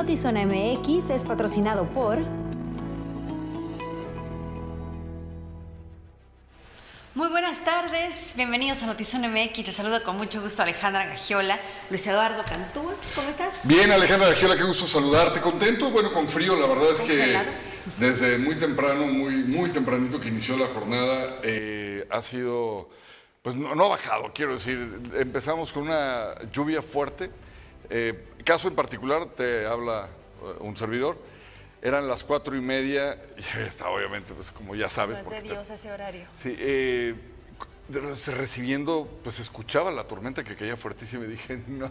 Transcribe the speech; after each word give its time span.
Notizona 0.00 0.46
MX 0.46 1.10
es 1.10 1.26
patrocinado 1.26 1.84
por... 1.84 2.20
Muy 7.14 7.28
buenas 7.28 7.62
tardes, 7.66 8.32
bienvenidos 8.34 8.82
a 8.82 8.86
Notizón 8.86 9.30
MX. 9.30 9.62
Te 9.62 9.72
saluda 9.72 10.02
con 10.02 10.16
mucho 10.16 10.40
gusto 10.40 10.62
Alejandra 10.62 11.04
Gagiola, 11.04 11.60
Luis 11.90 12.06
Eduardo 12.06 12.42
Cantú. 12.48 12.80
¿Cómo 13.14 13.28
estás? 13.28 13.56
Bien, 13.64 13.92
Alejandra 13.92 14.30
Gagiola, 14.30 14.56
qué 14.56 14.62
gusto 14.62 14.86
saludarte. 14.86 15.42
Contento, 15.42 15.90
bueno, 15.90 16.10
con 16.14 16.26
frío, 16.26 16.56
la 16.56 16.66
verdad 16.66 16.92
es 16.92 17.00
que 17.02 17.38
desde 17.98 18.38
muy 18.38 18.56
temprano, 18.56 19.04
muy, 19.04 19.44
muy 19.44 19.68
tempranito 19.68 20.18
que 20.18 20.28
inició 20.28 20.56
la 20.56 20.68
jornada, 20.68 21.40
eh, 21.42 22.08
ha 22.10 22.22
sido, 22.22 22.88
pues 23.42 23.54
no, 23.54 23.84
ha 23.84 23.88
bajado, 23.88 24.32
quiero 24.34 24.54
decir. 24.54 24.98
Empezamos 25.18 25.74
con 25.74 25.82
una 25.82 26.36
lluvia 26.50 26.80
fuerte. 26.80 27.30
Eh, 27.90 28.24
caso 28.44 28.68
en 28.68 28.74
particular, 28.74 29.26
te 29.26 29.66
habla 29.66 30.08
eh, 30.42 30.56
un 30.60 30.76
servidor 30.76 31.18
eran 31.82 32.06
las 32.08 32.24
cuatro 32.24 32.54
y 32.56 32.60
media, 32.60 33.18
y 33.38 33.60
está 33.60 33.88
obviamente, 33.88 34.34
pues 34.34 34.52
como 34.52 34.74
ya 34.74 34.88
sabes. 34.88 35.22
No 35.22 35.30
de 35.30 35.42
Dios 35.42 35.70
ese 35.70 35.90
horario. 35.90 36.26
Sí, 36.36 36.54
eh, 36.58 37.14
recibiendo, 38.36 39.08
pues 39.22 39.40
escuchaba 39.40 39.90
la 39.90 40.04
tormenta 40.04 40.44
que 40.44 40.56
caía 40.56 40.76
fuertísima 40.76 41.24
y 41.24 41.28
dije, 41.28 41.62
no, 41.68 41.90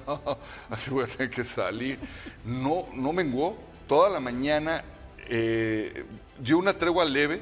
así 0.69 0.91
voy 0.91 1.05
a 1.05 1.07
tener 1.07 1.29
que 1.29 1.43
salir. 1.43 1.99
No, 2.45 2.87
no 2.93 3.13
menguó. 3.13 3.57
Toda 3.87 4.09
la 4.09 4.19
mañana 4.19 4.83
eh, 5.27 6.05
dio 6.39 6.59
una 6.59 6.77
tregua 6.77 7.05
leve, 7.05 7.41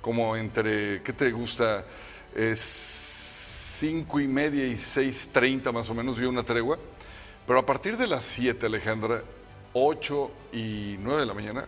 como 0.00 0.36
entre, 0.36 1.02
¿qué 1.02 1.12
te 1.12 1.30
gusta? 1.30 1.84
Es 2.34 2.60
cinco 3.78 4.18
y 4.20 4.26
media 4.26 4.66
y 4.66 4.78
seis 4.78 5.28
treinta 5.30 5.70
más 5.70 5.90
o 5.90 5.94
menos 5.94 6.16
dio 6.16 6.30
una 6.30 6.42
tregua. 6.42 6.78
Pero 7.46 7.58
a 7.58 7.66
partir 7.66 7.98
de 7.98 8.06
las 8.06 8.24
siete, 8.24 8.66
Alejandra, 8.66 9.22
8 9.74 10.30
y 10.52 10.96
9 11.00 11.20
de 11.20 11.26
la 11.26 11.34
mañana, 11.34 11.66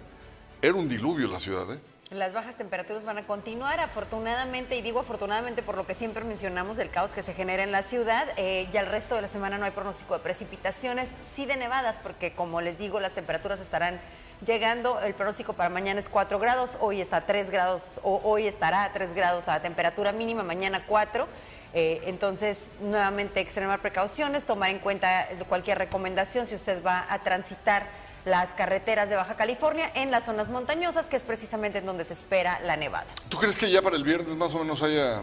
era 0.62 0.74
un 0.74 0.88
diluvio 0.88 1.28
la 1.28 1.38
ciudad. 1.38 1.70
¿eh? 1.70 1.78
Las 2.10 2.32
bajas 2.32 2.56
temperaturas 2.56 3.04
van 3.04 3.18
a 3.18 3.26
continuar, 3.26 3.78
afortunadamente, 3.80 4.76
y 4.76 4.80
digo 4.80 5.00
afortunadamente 5.00 5.62
por 5.62 5.76
lo 5.76 5.86
que 5.86 5.92
siempre 5.92 6.24
mencionamos 6.24 6.78
del 6.78 6.88
caos 6.88 7.12
que 7.12 7.22
se 7.22 7.34
genera 7.34 7.62
en 7.62 7.72
la 7.72 7.82
ciudad. 7.82 8.26
Eh, 8.38 8.68
ya 8.72 8.80
el 8.80 8.86
resto 8.86 9.16
de 9.16 9.22
la 9.22 9.28
semana 9.28 9.58
no 9.58 9.66
hay 9.66 9.72
pronóstico 9.72 10.14
de 10.14 10.20
precipitaciones, 10.20 11.10
sí 11.34 11.44
de 11.44 11.56
nevadas, 11.56 11.98
porque 12.02 12.32
como 12.32 12.62
les 12.62 12.78
digo, 12.78 12.98
las 12.98 13.12
temperaturas 13.12 13.60
estarán 13.60 14.00
llegando. 14.46 15.00
El 15.00 15.12
pronóstico 15.12 15.52
para 15.52 15.68
mañana 15.68 16.00
es 16.00 16.08
4 16.08 16.38
grados, 16.38 16.78
hoy 16.80 17.02
está 17.02 17.18
a 17.18 17.26
3 17.26 17.50
grados, 17.50 18.00
o 18.02 18.18
hoy 18.24 18.46
estará 18.46 18.84
a 18.84 18.92
3 18.94 19.12
grados 19.14 19.46
la 19.46 19.60
temperatura 19.60 20.12
mínima, 20.12 20.42
mañana 20.42 20.84
4. 20.86 21.26
Eh, 21.78 22.00
entonces, 22.06 22.70
nuevamente, 22.80 23.38
extremar 23.38 23.82
precauciones, 23.82 24.46
tomar 24.46 24.70
en 24.70 24.78
cuenta 24.78 25.28
cualquier 25.46 25.76
recomendación 25.76 26.46
si 26.46 26.54
usted 26.54 26.82
va 26.82 27.04
a 27.06 27.18
transitar 27.18 27.86
las 28.24 28.54
carreteras 28.54 29.10
de 29.10 29.16
Baja 29.16 29.36
California 29.36 29.90
en 29.94 30.10
las 30.10 30.24
zonas 30.24 30.48
montañosas, 30.48 31.10
que 31.10 31.16
es 31.16 31.24
precisamente 31.24 31.80
en 31.80 31.84
donde 31.84 32.06
se 32.06 32.14
espera 32.14 32.60
la 32.60 32.78
nevada. 32.78 33.04
¿Tú 33.28 33.36
crees 33.36 33.56
que 33.56 33.70
ya 33.70 33.82
para 33.82 33.96
el 33.96 34.04
viernes 34.04 34.34
más 34.36 34.54
o 34.54 34.60
menos 34.60 34.82
haya 34.82 35.22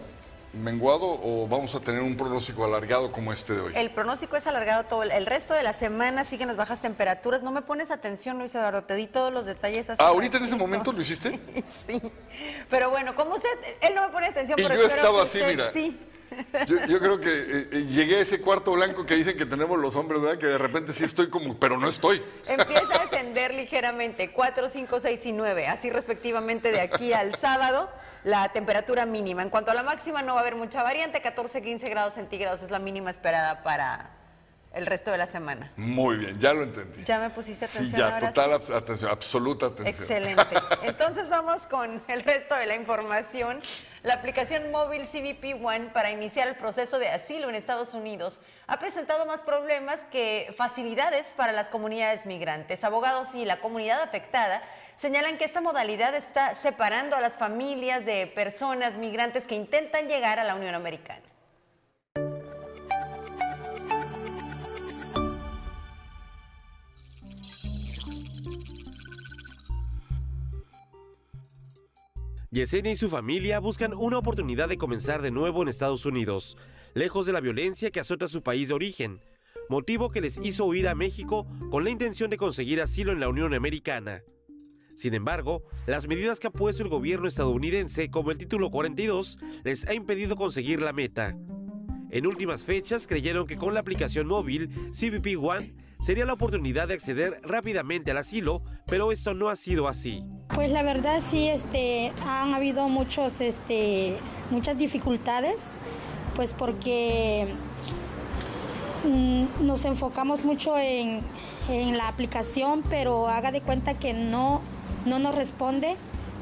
menguado 0.54 1.20
o 1.24 1.48
vamos 1.48 1.74
a 1.74 1.80
tener 1.80 2.04
un 2.04 2.16
pronóstico 2.16 2.64
alargado 2.64 3.12
como 3.12 3.34
este 3.34 3.54
de 3.54 3.60
hoy? 3.60 3.74
El 3.76 3.90
pronóstico 3.90 4.38
es 4.38 4.46
alargado 4.46 4.84
todo 4.84 5.02
el 5.02 5.26
resto 5.26 5.56
de 5.56 5.64
la 5.64 5.74
semana, 5.74 6.24
siguen 6.24 6.50
las 6.50 6.58
bajas 6.58 6.84
temperaturas. 6.84 7.42
No 7.42 7.50
me 7.50 7.64
pones 7.64 7.90
atención, 7.90 8.38
Luis 8.38 8.54
Eduardo, 8.54 8.84
te 8.84 8.94
di 8.94 9.08
todos 9.08 9.34
los 9.34 9.48
detalles 9.48 9.90
así. 9.90 10.04
Ah, 10.06 10.10
¿Ahorita 10.10 10.38
en 10.38 10.44
ese 10.44 10.56
momento 10.56 10.92
lo 10.92 11.02
hiciste? 11.02 11.40
Sí, 11.88 12.00
Pero 12.70 12.92
bueno, 12.92 13.16
como 13.16 13.34
usted, 13.34 13.50
él 13.82 13.96
no 13.96 14.06
me 14.06 14.14
pone 14.14 14.28
atención, 14.28 14.60
y 14.60 14.62
pero 14.62 14.76
yo 14.76 14.86
estaba 14.86 15.24
así, 15.24 15.42
mira. 15.44 15.72
Sí. 15.72 16.00
Yo, 16.88 17.00
creo 17.00 17.20
que 17.20 17.30
eh, 17.30 17.68
eh, 17.72 17.86
llegué 17.88 18.18
a 18.18 18.20
ese 18.20 18.42
cuarto 18.42 18.74
blanco 18.74 19.06
que 19.06 19.16
dicen 19.16 19.38
que 19.38 19.46
tenemos 19.46 19.80
los 19.80 19.96
hombres, 19.96 20.22
¿verdad? 20.22 20.38
Que 20.38 20.48
de 20.48 20.58
repente 20.58 20.94
sí 20.94 21.04
estoy 21.04 21.30
como, 21.30 21.58
pero 21.58 21.78
no 21.78 21.88
estoy. 21.88 22.24
Empieza 22.48 22.96
a 22.96 23.06
descender 23.06 23.54
ligeramente, 23.54 24.32
4, 24.32 24.70
5, 24.70 25.00
6 25.00 25.26
y 25.26 25.32
9, 25.32 25.68
así 25.68 25.90
respectivamente 25.90 26.72
de 26.72 26.82
aquí 26.82 27.14
al 27.14 27.36
sábado, 27.36 27.90
la 28.24 28.50
temperatura 28.50 29.06
mínima. 29.06 29.42
En 29.44 29.50
cuanto 29.50 29.72
a 29.72 29.74
la 29.74 29.84
máxima, 29.84 30.22
no 30.22 30.34
va 30.34 30.40
a 30.40 30.42
haber 30.42 30.56
mucha 30.56 30.84
variante, 30.84 31.22
14, 31.22 31.62
15 31.62 31.90
grados 31.90 32.14
centígrados 32.14 32.62
es 32.62 32.72
la 32.72 32.80
mínima 32.80 33.10
esperada 33.10 33.64
para 33.64 34.12
el 34.74 34.86
resto 34.88 35.12
de 35.12 35.18
la 35.18 35.28
semana. 35.28 35.72
Muy 35.78 36.18
bien, 36.18 36.40
ya 36.40 36.54
lo 36.54 36.64
entendí. 36.64 37.04
¿Ya 37.06 37.20
me 37.20 37.30
pusiste 37.30 37.66
atención? 37.66 37.92
Sí, 37.92 37.98
ya, 37.98 38.20
total 38.20 38.54
atención, 38.54 39.12
absoluta 39.12 39.68
atención. 39.68 40.04
Excelente. 40.04 40.56
Entonces 40.82 41.30
vamos 41.30 41.68
con 41.68 42.02
el 42.08 42.24
resto 42.24 42.56
de 42.56 42.66
la 42.66 42.76
información. 42.76 43.60
La 44.04 44.16
aplicación 44.16 44.70
móvil 44.70 45.08
CBP 45.08 45.64
One 45.64 45.86
para 45.94 46.12
iniciar 46.12 46.50
el 46.50 46.56
proceso 46.56 47.00
de 47.00 47.08
asilo 47.08 47.48
en 47.48 47.56
Estados 47.56 47.94
Unidos 47.94 48.42
ha 48.68 48.78
presentado 48.78 49.26
más 49.26 49.44
problemas 49.44 50.02
que 50.12 50.54
facilidades 50.58 51.34
para 51.38 51.54
las 51.54 51.70
comunidades 51.70 52.26
migrantes. 52.26 52.84
Abogados 52.84 53.34
y 53.34 53.46
la 53.46 53.62
comunidad 53.62 54.02
afectada 54.02 54.62
señalan 54.96 55.38
que 55.38 55.46
esta 55.46 55.62
modalidad 55.62 56.16
está 56.16 56.54
separando 56.54 57.16
a 57.16 57.22
las 57.22 57.38
familias 57.38 58.06
de 58.06 58.28
personas 58.28 58.96
migrantes 58.96 59.48
que 59.48 59.56
intentan 59.56 60.10
llegar 60.10 60.38
a 60.38 60.44
la 60.44 60.56
Unión 60.56 60.76
Americana. 60.76 61.33
Yesenia 72.54 72.92
y 72.92 72.96
su 72.96 73.10
familia 73.10 73.58
buscan 73.58 73.96
una 73.96 74.20
oportunidad 74.20 74.70
de 74.70 74.78
comenzar 74.78 75.24
de 75.24 75.32
nuevo 75.32 75.64
en 75.64 75.70
Estados 75.70 76.06
Unidos, 76.06 76.56
lejos 76.94 77.26
de 77.26 77.34
la 77.34 77.42
violencia 77.42 77.90
que 77.90 78.00
azota 78.00 78.28
su 78.28 78.44
país 78.44 78.68
de 78.68 78.76
origen, 78.76 79.20
motivo 79.70 80.12
que 80.12 80.22
les 80.22 80.38
hizo 80.38 80.66
huir 80.66 80.88
a 80.88 80.94
México 80.94 81.48
con 81.72 81.84
la 81.84 81.90
intención 81.90 82.30
de 82.30 82.38
conseguir 82.38 82.80
asilo 82.80 83.12
en 83.12 83.20
la 83.20 83.28
Unión 83.28 83.56
Americana. 83.56 84.22
Sin 84.96 85.16
embargo, 85.16 85.64
las 85.88 86.08
medidas 86.08 86.40
que 86.40 86.46
ha 86.46 86.52
puesto 86.52 86.84
el 86.84 86.90
gobierno 86.90 87.28
estadounidense, 87.28 88.12
como 88.12 88.30
el 88.30 88.38
título 88.38 88.70
42, 88.70 89.40
les 89.64 89.88
ha 89.88 89.96
impedido 89.96 90.36
conseguir 90.36 90.80
la 90.80 90.94
meta. 90.94 91.36
En 92.12 92.28
últimas 92.28 92.64
fechas 92.64 93.08
creyeron 93.08 93.48
que 93.48 93.58
con 93.58 93.74
la 93.74 93.80
aplicación 93.80 94.28
móvil 94.28 94.70
CBP 94.92 95.44
One 95.44 95.74
sería 96.04 96.26
la 96.26 96.34
oportunidad 96.34 96.90
de 96.90 96.96
acceder 96.96 97.40
rápidamente 97.44 98.12
al 98.12 98.18
asilo, 98.18 98.62
pero 98.88 99.12
esto 99.14 99.34
no 99.34 99.48
ha 99.48 99.56
sido 99.56 99.88
así. 99.88 100.26
Pues 100.54 100.70
la 100.70 100.84
verdad 100.84 101.22
sí, 101.26 101.48
este, 101.48 102.12
han 102.28 102.54
habido 102.54 102.90
muchos, 102.90 103.40
este, 103.40 104.18
muchas 104.52 104.78
dificultades, 104.78 105.62
pues 106.36 106.54
porque 106.54 107.48
mm, 109.06 109.66
nos 109.66 109.86
enfocamos 109.86 110.44
mucho 110.44 110.78
en, 110.78 111.22
la 111.70 112.10
aplicación, 112.10 112.84
pero 112.90 113.30
haga 113.30 113.54
de 113.54 113.62
cuenta 113.62 113.98
que 113.98 114.14
no, 114.14 114.62
no 115.06 115.20
nos 115.20 115.34
responde 115.34 115.96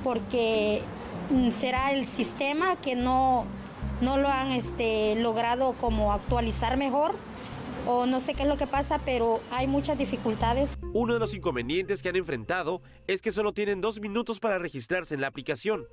porque 0.04 0.82
mm, 1.30 1.52
será 1.52 1.92
el 1.92 2.08
sistema 2.08 2.76
que 2.78 2.96
no, 2.96 3.46
no 4.02 4.18
lo 4.18 4.28
han 4.30 4.50
este, 4.50 5.14
logrado 5.18 5.74
como 5.74 6.12
actualizar 6.12 6.76
mejor 6.78 7.14
o 7.92 8.06
no 8.06 8.20
sé 8.20 8.34
qué 8.34 8.44
es 8.44 8.48
lo 8.48 8.58
que 8.58 8.68
pasa, 8.68 9.00
pero 9.04 9.42
hay 9.52 9.68
muchas 9.68 9.98
dificultades. 9.98 10.78
Uno 10.94 11.14
de 11.14 11.20
los 11.20 11.34
inconvenientes 11.34 12.02
que 12.02 12.10
han 12.10 12.16
enfrentado 12.16 12.82
es 13.08 13.22
que 13.22 13.32
solo 13.32 13.54
tienen 13.54 13.82
dos 13.82 14.00
minutos 14.00 14.40
para 14.40 14.58
registrarse 14.58 15.14
en 15.14 15.22
la 15.22 15.28
aplicación. 15.28 15.86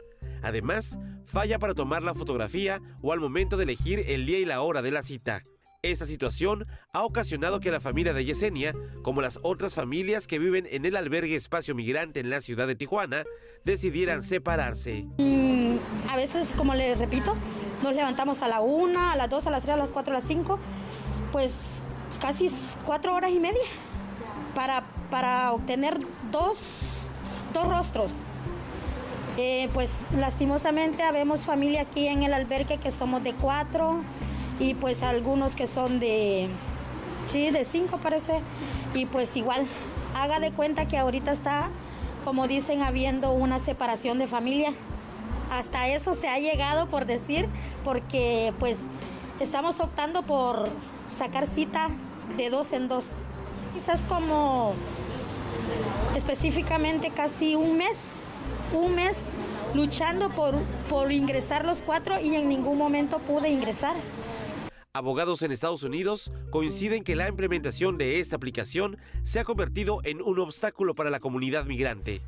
Además, 0.42 0.98
falla 1.24 1.58
para 1.58 1.74
tomar 1.74 2.02
la 2.02 2.14
fotografía 2.14 2.80
o 3.02 3.12
al 3.12 3.20
momento 3.20 3.56
de 3.56 3.64
elegir 3.64 4.04
el 4.06 4.26
día 4.26 4.38
y 4.38 4.44
la 4.44 4.62
hora 4.62 4.82
de 4.82 4.90
la 4.90 5.02
cita. 5.02 5.42
Esta 5.82 6.06
situación 6.06 6.66
ha 6.92 7.04
ocasionado 7.04 7.60
que 7.60 7.70
la 7.70 7.80
familia 7.80 8.12
de 8.12 8.24
Yesenia, 8.24 8.74
como 9.02 9.20
las 9.20 9.38
otras 9.42 9.74
familias 9.74 10.26
que 10.26 10.40
viven 10.40 10.66
en 10.70 10.84
el 10.84 10.96
albergue 10.96 11.36
Espacio 11.36 11.76
Migrante 11.76 12.18
en 12.18 12.30
la 12.30 12.40
ciudad 12.40 12.66
de 12.66 12.74
Tijuana, 12.74 13.24
decidieran 13.64 14.24
separarse. 14.24 15.06
Mm, 15.18 15.76
a 16.08 16.16
veces, 16.16 16.54
como 16.56 16.74
les 16.74 16.98
repito, 16.98 17.36
nos 17.82 17.94
levantamos 17.94 18.42
a 18.42 18.48
la 18.48 18.60
una, 18.60 19.12
a 19.12 19.16
las 19.16 19.30
dos, 19.30 19.46
a 19.46 19.52
las 19.52 19.62
tres, 19.62 19.74
a 19.74 19.76
las 19.76 19.92
cuatro, 19.92 20.12
a 20.12 20.18
las 20.18 20.26
cinco 20.26 20.58
pues 21.32 21.82
casi 22.20 22.50
cuatro 22.84 23.14
horas 23.14 23.30
y 23.30 23.40
media 23.40 23.62
para, 24.54 24.84
para 25.10 25.52
obtener 25.52 25.98
dos, 26.30 26.58
rostros. 27.68 28.12
Eh, 29.36 29.68
pues 29.74 30.06
lastimosamente 30.16 31.02
habemos 31.02 31.40
familia 31.40 31.82
aquí 31.82 32.06
en 32.06 32.22
el 32.22 32.32
albergue 32.32 32.78
que 32.78 32.92
somos 32.92 33.22
de 33.24 33.34
cuatro 33.34 34.02
y 34.60 34.74
pues 34.74 35.02
algunos 35.02 35.56
que 35.56 35.66
son 35.66 35.98
de, 35.98 36.48
sí, 37.24 37.50
de 37.50 37.64
cinco 37.64 37.98
parece. 37.98 38.40
Y 38.94 39.06
pues 39.06 39.36
igual, 39.36 39.66
haga 40.14 40.38
de 40.38 40.52
cuenta 40.52 40.86
que 40.86 40.98
ahorita 40.98 41.32
está, 41.32 41.68
como 42.24 42.46
dicen, 42.46 42.82
habiendo 42.82 43.32
una 43.32 43.58
separación 43.58 44.18
de 44.18 44.28
familia. 44.28 44.72
Hasta 45.50 45.88
eso 45.88 46.14
se 46.14 46.28
ha 46.28 46.38
llegado 46.38 46.88
por 46.88 47.06
decir, 47.06 47.48
porque 47.84 48.52
pues 48.60 48.78
estamos 49.40 49.80
optando 49.80 50.22
por 50.22 50.68
sacar 51.10 51.46
cita 51.46 51.88
de 52.36 52.50
dos 52.50 52.72
en 52.72 52.88
dos. 52.88 53.12
Quizás 53.74 54.02
como 54.02 54.74
específicamente 56.16 57.10
casi 57.10 57.54
un 57.54 57.76
mes, 57.76 58.14
un 58.72 58.94
mes 58.94 59.16
luchando 59.74 60.30
por, 60.30 60.56
por 60.88 61.12
ingresar 61.12 61.64
los 61.64 61.78
cuatro 61.78 62.20
y 62.20 62.34
en 62.34 62.48
ningún 62.48 62.78
momento 62.78 63.18
pude 63.18 63.50
ingresar. 63.50 63.96
Abogados 64.94 65.42
en 65.42 65.52
Estados 65.52 65.82
Unidos 65.82 66.32
coinciden 66.50 67.04
que 67.04 67.14
la 67.14 67.28
implementación 67.28 67.98
de 67.98 68.20
esta 68.20 68.36
aplicación 68.36 68.96
se 69.22 69.38
ha 69.38 69.44
convertido 69.44 70.00
en 70.02 70.22
un 70.22 70.38
obstáculo 70.38 70.94
para 70.94 71.10
la 71.10 71.20
comunidad 71.20 71.66
migrante. 71.66 72.22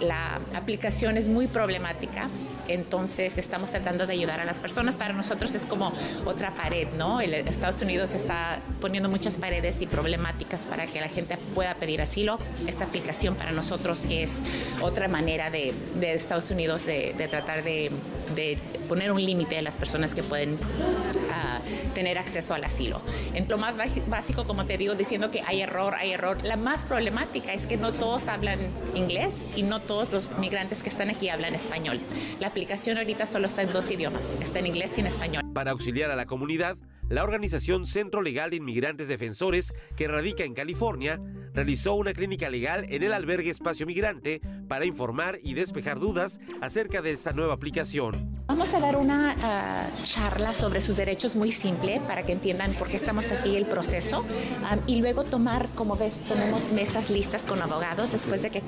La 0.00 0.40
aplicación 0.54 1.16
es 1.16 1.28
muy 1.28 1.46
problemática, 1.46 2.28
entonces 2.68 3.36
estamos 3.36 3.70
tratando 3.70 4.06
de 4.06 4.12
ayudar 4.12 4.40
a 4.40 4.44
las 4.44 4.60
personas. 4.60 4.96
Para 4.96 5.12
nosotros 5.12 5.54
es 5.54 5.66
como 5.66 5.92
otra 6.24 6.54
pared, 6.54 6.88
¿no? 6.96 7.20
Estados 7.20 7.82
Unidos 7.82 8.14
está 8.14 8.60
poniendo 8.80 9.08
muchas 9.08 9.38
paredes 9.38 9.82
y 9.82 9.86
problemáticas 9.86 10.66
para 10.66 10.86
que 10.86 11.00
la 11.00 11.08
gente 11.08 11.36
pueda 11.54 11.74
pedir 11.74 12.00
asilo. 12.00 12.38
Esta 12.66 12.84
aplicación 12.84 13.34
para 13.34 13.50
nosotros 13.50 14.06
es 14.08 14.40
otra 14.80 15.08
manera 15.08 15.50
de, 15.50 15.74
Estados 16.00 16.50
Unidos 16.50 16.86
de, 16.86 17.14
tratar 17.28 17.64
de, 17.64 17.90
poner 18.88 19.10
un 19.12 19.24
límite 19.24 19.58
a 19.58 19.62
las 19.62 19.76
personas 19.76 20.14
que 20.14 20.22
pueden 20.22 20.56
tener 21.94 22.18
acceso 22.18 22.54
al 22.54 22.64
asilo. 22.64 23.00
En 23.34 23.48
lo 23.48 23.58
más 23.58 23.76
básico, 24.06 24.46
como 24.46 24.66
te 24.66 24.78
digo, 24.78 24.94
diciendo 24.94 25.30
que 25.30 25.42
hay 25.46 25.60
error, 25.60 25.94
hay 25.94 26.12
error. 26.12 26.44
La 26.44 26.56
más 26.56 26.84
problemática 26.84 27.52
es 27.52 27.66
que 27.66 27.76
no 27.76 27.92
todos 27.92 28.28
hablan 28.28 28.58
inglés 28.94 29.46
y 29.56 29.62
no 29.62 29.80
todos 29.80 30.12
los 30.12 30.38
migrantes 30.38 30.82
que 30.82 30.88
están 30.88 31.10
aquí 31.10 31.28
hablan 31.28 31.54
español. 31.54 32.00
La 32.38 32.48
aplicación 32.48 32.98
ahorita 32.98 33.26
solo 33.26 33.46
está 33.46 33.62
en 33.62 33.72
dos 33.72 33.90
idiomas, 33.90 34.38
está 34.40 34.58
en 34.58 34.66
inglés 34.66 34.92
y 34.96 35.00
en 35.00 35.06
español. 35.06 35.42
Para 35.54 35.72
auxiliar 35.72 36.10
a 36.10 36.16
la 36.16 36.26
comunidad, 36.26 36.76
la 37.10 37.24
organización 37.24 37.86
Centro 37.86 38.22
Legal 38.22 38.50
de 38.50 38.56
Inmigrantes 38.56 39.08
Defensores, 39.08 39.74
que 39.96 40.06
radica 40.06 40.44
en 40.44 40.54
California, 40.54 41.20
realizó 41.52 41.94
una 41.94 42.12
clínica 42.12 42.48
legal 42.48 42.86
en 42.88 43.02
el 43.02 43.12
albergue 43.12 43.50
Espacio 43.50 43.84
Migrante 43.84 44.40
para 44.68 44.86
informar 44.86 45.40
y 45.42 45.54
despejar 45.54 45.98
dudas 45.98 46.38
acerca 46.60 47.02
de 47.02 47.10
esta 47.10 47.32
nueva 47.32 47.54
aplicación. 47.54 48.30
Vamos 48.46 48.72
a 48.74 48.80
dar 48.80 48.96
una 48.96 49.34
ah, 49.42 49.86
charla 50.04 50.54
sobre 50.54 50.80
sus 50.80 50.96
derechos 50.96 51.34
muy 51.34 51.50
simple 51.50 52.00
para 52.06 52.22
que 52.22 52.32
entiendan 52.32 52.72
por 52.74 52.88
qué 52.88 52.96
estamos 52.96 53.32
aquí, 53.32 53.56
el 53.56 53.66
proceso, 53.66 54.24
y 54.86 55.00
luego 55.00 55.24
tomar, 55.24 55.68
como 55.74 55.96
ves, 55.96 56.12
tenemos 56.28 56.70
mesas 56.72 57.10
listas 57.10 57.44
con 57.44 57.60
abogados. 57.60 58.12
Después 58.12 58.42
de 58.42 58.50
que, 58.50 58.62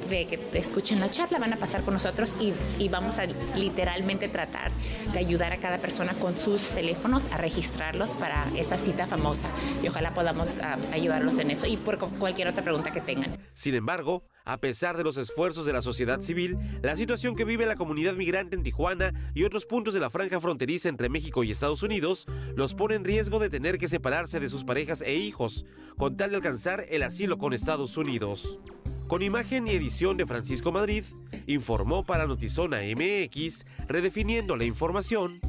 escuchen 0.55 0.99
la 0.99 1.11
charla, 1.11 1.39
van 1.39 1.53
a 1.53 1.57
pasar 1.57 1.83
con 1.83 1.95
nosotros 1.95 2.35
y 2.41 2.89
vamos 2.89 3.19
a 3.19 3.27
literalmente 3.57 4.29
tratar 4.29 4.73
de 5.13 5.19
ayudar 5.19 5.53
a 5.53 5.59
cada 5.59 5.79
persona 5.79 6.15
con 6.15 6.37
sus 6.37 6.71
teléfonos 6.71 7.25
a 7.33 7.37
registrarlos 7.37 8.17
para 8.17 8.32
esa 8.57 8.79
cita 8.79 9.07
famosa. 9.07 9.49
Y 9.83 9.89
ojalá 9.89 10.15
podamos 10.15 10.59
ah, 10.61 10.79
ayudarlos 10.93 11.39
en 11.39 11.51
eso 11.51 11.67
y 11.67 11.77
por 11.77 11.99
cualquier 11.99 12.49
otra 12.49 12.63
pregunta 12.63 12.91
que 12.91 13.01
tengan. 13.01 13.39
Sin 13.55 13.75
embargo, 13.75 14.25
a 14.45 14.59
pesar 14.59 14.97
de 14.97 15.05
los 15.05 15.17
esfuerzos 15.17 15.67
de 15.67 15.73
la 15.73 15.83
sociedad 15.83 16.21
civil, 16.21 16.59
la 16.83 16.97
situación 16.97 17.37
que 17.37 17.45
vive 17.45 17.67
la 17.67 17.77
comunidad 17.77 18.15
migrante 18.15 18.57
en 18.57 18.63
Tijuana 18.63 19.13
y 19.35 19.45
otros 19.45 19.67
puntos 19.67 19.95
de 19.95 20.01
la 20.01 20.11
franja 20.11 20.41
fronteriza 20.41 20.89
entre 20.89 21.09
México 21.09 21.45
y 21.45 21.51
Estados 21.51 21.83
Unidos 21.83 22.27
los 22.57 22.75
pone 22.75 22.95
en 22.95 23.05
riesgo 23.05 23.39
de 23.39 23.51
tener 23.51 23.79
que 23.79 23.89
separarse 23.89 24.41
de 24.41 24.49
sus 24.49 24.65
parejas 24.65 25.03
e 25.03 25.15
hijos, 25.15 25.67
con 25.97 26.17
tal 26.17 26.31
de 26.31 26.37
alcanzar 26.37 26.87
el 26.89 27.03
asilo 27.03 27.39
con 27.39 27.53
Estados 27.53 27.97
Unidos. 27.97 28.59
Con 29.07 29.23
imagen 29.23 29.67
y 29.67 29.73
edición 29.73 30.17
de 30.17 30.27
Francisco 30.27 30.73
Madrid, 30.73 31.05
informó 31.47 32.05
para 32.05 32.27
Notizona 32.27 32.79
MX, 32.79 33.67
redefiniendo 33.87 34.57
la 34.57 34.65
información, 34.65 35.41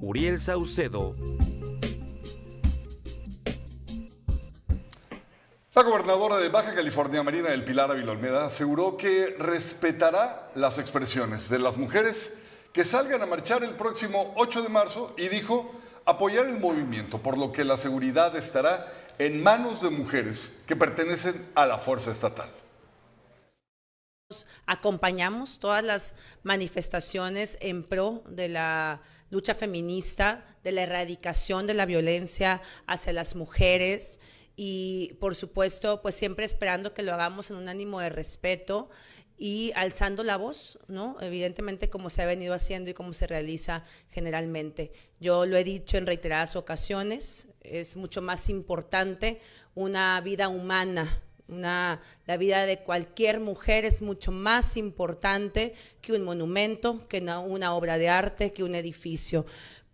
Uriel 0.00 0.40
Saucedo. 0.40 1.14
La 5.74 5.82
gobernadora 5.82 6.36
de 6.36 6.50
Baja 6.50 6.72
California, 6.72 7.24
Marina 7.24 7.48
del 7.48 7.64
Pilar 7.64 7.90
Ávila 7.90 8.12
Olmeda, 8.12 8.46
aseguró 8.46 8.96
que 8.96 9.34
respetará 9.36 10.52
las 10.54 10.78
expresiones 10.78 11.48
de 11.48 11.58
las 11.58 11.78
mujeres 11.78 12.32
que 12.72 12.84
salgan 12.84 13.20
a 13.22 13.26
marchar 13.26 13.64
el 13.64 13.74
próximo 13.74 14.32
8 14.36 14.62
de 14.62 14.68
marzo 14.68 15.14
y 15.18 15.26
dijo 15.26 15.74
apoyar 16.04 16.46
el 16.46 16.60
movimiento, 16.60 17.20
por 17.20 17.36
lo 17.36 17.50
que 17.50 17.64
la 17.64 17.76
seguridad 17.76 18.36
estará 18.36 18.86
en 19.18 19.42
manos 19.42 19.82
de 19.82 19.90
mujeres 19.90 20.52
que 20.64 20.76
pertenecen 20.76 21.44
a 21.56 21.66
la 21.66 21.78
fuerza 21.78 22.12
estatal. 22.12 22.50
Acompañamos 24.66 25.58
todas 25.58 25.82
las 25.82 26.14
manifestaciones 26.44 27.58
en 27.60 27.82
pro 27.82 28.22
de 28.28 28.48
la 28.48 29.02
lucha 29.28 29.56
feminista, 29.56 30.44
de 30.62 30.70
la 30.70 30.82
erradicación 30.82 31.66
de 31.66 31.74
la 31.74 31.84
violencia 31.84 32.62
hacia 32.86 33.12
las 33.12 33.34
mujeres 33.34 34.20
y 34.56 35.14
por 35.20 35.34
supuesto, 35.34 36.00
pues 36.02 36.14
siempre 36.14 36.44
esperando 36.44 36.94
que 36.94 37.02
lo 37.02 37.12
hagamos 37.14 37.50
en 37.50 37.56
un 37.56 37.68
ánimo 37.68 38.00
de 38.00 38.08
respeto 38.08 38.88
y 39.36 39.72
alzando 39.74 40.22
la 40.22 40.36
voz, 40.36 40.78
¿no? 40.86 41.16
Evidentemente 41.20 41.90
como 41.90 42.08
se 42.08 42.22
ha 42.22 42.26
venido 42.26 42.54
haciendo 42.54 42.90
y 42.90 42.94
como 42.94 43.12
se 43.12 43.26
realiza 43.26 43.84
generalmente. 44.10 44.92
Yo 45.18 45.44
lo 45.44 45.56
he 45.56 45.64
dicho 45.64 45.96
en 45.96 46.06
reiteradas 46.06 46.54
ocasiones, 46.54 47.54
es 47.62 47.96
mucho 47.96 48.22
más 48.22 48.48
importante 48.48 49.40
una 49.74 50.20
vida 50.20 50.48
humana, 50.48 51.20
una, 51.48 52.00
la 52.26 52.36
vida 52.36 52.64
de 52.64 52.78
cualquier 52.78 53.40
mujer 53.40 53.84
es 53.84 54.00
mucho 54.00 54.32
más 54.32 54.76
importante 54.76 55.74
que 56.00 56.12
un 56.12 56.22
monumento, 56.22 57.06
que 57.08 57.18
una, 57.18 57.40
una 57.40 57.74
obra 57.74 57.98
de 57.98 58.08
arte, 58.08 58.52
que 58.52 58.62
un 58.62 58.74
edificio. 58.74 59.44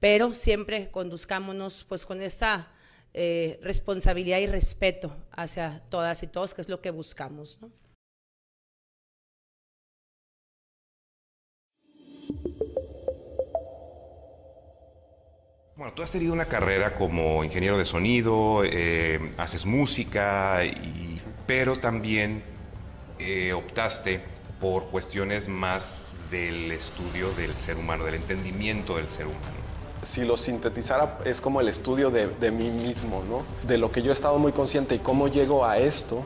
Pero 0.00 0.34
siempre 0.34 0.90
conduzcámonos 0.90 1.84
pues 1.88 2.06
con 2.06 2.20
esa 2.20 2.68
eh, 3.12 3.58
responsabilidad 3.62 4.38
y 4.38 4.46
respeto 4.46 5.16
hacia 5.32 5.82
todas 5.90 6.22
y 6.22 6.28
todos, 6.28 6.54
que 6.54 6.60
es 6.60 6.68
lo 6.68 6.80
que 6.80 6.90
buscamos. 6.90 7.58
Bueno, 15.76 15.94
tú 15.94 16.02
has 16.02 16.10
tenido 16.10 16.32
una 16.32 16.44
carrera 16.44 16.94
como 16.94 17.42
ingeniero 17.42 17.78
de 17.78 17.84
sonido, 17.84 18.62
eh, 18.64 19.30
haces 19.38 19.66
música, 19.66 20.60
pero 21.46 21.76
también 21.76 22.44
eh, 23.18 23.52
optaste 23.54 24.20
por 24.60 24.88
cuestiones 24.90 25.48
más 25.48 25.94
del 26.30 26.70
estudio 26.70 27.32
del 27.32 27.56
ser 27.56 27.76
humano, 27.76 28.04
del 28.04 28.16
entendimiento 28.16 28.96
del 28.96 29.08
ser 29.08 29.26
humano 29.26 29.69
si 30.02 30.24
lo 30.24 30.36
sintetizara, 30.36 31.18
es 31.24 31.40
como 31.40 31.60
el 31.60 31.68
estudio 31.68 32.10
de, 32.10 32.50
mí 32.50 32.70
mismo, 32.70 33.22
¿no? 33.28 33.42
De 33.66 33.78
lo 33.78 33.92
que 33.92 34.02
yo 34.02 34.10
he 34.10 34.12
estado 34.12 34.38
muy 34.38 34.52
consciente 34.52 34.94
y 34.94 34.98
cómo 34.98 35.28
llego 35.28 35.64
a 35.64 35.78
esto 35.78 36.24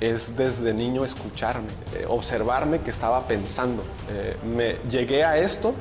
es 0.00 0.36
desde 0.36 0.74
niño 0.74 1.04
escucharme, 1.04 1.68
eh, 1.94 2.04
observarme 2.08 2.80
que 2.80 2.90
estaba 2.90 3.26
pensando. 3.26 3.82
Eh, 4.10 4.36
me 4.44 4.76
llegué 4.88 5.24
a 5.24 5.38
esto 5.38 5.74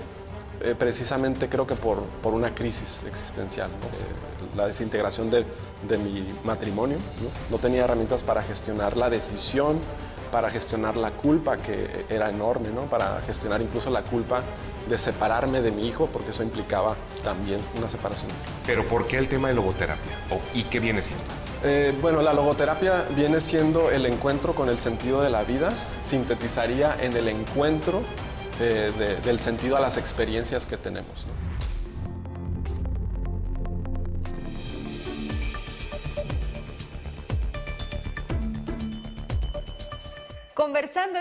eh, 0.62 0.74
precisamente 0.74 1.50
creo 1.50 1.68
que 1.68 1.76
por, 1.76 2.02
por 2.24 2.34
una 2.34 2.56
crisis 2.56 3.04
existencial, 3.08 3.70
la 4.56 4.66
desintegración 4.66 5.30
de, 5.30 5.46
de 5.88 5.98
mi 5.98 6.34
matrimonio. 6.44 6.98
¿no? 6.98 7.56
no 7.56 7.62
tenía 7.62 7.84
herramientas 7.84 8.24
para 8.24 8.42
gestionar 8.42 8.96
la 8.96 9.10
decisión, 9.10 9.80
para 10.36 10.50
gestionar 10.50 10.98
la 10.98 11.12
culpa, 11.12 11.56
que 11.56 12.06
era 12.10 12.30
enorme, 12.30 12.68
¿no? 12.68 12.90
para 12.90 13.22
gestionar 13.26 13.62
incluso 13.62 13.90
la 13.90 14.02
culpa 14.02 14.44
de 14.86 14.98
separarme 14.98 15.62
de 15.62 15.72
mi 15.72 15.88
hijo, 15.88 16.10
porque 16.12 16.32
eso 16.32 16.44
implicaba 16.44 16.98
también 17.24 17.62
una 17.78 17.88
separación. 17.88 18.30
Pero 18.66 18.86
¿por 18.86 19.08
qué 19.08 19.18
el 19.18 19.30
tema 19.30 19.48
de 19.48 19.54
logoterapia? 19.54 20.12
¿Y 20.54 20.64
qué 20.64 20.82
viene 20.82 21.02
siendo? 21.02 21.24
Eh, 21.64 21.98
bueno, 22.02 22.22
la 22.22 22.34
logoterapia 22.34 23.06
viene 23.16 23.40
siendo 23.40 23.90
el 23.90 24.06
encuentro 24.06 24.54
con 24.54 24.68
el 24.68 24.78
sentido 24.78 25.22
de 25.22 25.30
la 25.30 25.46
vida, 25.46 25.72
sintetizaría 26.02 26.98
en 27.00 27.16
el 27.16 27.30
encuentro 27.30 28.02
eh, 28.60 28.92
del 29.24 29.40
sentido 29.40 29.78
a 29.78 29.80
las 29.80 29.96
experiencias 29.96 30.66
que 30.66 30.76
tenemos. 30.76 31.26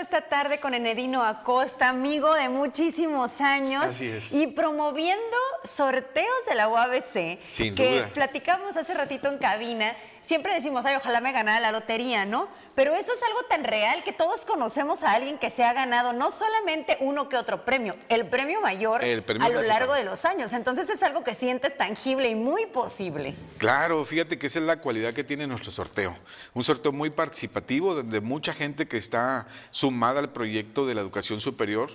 Esta 0.05 0.21
tarde 0.21 0.59
con 0.59 0.75
Enedino 0.75 1.23
Acosta, 1.23 1.89
amigo 1.89 2.35
de 2.35 2.47
muchísimos 2.47 3.41
años. 3.41 3.99
Y 4.31 4.45
promoviendo 4.47 5.35
sorteos 5.63 6.45
de 6.47 6.53
la 6.53 6.69
UABC. 6.69 7.73
que 7.75 8.07
platicamos 8.13 8.77
hace 8.77 8.93
ratito 8.93 9.29
en 9.29 9.39
cabina 9.39 9.95
siempre 10.25 10.53
decimos, 10.53 10.85
ay, 10.85 10.95
ojalá 10.95 11.21
me 11.21 11.31
ganara 11.31 11.59
la 11.59 11.71
lotería, 11.71 12.25
¿no? 12.25 12.47
Pero 12.75 12.93
eso 12.93 13.13
es 13.13 13.23
algo 13.23 13.43
tan 13.43 13.63
real 13.63 14.03
que 14.03 14.11
todos 14.11 14.43
conocemos 14.43 15.01
a 15.03 15.13
alguien 15.13 15.37
que 15.37 15.49
se 15.49 15.63
ha 15.63 15.71
ganado 15.71 16.11
no 16.11 16.29
solamente 16.29 16.97
uno 16.99 17.29
que 17.29 17.37
otro 17.37 17.63
premio, 17.63 17.95
el 18.09 18.27
premio 18.27 18.59
mayor 18.59 19.01
a 19.01 19.49
lo 19.49 19.61
largo 19.61 19.93
de 19.93 20.03
los 20.03 20.25
años. 20.25 20.51
Entonces 20.51 20.89
es 20.89 21.01
algo 21.01 21.23
que 21.23 21.35
sientes 21.35 21.77
tangible 21.77 22.29
y 22.29 22.35
muy 22.35 22.65
posible. 22.65 23.33
Claro, 23.57 24.03
fíjate 24.03 24.37
que 24.37 24.47
esa 24.47 24.59
es 24.59 24.65
la 24.65 24.81
cualidad 24.81 25.13
que 25.13 25.23
tiene 25.23 25.47
nuestro 25.47 25.71
sorteo. 25.71 26.17
Un 26.53 26.65
sorteo 26.65 26.91
muy 26.91 27.11
participativo, 27.11 27.95
donde 27.95 28.19
mucha 28.19 28.53
gente 28.53 28.89
que 28.89 28.97
está 28.97 29.47
sumada 29.71 30.19
al 30.19 30.31
proyecto 30.33 30.85
de 30.85 30.95
la 30.95 31.01
educación 31.01 31.39
superior 31.39 31.89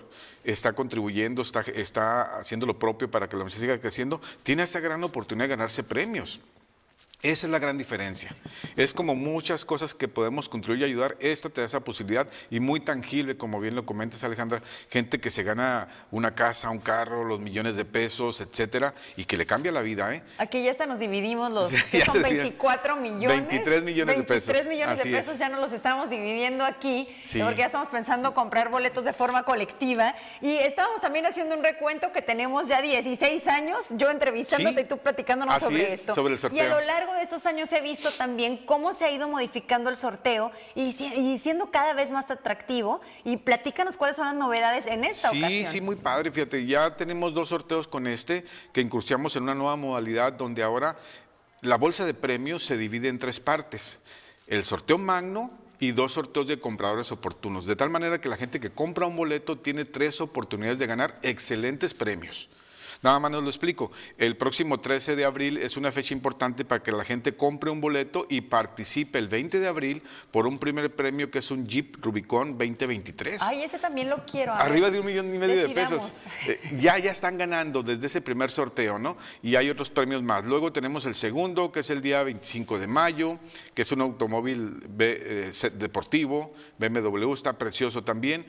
está 0.44 0.72
contribuyendo, 0.72 1.42
está, 1.42 1.60
está 1.60 2.38
haciendo 2.38 2.64
lo 2.64 2.78
propio 2.78 3.10
para 3.10 3.28
que 3.28 3.36
la 3.36 3.42
universidad 3.42 3.74
siga 3.74 3.80
creciendo, 3.80 4.22
tiene 4.42 4.62
esa 4.62 4.80
gran 4.80 5.04
oportunidad 5.04 5.44
de 5.44 5.56
ganarse 5.56 5.82
premios. 5.82 6.40
Esa 7.22 7.46
es 7.46 7.50
la 7.52 7.58
gran 7.58 7.76
diferencia. 7.76 8.30
Es 8.76 8.94
como 8.94 9.14
muchas 9.14 9.66
cosas 9.66 9.94
que 9.94 10.08
podemos 10.08 10.48
construir 10.48 10.80
y 10.80 10.84
ayudar. 10.84 11.18
Esta 11.20 11.50
te 11.50 11.60
da 11.60 11.66
esa 11.66 11.80
posibilidad 11.80 12.26
y 12.48 12.60
muy 12.60 12.80
tangible, 12.80 13.36
como 13.36 13.60
bien 13.60 13.74
lo 13.74 13.84
comentas, 13.84 14.24
Alejandra. 14.24 14.62
Gente 14.88 15.20
que 15.20 15.30
se 15.30 15.42
gana 15.42 15.88
una 16.10 16.34
casa, 16.34 16.70
un 16.70 16.78
carro, 16.78 17.24
los 17.24 17.38
millones 17.38 17.76
de 17.76 17.84
pesos, 17.84 18.40
etcétera, 18.40 18.94
y 19.16 19.26
que 19.26 19.36
le 19.36 19.44
cambia 19.44 19.70
la 19.70 19.82
vida. 19.82 20.14
¿eh? 20.14 20.22
Aquí 20.38 20.62
ya 20.62 20.70
hasta 20.70 20.86
nos 20.86 20.98
dividimos 20.98 21.52
los 21.52 21.70
que 21.90 22.00
son 22.06 22.22
24 22.22 22.96
millones. 22.96 23.46
23 23.48 23.82
millones 23.82 24.16
de 24.16 24.22
pesos. 24.22 24.46
23 24.54 24.68
millones 24.68 25.00
Así 25.00 25.10
de 25.10 25.16
pesos 25.18 25.34
es. 25.34 25.38
ya 25.40 25.50
no 25.50 25.60
los 25.60 25.72
estamos 25.72 26.08
dividiendo 26.08 26.64
aquí, 26.64 27.06
Sí. 27.22 27.40
porque 27.42 27.58
ya 27.58 27.66
estamos 27.66 27.88
pensando 27.88 28.32
comprar 28.32 28.70
boletos 28.70 29.04
de 29.04 29.12
forma 29.12 29.42
colectiva. 29.42 30.14
Y 30.40 30.56
estábamos 30.56 31.02
también 31.02 31.26
haciendo 31.26 31.54
un 31.54 31.62
recuento 31.62 32.12
que 32.12 32.22
tenemos 32.22 32.66
ya 32.66 32.80
16 32.80 33.46
años, 33.46 33.84
yo 33.90 34.10
entrevistándote 34.10 34.76
Sí. 34.76 34.82
y 34.86 34.88
tú 34.88 34.96
platicándonos 34.96 35.56
Así 35.56 35.64
sobre 35.66 35.86
es, 35.86 36.00
esto. 36.00 36.14
sobre 36.14 36.32
el 36.34 36.40
Y 36.54 36.60
a 36.60 36.68
lo 36.68 36.80
largo 36.80 37.09
de 37.14 37.22
estos 37.22 37.46
años 37.46 37.70
he 37.72 37.80
visto 37.80 38.10
también 38.12 38.56
cómo 38.58 38.94
se 38.94 39.04
ha 39.04 39.10
ido 39.10 39.28
modificando 39.28 39.90
el 39.90 39.96
sorteo 39.96 40.50
y, 40.74 40.92
si- 40.92 41.06
y 41.14 41.38
siendo 41.38 41.70
cada 41.70 41.94
vez 41.94 42.10
más 42.10 42.30
atractivo. 42.30 43.00
Y 43.24 43.36
platícanos 43.38 43.96
cuáles 43.96 44.16
son 44.16 44.26
las 44.26 44.34
novedades 44.34 44.86
en 44.86 45.04
esta 45.04 45.30
Sí, 45.30 45.38
ocasión. 45.38 45.72
sí, 45.72 45.80
muy 45.80 45.96
padre. 45.96 46.30
Fíjate, 46.30 46.64
ya 46.66 46.96
tenemos 46.96 47.34
dos 47.34 47.48
sorteos 47.50 47.88
con 47.88 48.06
este, 48.06 48.44
que 48.72 48.80
incursionamos 48.80 49.36
en 49.36 49.44
una 49.44 49.54
nueva 49.54 49.76
modalidad 49.76 50.32
donde 50.32 50.62
ahora 50.62 50.96
la 51.62 51.76
bolsa 51.76 52.04
de 52.04 52.14
premios 52.14 52.64
se 52.64 52.76
divide 52.76 53.08
en 53.08 53.18
tres 53.18 53.40
partes. 53.40 53.98
El 54.46 54.64
sorteo 54.64 54.98
magno 54.98 55.50
y 55.78 55.92
dos 55.92 56.12
sorteos 56.12 56.46
de 56.48 56.58
compradores 56.60 57.10
oportunos. 57.12 57.66
De 57.66 57.76
tal 57.76 57.88
manera 57.90 58.20
que 58.20 58.28
la 58.28 58.36
gente 58.36 58.60
que 58.60 58.70
compra 58.70 59.06
un 59.06 59.16
boleto 59.16 59.56
tiene 59.58 59.84
tres 59.84 60.20
oportunidades 60.20 60.78
de 60.78 60.86
ganar 60.86 61.18
excelentes 61.22 61.94
premios. 61.94 62.48
Nada 63.02 63.18
más 63.18 63.30
nos 63.30 63.42
lo 63.42 63.48
explico. 63.48 63.90
El 64.18 64.36
próximo 64.36 64.78
13 64.78 65.16
de 65.16 65.24
abril 65.24 65.56
es 65.56 65.78
una 65.78 65.90
fecha 65.90 66.12
importante 66.12 66.66
para 66.66 66.82
que 66.82 66.92
la 66.92 67.02
gente 67.04 67.34
compre 67.34 67.70
un 67.70 67.80
boleto 67.80 68.26
y 68.28 68.42
participe 68.42 69.18
el 69.18 69.28
20 69.28 69.58
de 69.58 69.68
abril 69.68 70.02
por 70.30 70.46
un 70.46 70.58
primer 70.58 70.94
premio 70.94 71.30
que 71.30 71.38
es 71.38 71.50
un 71.50 71.66
Jeep 71.66 71.96
Rubicon 72.04 72.58
2023. 72.58 73.40
Ay, 73.40 73.62
ese 73.62 73.78
también 73.78 74.10
lo 74.10 74.26
quiero. 74.26 74.52
Arriba 74.52 74.90
de 74.90 75.00
un 75.00 75.06
millón 75.06 75.34
y 75.34 75.38
medio 75.38 75.56
de 75.66 75.70
pesos. 75.70 76.12
Eh, 76.46 76.60
ya, 76.78 76.98
ya 76.98 77.10
están 77.12 77.38
ganando 77.38 77.82
desde 77.82 78.06
ese 78.06 78.20
primer 78.20 78.50
sorteo, 78.50 78.98
¿no? 78.98 79.16
Y 79.42 79.56
hay 79.56 79.70
otros 79.70 79.88
premios 79.88 80.22
más. 80.22 80.44
Luego 80.44 80.70
tenemos 80.72 81.06
el 81.06 81.14
segundo, 81.14 81.72
que 81.72 81.80
es 81.80 81.88
el 81.90 82.02
día 82.02 82.22
25 82.22 82.78
de 82.78 82.86
mayo, 82.86 83.38
que 83.74 83.82
es 83.82 83.92
un 83.92 84.02
automóvil 84.02 84.74
B- 84.90 85.50
eh, 85.52 85.70
deportivo, 85.74 86.52
BMW, 86.78 87.32
está 87.32 87.56
precioso 87.56 88.04
también, 88.04 88.44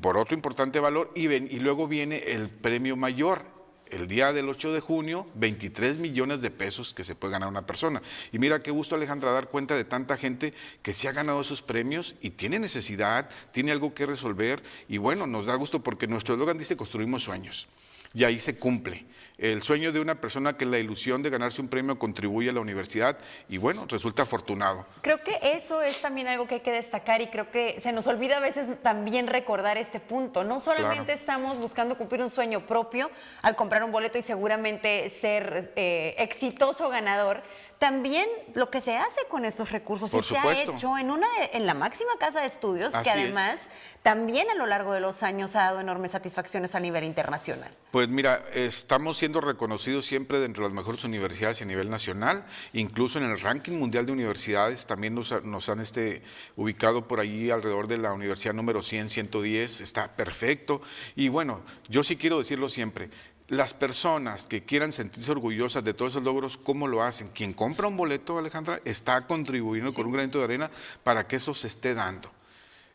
por 0.00 0.16
otro 0.18 0.34
importante 0.34 0.80
valor. 0.80 1.12
Y, 1.14 1.28
ven- 1.28 1.46
y 1.48 1.60
luego 1.60 1.86
viene 1.86 2.18
el 2.32 2.48
premio 2.48 2.96
mayor. 2.96 3.53
El 3.90 4.08
día 4.08 4.32
del 4.32 4.48
8 4.48 4.72
de 4.72 4.80
junio, 4.80 5.26
23 5.34 5.98
millones 5.98 6.40
de 6.40 6.50
pesos 6.50 6.94
que 6.94 7.04
se 7.04 7.14
puede 7.14 7.32
ganar 7.32 7.48
una 7.48 7.66
persona. 7.66 8.02
Y 8.32 8.38
mira 8.38 8.60
qué 8.60 8.70
gusto, 8.70 8.94
Alejandra, 8.94 9.30
dar 9.30 9.48
cuenta 9.48 9.76
de 9.76 9.84
tanta 9.84 10.16
gente 10.16 10.54
que 10.82 10.92
se 10.92 11.08
ha 11.08 11.12
ganado 11.12 11.40
esos 11.40 11.62
premios 11.62 12.14
y 12.20 12.30
tiene 12.30 12.58
necesidad, 12.58 13.28
tiene 13.52 13.72
algo 13.72 13.94
que 13.94 14.06
resolver. 14.06 14.62
Y 14.88 14.98
bueno, 14.98 15.26
nos 15.26 15.46
da 15.46 15.54
gusto 15.54 15.82
porque 15.82 16.06
nuestro 16.06 16.34
eslogan 16.34 16.58
dice 16.58 16.76
construimos 16.76 17.22
sueños. 17.22 17.68
Y 18.14 18.24
ahí 18.24 18.40
se 18.40 18.56
cumple. 18.56 19.06
El 19.36 19.64
sueño 19.64 19.90
de 19.90 19.98
una 19.98 20.14
persona 20.20 20.56
que 20.56 20.64
la 20.64 20.78
ilusión 20.78 21.20
de 21.24 21.28
ganarse 21.28 21.60
un 21.60 21.66
premio 21.66 21.98
contribuye 21.98 22.50
a 22.50 22.52
la 22.52 22.60
universidad 22.60 23.18
y 23.48 23.58
bueno, 23.58 23.84
resulta 23.88 24.22
afortunado. 24.22 24.86
Creo 25.02 25.18
que 25.24 25.36
eso 25.42 25.82
es 25.82 26.00
también 26.00 26.28
algo 26.28 26.46
que 26.46 26.54
hay 26.56 26.60
que 26.60 26.70
destacar 26.70 27.20
y 27.20 27.26
creo 27.26 27.50
que 27.50 27.80
se 27.80 27.90
nos 27.92 28.06
olvida 28.06 28.36
a 28.36 28.40
veces 28.40 28.68
también 28.82 29.26
recordar 29.26 29.76
este 29.76 29.98
punto. 29.98 30.44
No 30.44 30.60
solamente 30.60 31.04
Claro. 31.04 31.18
estamos 31.18 31.58
buscando 31.58 31.98
cumplir 31.98 32.22
un 32.22 32.30
sueño 32.30 32.64
propio 32.64 33.10
al 33.42 33.56
comprar 33.56 33.82
un 33.82 33.90
boleto 33.90 34.18
y 34.18 34.22
seguramente 34.22 35.10
ser 35.10 35.72
eh, 35.74 36.14
exitoso 36.18 36.88
ganador, 36.88 37.42
también 37.78 38.26
lo 38.54 38.70
que 38.70 38.80
se 38.80 38.96
hace 38.96 39.20
con 39.28 39.44
estos 39.44 39.70
recursos 39.72 40.10
Por 40.10 40.20
y 40.20 40.24
se 40.24 40.38
ha 40.38 40.62
hecho 40.62 40.96
en 40.98 41.10
una 41.10 41.26
de- 41.38 41.50
en 41.56 41.66
la 41.66 41.74
máxima 41.74 42.12
casa 42.18 42.40
de 42.40 42.46
estudios 42.46 42.94
que 42.96 43.08
es. 43.10 43.14
además 43.14 43.70
también 44.02 44.48
a 44.50 44.54
lo 44.54 44.66
largo 44.66 44.92
de 44.92 45.00
los 45.00 45.22
años 45.22 45.56
ha 45.56 45.60
dado 45.64 45.80
enormes 45.80 46.10
satisfacciones 46.10 46.74
a 46.74 46.80
nivel 46.80 47.04
internacional. 47.04 47.74
Pues 47.90 48.08
mira, 48.08 48.42
estamos 48.52 49.16
siendo 49.16 49.40
reconocidos 49.40 50.04
siempre 50.04 50.40
dentro 50.40 50.62
de 50.64 50.68
las 50.70 50.76
mejores 50.76 51.04
universidades 51.04 51.62
a 51.62 51.64
nivel 51.64 51.88
nacional, 51.88 52.44
incluso 52.74 53.18
en 53.18 53.24
el 53.24 53.40
ranking 53.40 53.78
mundial 53.78 54.04
de 54.04 54.12
universidades 54.12 54.84
también 54.86 55.14
nos, 55.14 55.32
ha- 55.32 55.40
nos 55.40 55.68
han 55.70 55.80
este, 55.80 56.22
ubicado 56.56 57.08
por 57.08 57.18
allí 57.20 57.50
alrededor 57.50 57.86
de 57.88 57.96
la 57.98 58.12
universidad 58.12 58.52
número 58.54 58.82
100, 58.82 59.08
110, 59.10 59.80
está 59.80 60.14
perfecto. 60.14 60.82
Y 61.16 61.28
bueno, 61.28 61.62
yo 61.88 62.04
sí 62.04 62.16
quiero 62.16 62.38
decirlo 62.38 62.68
siempre, 62.68 63.08
las 63.48 63.74
personas 63.74 64.46
que 64.46 64.64
quieran 64.64 64.92
sentirse 64.92 65.30
orgullosas 65.30 65.84
de 65.84 65.92
todos 65.94 66.12
esos 66.12 66.22
logros, 66.22 66.56
¿cómo 66.56 66.88
lo 66.88 67.02
hacen? 67.02 67.28
Quien 67.28 67.52
compra 67.52 67.88
un 67.88 67.96
boleto, 67.96 68.38
Alejandra, 68.38 68.80
está 68.84 69.26
contribuyendo 69.26 69.92
con 69.92 70.06
un 70.06 70.12
granito 70.12 70.38
de 70.38 70.44
arena 70.44 70.70
para 71.02 71.26
que 71.26 71.36
eso 71.36 71.54
se 71.54 71.66
esté 71.66 71.94
dando. 71.94 72.30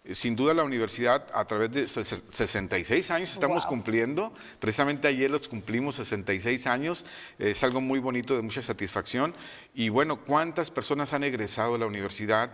Eh, 0.05 0.15
Sin 0.15 0.35
duda 0.35 0.53
la 0.55 0.63
universidad 0.63 1.27
a 1.33 1.45
través 1.45 1.71
de 1.71 1.83
ses- 1.85 2.23
66 2.31 3.11
años 3.11 3.31
estamos 3.33 3.63
Wow. 3.65 3.69
cumpliendo, 3.69 4.33
precisamente 4.59 5.07
ayer 5.07 5.29
los 5.29 5.47
cumplimos 5.47 5.95
66 5.95 6.65
años, 6.67 7.05
es 7.37 7.63
algo 7.63 7.79
muy 7.81 7.99
bonito 7.99 8.35
de 8.35 8.41
mucha 8.41 8.61
satisfacción 8.61 9.35
y 9.75 9.89
bueno, 9.89 10.17
¿cuántas 10.21 10.71
personas 10.71 11.13
han 11.13 11.23
egresado 11.23 11.73
de 11.73 11.79
la 11.79 11.85
universidad? 11.85 12.49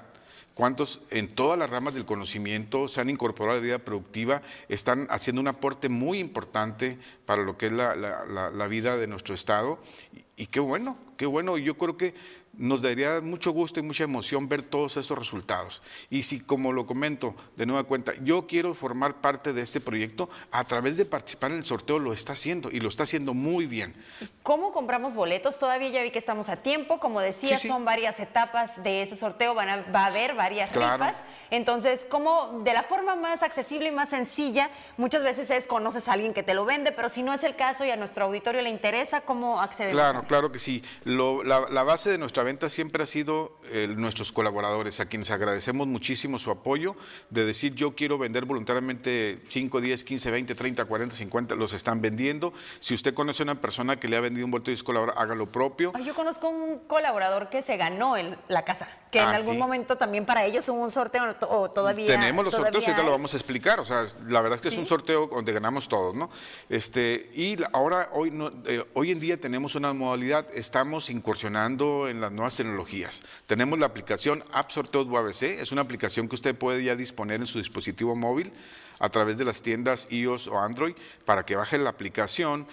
¿Cuántos 0.55 1.01
en 1.11 1.27
todas 1.27 1.59
las 1.59 1.69
ramas 1.69 1.93
del 1.95 2.05
conocimiento 2.05 2.87
se 2.87 3.01
han 3.01 3.09
incorporado 3.09 3.57
a 3.57 3.61
la 3.61 3.65
vida 3.65 3.77
productiva? 3.79 4.41
Están 4.69 5.05
haciendo 5.09 5.41
un 5.41 5.49
aporte 5.49 5.89
muy 5.89 6.17
importante 6.19 6.97
para 7.25 7.43
lo 7.43 7.57
que 7.57 7.65
es 7.67 7.73
la, 7.73 7.93
la- 7.93 8.25
la- 8.25 8.67
vida 8.67 8.95
de 8.95 9.05
nuestro 9.05 9.35
Estado. 9.35 9.79
Y, 10.37 10.43
y 10.43 10.47
qué 10.47 10.61
bueno, 10.61 10.97
qué 11.17 11.25
bueno. 11.25 11.57
Yo 11.57 11.77
creo 11.77 11.97
que 11.97 12.13
nos 12.57 12.81
daría 12.81 13.21
mucho 13.21 13.51
gusto 13.51 13.79
y 13.79 13.83
mucha 13.83 14.03
emoción 14.03 14.47
ver 14.47 14.61
todos 14.63 14.97
estos 14.97 15.17
resultados. 15.17 15.81
Y 16.09 16.23
si, 16.23 16.39
como 16.39 16.71
lo 16.73 16.85
comento 16.85 17.35
de 17.55 17.65
nueva 17.65 17.83
cuenta, 17.83 18.13
yo 18.23 18.47
quiero 18.47 18.73
formar 18.73 19.15
parte 19.15 19.53
de 19.53 19.61
este 19.61 19.81
proyecto, 19.81 20.29
a 20.51 20.63
través 20.63 20.97
de 20.97 21.05
participar 21.05 21.51
en 21.51 21.57
el 21.57 21.65
sorteo 21.65 21.99
lo 21.99 22.13
está 22.13 22.33
haciendo 22.33 22.69
y 22.71 22.79
lo 22.79 22.89
está 22.89 23.03
haciendo 23.03 23.33
muy 23.33 23.65
bien. 23.65 23.93
¿Cómo 24.43 24.71
compramos 24.71 25.15
boletos? 25.15 25.59
Todavía 25.59 25.89
ya 25.89 26.01
vi 26.03 26.11
que 26.11 26.19
estamos 26.19 26.49
a 26.49 26.57
tiempo. 26.57 26.99
Como 26.99 27.19
decía, 27.21 27.57
Sí, 27.57 27.63
sí. 27.63 27.67
son 27.67 27.83
varias 27.85 28.19
etapas 28.19 28.83
de 28.83 29.01
ese 29.03 29.15
sorteo. 29.15 29.53
Van 29.53 29.69
a- 29.69 29.81
va 29.91 30.01
a 30.03 30.05
haber 30.07 30.35
varias 30.35 30.71
Claro. 30.71 31.03
rifas. 31.03 31.21
Entonces, 31.51 32.05
¿cómo 32.09 32.59
de 32.63 32.73
la 32.73 32.83
forma 32.83 33.15
más 33.15 33.43
accesible 33.43 33.89
y 33.89 33.91
más 33.91 34.09
sencilla? 34.09 34.69
Muchas 34.97 35.23
veces 35.23 35.49
es 35.49 35.67
conoces 35.67 36.07
a 36.07 36.13
alguien 36.13 36.33
que 36.33 36.43
te 36.43 36.53
lo 36.53 36.65
vende, 36.65 36.91
pero 36.91 37.09
si 37.09 37.23
no 37.23 37.33
es 37.33 37.43
el 37.43 37.55
caso 37.55 37.85
y 37.85 37.89
a 37.91 37.95
nuestro 37.95 38.25
auditorio 38.25 38.61
le 38.61 38.69
interesa, 38.69 39.21
¿cómo 39.21 39.61
accedemos? 39.61 39.93
Claro, 39.95 40.23
claro 40.27 40.51
que 40.51 40.59
sí. 40.59 40.83
Lo- 41.03 41.43
la, 41.43 41.67
la 41.69 41.83
base 41.83 42.09
de 42.09 42.17
nuestra 42.17 42.43
venta 42.45 42.69
siempre 42.69 43.03
ha 43.03 43.05
sido 43.05 43.59
eh, 43.65 43.87
nuestros 43.97 44.31
colaboradores, 44.31 45.01
a 45.01 45.07
quienes 45.07 45.29
agradecemos 45.31 45.85
muchísimo 45.87 46.39
su 46.39 46.49
apoyo, 46.51 46.95
de 47.29 47.45
decir 47.45 47.75
yo 47.75 47.91
quiero 47.93 48.17
vender 48.17 48.45
voluntariamente 48.45 49.39
5, 49.45 49.81
10, 49.81 50.03
15, 50.05 50.31
20, 50.31 50.55
30, 50.55 50.85
40, 50.85 51.13
50, 51.15 51.55
los 51.55 51.73
están 51.73 52.01
vendiendo. 52.01 52.53
Si 52.79 52.93
usted 52.93 53.13
conoce 53.13 53.43
a 53.43 53.45
una 53.45 53.59
persona 53.59 53.99
que 53.99 54.07
le 54.07 54.15
ha 54.15 54.21
vendido 54.21 54.45
un 54.45 54.51
boleto 54.51 54.71
es 54.71 54.81
colaborador, 54.83 55.21
haga 55.21 55.35
lo 55.35 55.47
propio. 55.47 55.91
Ay, 55.93 56.05
Yo 56.05 56.15
conozco 56.15 56.47
un 56.47 56.79
colaborador 56.87 57.49
que 57.49 57.61
se 57.61 57.75
ganó 57.75 58.15
el- 58.15 58.37
la 58.47 58.63
casa, 58.63 58.87
que 59.11 59.19
en 59.19 59.25
Ah, 59.25 59.35
algún 59.35 59.55
sí. 59.55 59.59
momento 59.59 59.97
también 59.97 60.25
para 60.25 60.45
ellos 60.45 60.69
hubo 60.69 60.79
un 60.79 60.91
sorteo 60.91 61.29
o 61.29 61.35
to- 61.35 61.49
o 61.49 61.71
todavía. 61.71 62.05
Tenemos 62.07 62.45
los 62.45 62.53
sorteos 62.53 62.87
ahorita 62.87 63.03
lo 63.03 63.11
vamos 63.11 63.33
a 63.33 63.37
explicar. 63.37 63.79
O 63.79 63.85
sea, 63.85 64.05
la 64.27 64.41
verdad 64.41 64.57
es 64.57 64.61
que 64.61 64.69
es 64.69 64.77
un 64.77 64.85
sorteo 64.85 65.27
donde 65.27 65.51
ganamos 65.51 65.87
todos, 65.89 66.13
¿no? 66.15 66.29
Este, 66.69 67.29
y 67.33 67.57
ahora, 67.73 68.09
hoy, 68.13 68.29
no- 68.31 68.51
eh, 68.65 68.83
hoy 68.93 69.11
en 69.11 69.19
día 69.19 69.39
tenemos 69.41 69.75
una 69.75 69.93
modalidad, 69.93 70.45
estamos 70.53 71.09
incursionando 71.09 72.07
en 72.07 72.21
las 72.21 72.31
nuevas 72.35 72.55
tecnologías. 72.55 73.21
Tenemos 73.47 73.79
la 73.79 73.85
aplicación 73.85 74.43
App 74.51 74.69
UABC, 74.93 75.43
es 75.43 75.71
una 75.71 75.81
aplicación 75.81 76.27
que 76.27 76.35
usted 76.35 76.55
puede 76.55 76.83
ya 76.83 76.95
disponer 76.95 77.41
en 77.41 77.47
su 77.47 77.57
dispositivo 77.57 78.15
móvil 78.15 78.51
a 78.99 79.09
través 79.09 79.37
de 79.37 79.45
las 79.45 79.61
tiendas 79.61 80.07
iOS 80.09 80.47
o 80.47 80.59
Android 80.59 80.95
para 81.25 81.45
que 81.45 81.55
baje 81.55 81.77
la 81.77 81.89
aplicación, 81.89 82.67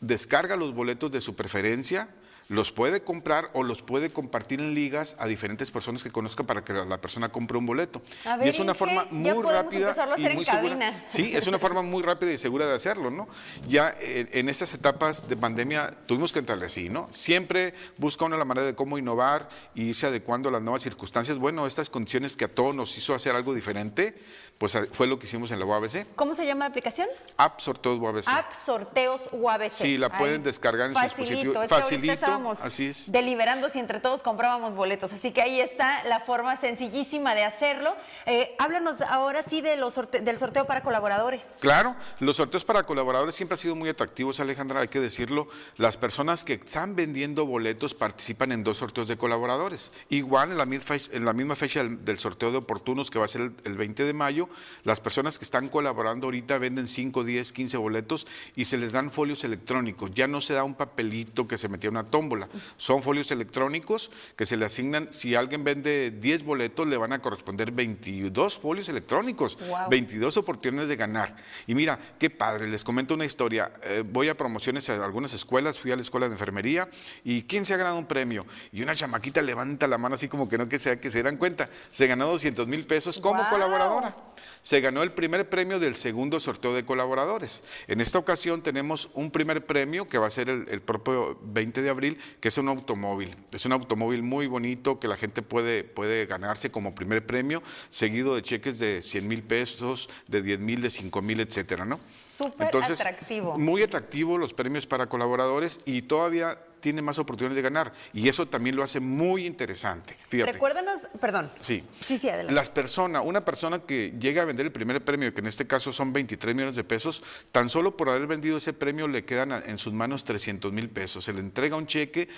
descarga 0.00 0.56
los 0.56 0.74
boletos 0.74 1.10
de 1.10 1.20
su 1.20 1.34
preferencia, 1.34 2.08
los 2.48 2.72
puede 2.72 3.02
comprar 3.02 3.50
o 3.52 3.62
los 3.62 3.82
puede 3.82 4.10
compartir 4.10 4.60
en 4.60 4.74
ligas 4.74 5.16
a 5.18 5.26
diferentes 5.26 5.70
personas 5.70 6.02
que 6.02 6.10
conozca 6.10 6.44
para 6.44 6.64
que 6.64 6.72
la, 6.72 7.00
persona 7.00 7.30
compre 7.30 7.58
un 7.58 7.66
boleto. 7.66 8.02
A 8.24 8.38
y 8.44 8.48
es 8.48 8.58
una 8.58 8.74
forma 8.74 9.06
muy 9.10 9.42
rápida 9.42 9.94
y 10.16 10.34
muy 10.34 10.44
segura. 10.44 11.04
Sí, 11.06 11.32
es 11.34 11.46
una 11.46 11.58
forma 11.58 11.82
muy 11.82 12.02
rápida 12.02 12.32
y 12.32 12.38
segura 12.38 12.66
de 12.66 12.74
hacerlo, 12.74 13.10
¿no? 13.10 13.28
Ya 13.68 13.94
eh, 14.00 14.28
en 14.32 14.48
estas 14.48 14.74
etapas 14.74 15.28
de 15.28 15.36
pandemia 15.36 15.94
tuvimos 16.06 16.32
que 16.32 16.40
entrarle 16.40 16.66
así, 16.66 16.88
¿no? 16.88 17.08
Siempre 17.12 17.74
busca 17.96 18.24
uno 18.24 18.36
la 18.36 18.44
manera 18.44 18.66
de 18.66 18.74
cómo 18.74 18.98
innovar 18.98 19.48
y 19.74 19.84
irse 19.84 20.06
adecuando 20.06 20.48
a 20.48 20.52
las 20.52 20.62
nuevas 20.62 20.82
circunstancias. 20.82 21.38
Bueno, 21.38 21.66
estas 21.66 21.90
condiciones 21.90 22.36
que 22.36 22.44
a 22.44 22.48
todos 22.48 22.74
nos 22.74 22.96
hizo 22.98 23.14
hacer 23.14 23.34
algo 23.34 23.54
diferente, 23.54 24.14
pues 24.58 24.78
fue 24.92 25.06
lo 25.06 25.18
que 25.18 25.26
hicimos 25.26 25.50
en 25.50 25.58
la 25.58 25.66
UABC. 25.66 26.14
¿Cómo 26.14 26.34
se 26.34 26.46
llama 26.46 26.60
la 26.66 26.70
aplicación? 26.70 27.08
App 27.36 27.60
Sorteos 27.60 27.98
UABC. 28.00 28.28
App 28.28 28.54
Sorteos 28.54 29.28
UABC. 29.32 29.70
Sí, 29.72 29.98
la 29.98 30.16
pueden 30.16 30.42
descargar 30.42 30.88
en 30.88 30.94
su 30.94 31.00
facilito. 31.00 31.20
dispositivo. 31.30 31.62
Es 31.62 31.68
que 31.68 31.74
Facilito. 31.74 32.12
estaba 32.12 32.32
estábamos 32.32 32.62
así 32.64 32.86
es. 32.86 33.10
deliberando 33.12 33.68
si 33.68 33.78
entre 33.80 34.00
todos 34.00 34.22
comprábamos 34.22 34.74
boletos. 34.74 35.12
Así 35.12 35.32
que 35.32 35.42
ahí 35.42 35.60
está 35.60 36.04
la 36.04 36.20
forma 36.20 36.56
sencillísima 36.56 37.34
de 37.34 37.44
hacerlo. 37.44 37.94
Eh, 38.26 38.54
háblanos 38.58 39.00
ahora 39.02 39.42
sí 39.42 39.60
de 39.60 39.76
los 39.76 39.94
sorte- 39.94 40.20
del 40.20 40.38
sorteo 40.38 40.66
para 40.66 40.82
colaboradores. 40.82 41.56
Claro, 41.60 41.94
los 42.20 42.36
sorteos 42.36 42.64
para 42.64 42.84
colaboradores 42.84 43.34
siempre 43.34 43.54
han 43.54 43.58
sido 43.58 43.74
muy 43.74 43.88
atractivos, 43.88 44.40
Alejandra, 44.40 44.80
hay 44.80 44.88
que 44.88 45.00
decirlo. 45.00 45.48
Las 45.76 45.96
personas 45.96 46.44
que 46.44 46.54
están 46.54 46.94
vendiendo 46.96 47.44
boletos 47.44 47.92
participan 47.94 48.52
en 48.52 48.62
dos 48.64 48.78
sorteos 48.78 49.08
de 49.08 49.16
colaboradores. 49.16 49.90
Igual 50.08 50.52
en 50.52 50.58
la 50.58 50.64
misma 50.66 50.84
fecha, 50.86 51.10
en 51.12 51.24
la 51.24 51.32
misma 51.32 51.56
fecha 51.56 51.82
del, 51.82 52.04
del 52.04 52.18
sorteo 52.18 52.50
de 52.52 52.58
oportunos, 52.58 53.10
que 53.10 53.18
va 53.18 53.24
a 53.24 53.28
ser 53.28 53.40
el, 53.42 53.54
el 53.64 53.76
20 53.76 54.04
de 54.04 54.12
mayo, 54.12 54.43
las 54.84 55.00
personas 55.00 55.38
que 55.38 55.44
están 55.44 55.68
colaborando 55.68 56.26
ahorita 56.26 56.58
venden 56.58 56.88
5, 56.88 57.24
10, 57.24 57.52
15 57.52 57.76
boletos 57.76 58.26
y 58.56 58.66
se 58.66 58.78
les 58.78 58.92
dan 58.92 59.10
folios 59.10 59.44
electrónicos. 59.44 60.10
Ya 60.14 60.26
no 60.26 60.40
se 60.40 60.54
da 60.54 60.64
un 60.64 60.74
papelito 60.74 61.46
que 61.46 61.58
se 61.58 61.68
metía 61.68 61.88
en 61.88 61.96
una 61.96 62.10
tómbola. 62.10 62.48
Son 62.76 63.02
folios 63.02 63.30
electrónicos 63.30 64.10
que 64.36 64.46
se 64.46 64.56
le 64.56 64.64
asignan. 64.64 65.08
Si 65.12 65.34
alguien 65.34 65.64
vende 65.64 66.10
10 66.10 66.44
boletos, 66.44 66.86
le 66.86 66.96
van 66.96 67.12
a 67.12 67.20
corresponder 67.20 67.70
22 67.72 68.58
folios 68.58 68.88
electrónicos. 68.88 69.58
Wow. 69.68 69.88
22 69.90 70.36
oportunidades 70.36 70.88
de 70.88 70.96
ganar. 70.96 71.36
Y 71.66 71.74
mira, 71.74 71.98
qué 72.18 72.30
padre, 72.30 72.68
les 72.68 72.84
comento 72.84 73.14
una 73.14 73.24
historia. 73.24 73.72
Eh, 73.82 74.04
voy 74.06 74.28
a 74.28 74.36
promociones 74.36 74.88
a 74.90 75.04
algunas 75.04 75.32
escuelas, 75.34 75.78
fui 75.78 75.90
a 75.92 75.96
la 75.96 76.02
escuela 76.02 76.26
de 76.26 76.32
enfermería 76.32 76.88
y 77.24 77.42
¿quién 77.42 77.64
se 77.64 77.74
ha 77.74 77.76
ganado 77.76 77.98
un 77.98 78.06
premio? 78.06 78.46
Y 78.72 78.82
una 78.82 78.94
chamaquita 78.94 79.42
levanta 79.42 79.86
la 79.86 79.98
mano 79.98 80.14
así 80.14 80.28
como 80.28 80.48
que 80.48 80.58
no 80.58 80.68
que 80.68 80.78
sea 80.78 81.00
que 81.00 81.10
se 81.10 81.22
dan 81.22 81.36
cuenta. 81.36 81.68
Se 81.90 82.06
ganó 82.06 82.26
200 82.26 82.66
mil 82.66 82.84
pesos 82.86 83.18
como 83.18 83.48
colaboradora. 83.48 84.14
Se 84.62 84.80
ganó 84.80 85.02
el 85.02 85.12
primer 85.12 85.48
premio 85.48 85.78
del 85.78 85.94
segundo 85.94 86.40
sorteo 86.40 86.74
de 86.74 86.84
colaboradores. 86.84 87.62
En 87.86 88.00
esta 88.00 88.18
ocasión 88.18 88.62
tenemos 88.62 89.10
un 89.14 89.30
primer 89.30 89.64
premio 89.66 90.08
que 90.08 90.18
va 90.18 90.26
a 90.26 90.30
ser 90.30 90.48
el, 90.48 90.66
el 90.68 90.80
propio 90.80 91.38
20 91.42 91.82
de 91.82 91.90
abril, 91.90 92.18
que 92.40 92.48
es 92.48 92.58
un 92.58 92.68
automóvil. 92.68 93.36
Es 93.52 93.64
un 93.66 93.72
automóvil 93.72 94.22
muy 94.22 94.46
bonito 94.46 94.98
que 94.98 95.08
la 95.08 95.16
gente 95.16 95.42
puede, 95.42 95.84
puede 95.84 96.26
ganarse 96.26 96.70
como 96.70 96.94
primer 96.94 97.26
premio, 97.26 97.62
seguido 97.90 98.34
de 98.34 98.42
cheques 98.42 98.78
de 98.78 99.02
100 99.02 99.28
mil 99.28 99.42
pesos, 99.42 100.08
de 100.28 100.42
10 100.42 100.58
mil, 100.60 100.82
de 100.82 100.90
5 100.90 101.22
mil, 101.22 101.40
etcétera, 101.40 101.84
¿no? 101.84 101.98
Súper 102.22 102.74
atractivo. 102.74 103.58
Muy 103.58 103.82
atractivo 103.82 104.38
los 104.38 104.52
premios 104.52 104.86
para 104.86 105.06
colaboradores 105.08 105.80
y 105.84 106.02
todavía 106.02 106.58
tiene 106.84 107.00
más 107.00 107.18
oportunidades 107.18 107.56
de 107.56 107.62
ganar. 107.62 107.94
Y 108.12 108.28
eso 108.28 108.44
también 108.44 108.76
lo 108.76 108.82
hace 108.82 109.00
muy 109.00 109.46
interesante. 109.46 110.18
Fíjate. 110.28 110.52
Recuérdanos, 110.52 111.08
perdón. 111.18 111.50
Sí. 111.62 111.82
Sí, 112.04 112.18
sí, 112.18 112.28
adelante. 112.28 112.52
Las 112.52 112.68
personas, 112.68 113.22
una 113.24 113.42
persona 113.42 113.78
que 113.78 114.12
llega 114.20 114.42
a 114.42 114.44
vender 114.44 114.66
el 114.66 114.72
primer 114.72 115.02
premio, 115.02 115.32
que 115.32 115.40
en 115.40 115.46
este 115.46 115.66
caso 115.66 115.92
son 115.92 116.12
23 116.12 116.54
millones 116.54 116.76
de 116.76 116.84
pesos, 116.84 117.22
tan 117.52 117.70
solo 117.70 117.96
por 117.96 118.10
haber 118.10 118.26
vendido 118.26 118.58
ese 118.58 118.74
premio 118.74 119.08
le 119.08 119.24
quedan 119.24 119.52
en 119.52 119.78
sus 119.78 119.94
manos 119.94 120.24
300 120.24 120.74
mil 120.74 120.90
pesos. 120.90 121.24
Se 121.24 121.32
le 121.32 121.40
entrega 121.40 121.74
un 121.74 121.86
cheque 121.86 122.28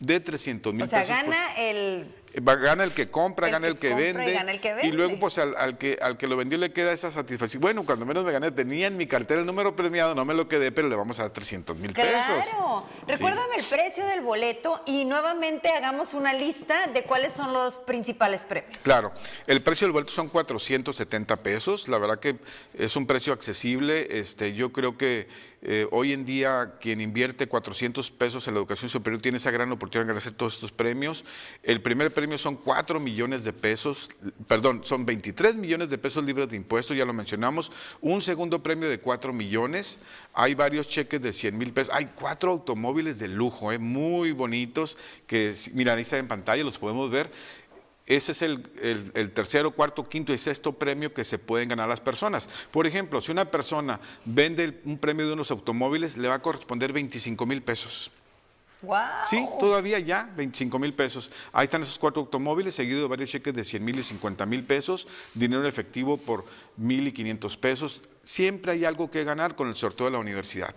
de 0.00 0.20
300 0.20 0.74
mil 0.74 0.82
o 0.82 0.86
sea, 0.86 1.00
pesos. 1.00 1.16
pues, 1.24 1.38
gana 1.38 1.54
el 1.56 2.06
Gana 2.34 2.84
el 2.84 2.92
que 2.92 3.10
compra, 3.10 3.46
El 3.46 3.52
gana 3.52 3.66
que 3.66 3.72
el 3.72 3.78
que 3.78 3.88
compra 3.90 4.08
y 4.08 4.12
vende. 4.12 4.32
gana 4.32 4.52
el 4.52 4.60
que 4.60 4.76
Y 4.82 4.92
luego, 4.92 5.18
pues, 5.20 5.38
al, 5.38 5.54
al 5.56 5.78
que, 5.78 5.98
al 6.00 6.16
que 6.16 6.26
lo 6.26 6.36
vendió 6.36 6.58
le 6.58 6.72
queda 6.72 6.92
esa 6.92 7.10
satisfacción. 7.10 7.60
Bueno, 7.60 7.84
cuando 7.84 8.04
menos 8.04 8.24
me 8.24 8.32
gané, 8.32 8.50
tenía 8.50 8.86
en 8.88 8.96
mi 8.96 9.06
cartera 9.06 9.40
el 9.40 9.46
número 9.46 9.76
premiado, 9.76 10.14
no 10.14 10.24
me 10.24 10.34
lo 10.34 10.48
quedé, 10.48 10.72
pero 10.72 10.88
le 10.88 10.96
vamos 10.96 11.18
a 11.20 11.22
dar 11.22 11.32
300 11.32 11.78
mil 11.78 11.92
pesos. 11.92 12.10
Claro. 12.10 12.84
Recuérdame 13.06 13.56
el 13.56 13.64
precio 13.64 14.06
del 14.06 14.20
boleto 14.20 14.82
y 14.86 15.04
nuevamente 15.04 15.68
hagamos 15.68 16.14
una 16.14 16.32
lista 16.32 16.86
de 16.88 17.02
cuáles 17.04 17.32
son 17.32 17.52
los 17.52 17.74
principales 17.78 18.44
premios. 18.44 18.82
Claro, 18.82 19.12
el 19.46 19.62
precio 19.62 19.86
del 19.86 19.92
boleto 19.92 20.12
son 20.12 20.28
470 20.28 21.36
pesos, 21.36 21.88
la 21.88 21.98
verdad 21.98 22.18
que 22.18 22.36
es 22.76 22.96
un 22.96 23.06
precio 23.06 23.32
accesible, 23.32 24.18
este, 24.18 24.54
yo 24.54 24.72
creo 24.72 24.96
que 24.96 25.28
eh, 25.66 25.86
hoy 25.92 26.12
en 26.12 26.26
día 26.26 26.74
quien 26.78 27.00
invierte 27.00 27.46
400 27.46 28.10
pesos 28.10 28.46
en 28.48 28.54
la 28.54 28.60
educación 28.60 28.90
superior 28.90 29.22
tiene 29.22 29.38
esa 29.38 29.50
gran 29.50 29.72
oportunidad 29.72 30.04
de 30.04 30.08
ganarse 30.08 30.30
todos 30.30 30.54
estos 30.54 30.72
premios. 30.72 31.24
El 31.62 31.80
primer 31.80 32.10
premio 32.12 32.23
son 32.38 32.56
4 32.56 32.98
millones 33.00 33.44
de 33.44 33.52
pesos, 33.52 34.08
perdón, 34.48 34.80
son 34.84 35.04
23 35.06 35.54
millones 35.54 35.90
de 35.90 35.98
pesos 35.98 36.24
libres 36.24 36.48
de 36.48 36.56
impuestos, 36.56 36.96
ya 36.96 37.04
lo 37.04 37.12
mencionamos, 37.12 37.70
un 38.00 38.22
segundo 38.22 38.62
premio 38.62 38.88
de 38.88 38.98
4 39.00 39.32
millones, 39.32 39.98
hay 40.32 40.54
varios 40.54 40.88
cheques 40.88 41.20
de 41.22 41.32
100 41.32 41.56
mil 41.58 41.72
pesos, 41.72 41.92
hay 41.94 42.06
cuatro 42.14 42.50
automóviles 42.50 43.18
de 43.18 43.28
lujo, 43.28 43.70
eh, 43.72 43.78
muy 43.78 44.32
bonitos, 44.32 44.96
que 45.26 45.54
si- 45.54 45.70
mira, 45.72 45.94
ahí 45.94 46.04
en 46.12 46.28
pantalla, 46.28 46.64
los 46.64 46.78
podemos 46.78 47.10
ver. 47.10 47.30
Ese 48.06 48.32
es 48.32 48.42
el, 48.42 48.62
el- 48.82 49.12
el 49.14 49.30
tercero, 49.30 49.70
cuarto, 49.70 50.06
quinto 50.06 50.32
y 50.34 50.38
sexto 50.38 50.72
premio 50.72 51.14
que 51.14 51.24
se 51.24 51.38
pueden 51.38 51.70
ganar 51.70 51.88
las 51.88 52.00
personas. 52.02 52.48
Por 52.70 52.86
ejemplo, 52.86 53.20
si 53.22 53.32
una 53.32 53.50
persona 53.50 53.98
vende 54.26 54.80
un 54.84 54.98
premio 54.98 55.26
de 55.26 55.32
unos 55.32 55.50
automóviles, 55.50 56.16
le 56.18 56.28
va 56.28 56.34
a 56.34 56.42
corresponder 56.42 56.92
25 56.92 57.46
mil 57.46 57.62
pesos. 57.62 58.10
Wow. 58.82 59.00
Sí, 59.30 59.46
todavía 59.58 59.98
ya, 59.98 60.28
25 60.36 60.78
mil 60.78 60.92
pesos. 60.92 61.30
Ahí 61.52 61.64
están 61.64 61.82
esos 61.82 61.98
cuatro 61.98 62.22
automóviles, 62.22 62.74
seguido 62.74 63.02
de 63.02 63.08
varios 63.08 63.30
cheques 63.30 63.54
de 63.54 63.64
100 63.64 63.84
mil 63.84 63.98
y 63.98 64.02
50 64.02 64.44
mil 64.46 64.64
pesos, 64.64 65.08
dinero 65.34 65.62
en 65.62 65.66
efectivo 65.66 66.16
por 66.16 66.44
mil 66.76 67.06
y 67.06 67.12
500 67.12 67.56
pesos. 67.56 68.02
Siempre 68.22 68.72
hay 68.72 68.84
algo 68.84 69.10
que 69.10 69.24
ganar 69.24 69.54
con 69.56 69.68
el 69.68 69.74
sorteo 69.74 70.06
de 70.06 70.12
la 70.12 70.18
universidad. 70.18 70.74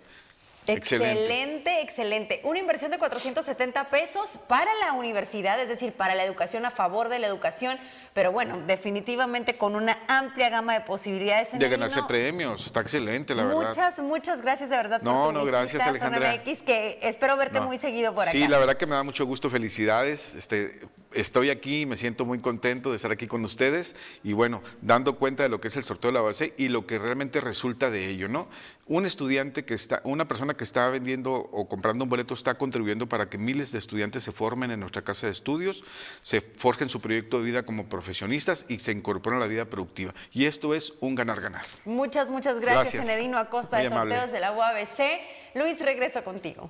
Excelente, 0.68 1.82
excelente. 1.82 2.42
Una 2.44 2.60
inversión 2.60 2.92
de 2.92 2.98
470 2.98 3.90
pesos 3.90 4.38
para 4.48 4.74
la 4.76 4.94
universidad, 4.94 5.60
es 5.62 5.70
decir, 5.70 5.94
para 5.94 6.14
la 6.16 6.26
educación, 6.26 6.66
a 6.66 6.72
favor 6.72 7.10
de 7.10 7.20
la 7.20 7.28
educación, 7.28 7.80
pero 8.18 8.32
bueno, 8.32 8.64
definitivamente 8.66 9.60
con 9.60 9.76
una 9.76 9.96
amplia 10.08 10.50
gama 10.50 10.74
de 10.74 10.82
posibilidades. 10.82 11.52
De 11.52 11.58
Enedino. 11.58 11.78
ganarse 11.78 12.02
premios, 12.08 12.66
está 12.66 12.82
excelente, 12.82 13.36
la 13.36 13.44
verdad. 13.44 13.68
Muchas, 13.68 14.00
muchas 14.00 14.42
gracias 14.42 14.72
de 14.72 14.76
verdad 14.76 15.04
No, 15.04 15.26
por 15.26 15.34
tu 15.34 15.40
no, 15.40 15.46
gracias, 15.46 15.74
visita 15.74 15.90
Alejandra. 15.92 16.44
Que 16.44 16.98
espero 17.04 17.38
verte 17.38 17.60
No. 17.60 17.68
muy 17.68 17.78
seguido 17.78 18.16
por 18.16 18.24
acá. 18.24 18.32
Sí, 18.32 18.48
la 18.48 18.58
verdad 18.58 18.76
que 18.76 18.88
me 18.88 18.96
da 18.96 19.04
mucho 19.04 19.24
gusto, 19.28 19.52
felicidades. 19.52 20.34
Este, 20.34 20.82
estoy 21.14 21.50
aquí, 21.50 21.86
me 21.86 21.98
siento 21.98 22.26
muy 22.26 22.40
contento 22.40 22.90
de 22.90 22.96
estar 22.96 23.12
aquí 23.12 23.28
con 23.28 23.44
ustedes 23.46 23.96
y 24.24 24.34
bueno, 24.34 24.62
dando 24.82 25.18
cuenta 25.18 25.44
de 25.44 25.50
lo 25.50 25.62
que 25.62 25.68
es 25.70 25.76
el 25.76 25.84
sorteo 25.84 26.10
de 26.10 26.14
la 26.14 26.22
base 26.22 26.54
y 26.58 26.70
lo 26.70 26.86
que 26.86 27.00
realmente 27.00 27.42
resulta 27.42 27.90
de 27.90 28.08
ello, 28.10 28.28
¿no? 28.28 28.50
Un 28.86 29.06
estudiante 29.06 29.66
que 29.66 29.74
está, 29.74 30.02
una 30.04 30.28
persona 30.28 30.54
que 30.56 30.64
está 30.64 30.90
vendiendo 30.90 31.34
o 31.34 31.68
comprando 31.68 32.04
un 32.04 32.10
boleto 32.10 32.34
está 32.34 32.58
contribuyendo 32.58 33.08
para 33.08 33.30
que 33.30 33.38
miles 33.38 33.72
de 33.72 33.80
estudiantes 33.80 34.24
se 34.24 34.32
formen 34.32 34.72
en 34.72 34.80
nuestra 34.80 35.02
casa 35.02 35.28
de 35.28 35.32
estudios, 35.34 35.84
se 36.22 36.42
forjen 36.42 36.90
su 36.90 37.02
proyecto 37.02 37.40
de 37.40 37.46
vida 37.46 37.64
como 37.64 37.88
profesionistas 38.08 38.64
y 38.70 38.80
se 38.80 38.94
incorporen 38.94 39.40
a 39.40 39.42
la 39.42 39.48
vida 39.48 39.66
productiva. 39.66 40.14
Y 40.32 40.46
esto 40.46 40.74
es 40.74 40.94
un 41.02 41.14
ganar-ganar. 41.14 41.66
Muchas, 41.84 42.30
muchas 42.30 42.58
gracias, 42.58 42.94
Gracias. 42.94 43.06
Enedino 43.06 43.38
Acosta 43.38 43.76
Muy 43.76 43.86
de 43.86 43.94
amable. 43.94 44.16
Sorteos 44.16 44.32
de 44.32 44.40
la 44.40 44.52
UABC. 44.54 45.56
Luis, 45.56 45.82
regreso 45.82 46.24
contigo. 46.24 46.70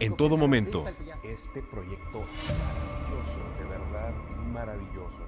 En 0.00 0.16
todo 0.16 0.36
momento. 0.36 0.84
Este 1.22 1.62
proyecto 1.62 2.24
maravilloso, 2.26 3.40
de 3.58 3.64
verdad 3.68 4.10
maravilloso. 4.52 5.18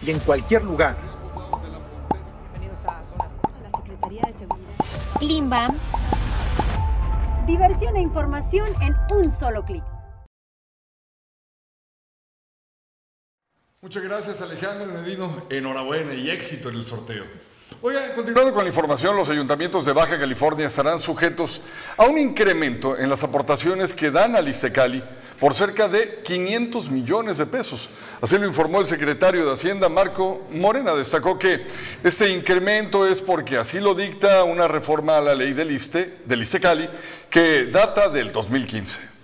y 0.00 0.10
en 0.10 0.18
cualquier 0.20 0.64
lugar. 0.64 0.96
La 3.62 3.70
Secretaría 3.78 4.22
de 4.22 4.32
Seguridad. 4.32 4.74
Klimbam. 5.18 5.76
Diversión 7.46 7.94
e 7.94 8.00
información 8.00 8.66
en 8.82 8.96
un 9.14 9.30
solo 9.30 9.64
clic. 9.64 9.84
Muchas 13.80 14.02
gracias 14.02 14.40
Alejandro 14.40 14.90
Nedino, 14.90 15.44
enhorabuena 15.48 16.12
y 16.14 16.28
éxito 16.28 16.70
en 16.70 16.74
el 16.74 16.84
sorteo. 16.84 17.24
Oigan, 17.82 18.14
continuando 18.16 18.52
con 18.52 18.64
la 18.64 18.70
información, 18.70 19.14
los 19.14 19.28
ayuntamientos 19.28 19.84
de 19.84 19.92
Baja 19.92 20.18
California 20.18 20.66
estarán 20.66 20.98
sujetos 20.98 21.60
a 21.96 22.06
un 22.06 22.18
incremento 22.18 22.98
en 22.98 23.08
las 23.08 23.22
aportaciones 23.22 23.94
que 23.94 24.10
dan 24.10 24.34
al 24.34 24.48
Istecali 24.48 25.04
por 25.38 25.54
cerca 25.54 25.88
de 25.88 26.22
500 26.22 26.90
millones 26.90 27.38
de 27.38 27.46
pesos. 27.46 27.90
Así 28.20 28.38
lo 28.38 28.46
informó 28.46 28.80
el 28.80 28.86
secretario 28.86 29.44
de 29.44 29.52
Hacienda, 29.52 29.88
Marco 29.88 30.46
Morena. 30.50 30.94
Destacó 30.94 31.38
que 31.38 31.64
este 32.02 32.30
incremento 32.30 33.06
es 33.06 33.20
porque 33.20 33.56
así 33.56 33.80
lo 33.80 33.94
dicta 33.94 34.44
una 34.44 34.68
reforma 34.68 35.18
a 35.18 35.20
la 35.20 35.34
ley 35.34 35.52
del, 35.52 35.70
ISTE, 35.70 36.18
del 36.24 36.42
Istecali 36.42 36.88
que 37.30 37.66
data 37.66 38.08
del 38.08 38.32
2015. 38.32 39.16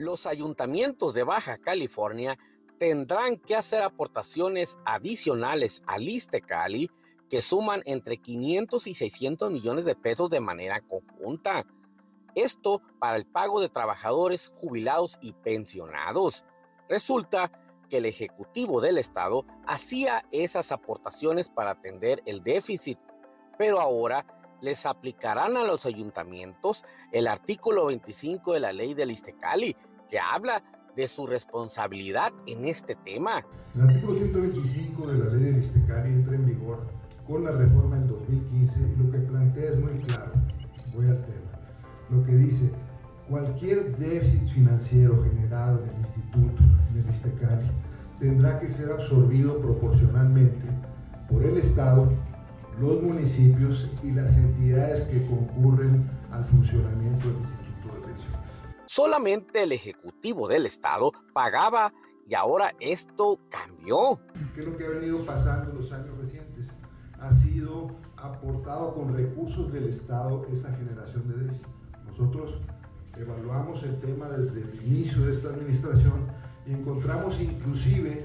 los 0.00 0.26
ayuntamientos 0.26 1.14
de 1.14 1.22
Baja 1.24 1.58
California 1.58 2.38
tendrán 2.78 3.36
que 3.36 3.54
hacer 3.54 3.82
aportaciones 3.82 4.78
adicionales 4.84 5.82
al 5.86 6.08
Istecali 6.08 6.90
que 7.30 7.40
suman 7.40 7.82
entre 7.86 8.16
500 8.18 8.88
y 8.88 8.94
600 8.94 9.52
millones 9.52 9.84
de 9.84 9.94
pesos 9.94 10.28
de 10.28 10.40
manera 10.40 10.80
conjunta. 10.80 11.64
Esto 12.34 12.82
para 12.98 13.16
el 13.16 13.24
pago 13.24 13.60
de 13.60 13.68
trabajadores 13.68 14.52
jubilados 14.56 15.16
y 15.22 15.32
pensionados. 15.32 16.44
Resulta 16.88 17.52
que 17.88 17.98
el 17.98 18.06
Ejecutivo 18.06 18.80
del 18.80 18.98
Estado 18.98 19.46
hacía 19.66 20.24
esas 20.32 20.72
aportaciones 20.72 21.48
para 21.48 21.70
atender 21.70 22.20
el 22.26 22.42
déficit, 22.42 22.98
pero 23.56 23.80
ahora 23.80 24.26
les 24.60 24.84
aplicarán 24.84 25.56
a 25.56 25.64
los 25.64 25.86
ayuntamientos 25.86 26.84
el 27.12 27.28
artículo 27.28 27.86
25 27.86 28.54
de 28.54 28.60
la 28.60 28.72
ley 28.72 28.94
del 28.94 29.12
Istecali, 29.12 29.76
que 30.08 30.18
habla 30.18 30.64
de 30.96 31.06
su 31.06 31.26
responsabilidad 31.26 32.32
en 32.46 32.64
este 32.64 32.96
tema. 32.96 33.46
El 33.74 33.82
artículo 33.82 34.18
125 34.18 35.06
de 35.06 35.18
la 35.18 35.24
ley 35.26 35.44
del 35.44 35.58
Istecari 35.60 36.10
entra 36.10 36.34
en 36.34 36.46
vigor 36.46 36.99
con 37.30 37.44
la 37.44 37.52
reforma 37.52 37.96
del 37.96 38.08
2015 38.08 38.80
y 38.80 39.02
lo 39.02 39.10
que 39.12 39.18
plantea 39.18 39.70
es 39.70 39.78
muy 39.78 39.92
claro. 39.92 40.32
Voy 40.96 41.06
al 41.06 41.24
tema. 41.24 41.52
Lo 42.10 42.24
que 42.24 42.32
dice, 42.32 42.72
cualquier 43.28 43.96
déficit 43.96 44.48
financiero 44.48 45.22
generado 45.22 45.80
en 45.84 45.90
el 45.90 45.98
instituto, 45.98 46.62
en 46.90 46.98
el 46.98 47.08
Istecari, 47.08 47.70
tendrá 48.18 48.58
que 48.58 48.68
ser 48.68 48.90
absorbido 48.90 49.60
proporcionalmente 49.60 50.66
por 51.30 51.44
el 51.44 51.56
Estado, 51.58 52.12
los 52.80 53.00
municipios 53.00 53.88
y 54.02 54.10
las 54.10 54.36
entidades 54.36 55.02
que 55.02 55.24
concurren 55.26 56.10
al 56.32 56.44
funcionamiento 56.46 57.28
del 57.28 57.36
Instituto 57.36 57.94
de 57.94 58.06
Pensiones. 58.08 58.50
Solamente 58.86 59.62
el 59.62 59.70
Ejecutivo 59.70 60.48
del 60.48 60.66
Estado 60.66 61.12
pagaba 61.32 61.92
y 62.26 62.34
ahora 62.34 62.72
esto 62.80 63.38
cambió. 63.48 64.20
¿Qué 64.52 64.62
es 64.62 64.66
lo 64.66 64.76
que 64.76 64.84
ha 64.84 64.88
venido 64.88 65.24
pasando 65.24 65.70
en 65.70 65.76
los 65.78 65.92
años 65.92 66.18
recientes? 66.18 66.49
Ha 67.20 67.32
sido 67.32 67.88
aportado 68.16 68.94
con 68.94 69.14
recursos 69.14 69.72
del 69.72 69.88
Estado 69.88 70.46
esa 70.52 70.74
generación 70.74 71.28
de 71.28 71.44
déficit. 71.44 71.66
Nosotros 72.06 72.60
evaluamos 73.16 73.82
el 73.82 73.98
tema 74.00 74.28
desde 74.28 74.62
el 74.62 74.82
inicio 74.86 75.26
de 75.26 75.34
esta 75.34 75.48
administración 75.48 76.26
y 76.66 76.72
encontramos 76.72 77.40
inclusive 77.40 78.24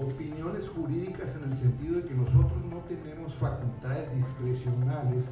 opiniones 0.00 0.68
jurídicas 0.68 1.34
en 1.36 1.50
el 1.50 1.56
sentido 1.56 1.96
de 1.96 2.04
que 2.04 2.14
nosotros 2.14 2.64
no 2.70 2.78
tenemos 2.80 3.34
facultades 3.34 4.14
discrecionales 4.14 5.24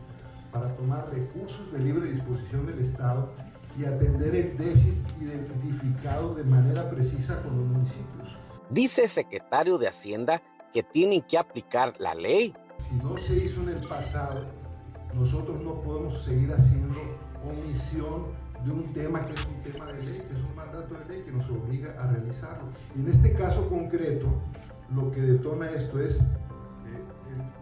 para 0.53 0.75
tomar 0.77 1.09
recursos 1.11 1.73
de 1.73 1.79
libre 1.79 2.11
disposición 2.11 2.67
del 2.67 2.81
Estado 2.81 3.31
y 3.79 3.85
atender 3.85 4.35
el 4.35 4.57
déficit 4.57 4.95
identificado 5.21 6.35
de 6.35 6.45
manera 6.45 6.89
precisa 6.91 7.41
con 7.43 7.57
los 7.59 7.67
municipios. 7.67 8.37
Dice 8.71 9.05
el 9.05 9.09
secretario 9.09 9.79
de 9.79 9.89
Hacienda 9.89 10.43
que 10.73 10.83
tienen 10.83 11.23
que 11.23 11.39
aplicar 11.39 11.95
la 11.99 12.15
ley. 12.15 12.55
Si 12.79 12.95
no 12.97 13.19
se 13.19 13.37
hizo 13.37 13.63
en 13.63 13.71
el 13.71 13.89
pasado, 13.89 14.45
nosotros 15.15 15.61
no 15.63 15.81
podemos 15.81 16.23
seguir 16.23 16.53
haciendo 16.53 17.01
omisión 17.45 18.27
de 18.65 18.71
un 18.71 18.93
tema 18.93 19.21
que 19.21 19.33
es 19.33 19.47
un 19.47 19.63
tema 19.63 19.87
de 19.87 20.03
ley, 20.05 20.19
que 20.19 20.33
es 20.33 20.51
un 20.51 20.57
mandato 20.57 20.95
de 20.95 21.05
ley 21.07 21.23
que 21.25 21.33
nos 21.33 21.49
obliga 21.51 21.95
a 22.01 22.07
realizarlo. 22.09 22.69
Y 22.97 23.01
en 23.01 23.11
este 23.11 23.33
caso 23.35 23.69
concreto, 23.69 24.27
lo 24.95 25.11
que 25.11 25.21
detona 25.21 25.71
esto 25.71 26.01
es 26.01 26.19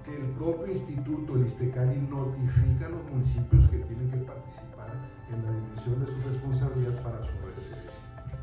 que 0.05 0.15
el 0.15 0.31
propio 0.33 0.73
instituto, 0.73 1.35
el 1.35 1.47
ISTECALI, 1.47 1.97
notifica 1.97 2.87
a 2.87 2.89
los 2.91 3.05
municipios 3.11 3.71
que 3.71 3.79
tienen 3.79 4.11
que 4.11 4.19
participar 4.19 4.93
en 5.31 5.45
la 5.45 5.53
dimensión 5.53 6.05
de 6.05 6.07
su 6.07 6.31
responsabilidad 6.31 7.03
para 7.03 7.19
su 7.21 7.33
servicio. 7.33 7.77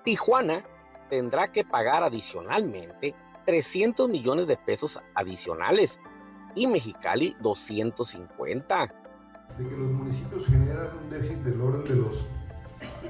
Tijuana 0.04 0.64
tendrá 1.10 1.48
que 1.52 1.64
pagar 1.64 2.04
adicionalmente 2.04 3.14
300 3.46 4.10
millones 4.10 4.48
de 4.48 4.58
pesos 4.58 5.00
adicionales 5.14 6.00
y 6.56 6.68
Mexicali 6.68 7.36
250. 7.42 8.94
De 9.58 9.68
que 9.68 9.78
los 9.78 9.92
municipios 9.92 10.46
generan 10.48 10.88
un 11.04 11.10
déficit 11.10 11.38
del 11.40 11.62
orden 11.62 11.84
de 11.84 11.96
los 11.96 12.26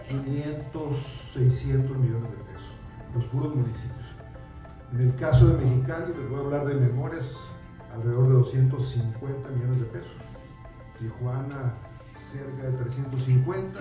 500, 0.07 0.97
600 1.33 1.97
millones 1.97 2.31
de 2.31 2.37
pesos, 2.37 2.69
los 3.15 3.25
puros 3.25 3.55
municipios. 3.55 4.07
En 4.93 5.01
el 5.01 5.15
caso 5.15 5.47
de 5.47 5.63
Mexicali, 5.63 6.13
les 6.13 6.29
voy 6.29 6.39
a 6.39 6.43
hablar 6.43 6.65
de 6.65 6.75
memorias, 6.75 7.33
alrededor 7.93 8.27
de 8.27 8.33
250 8.33 9.49
millones 9.49 9.79
de 9.79 9.85
pesos. 9.85 10.11
Tijuana, 10.99 11.73
cerca 12.15 12.63
de 12.63 12.77
350. 12.77 13.79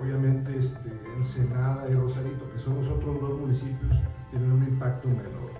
Obviamente, 0.00 0.58
este, 0.58 0.90
Ensenada 1.16 1.88
y 1.88 1.94
Rosarito, 1.94 2.50
que 2.52 2.58
son 2.58 2.76
los 2.76 2.88
otros 2.88 3.20
dos 3.20 3.40
municipios, 3.40 3.96
tienen 4.30 4.52
un 4.52 4.62
impacto 4.64 5.08
menor. 5.08 5.50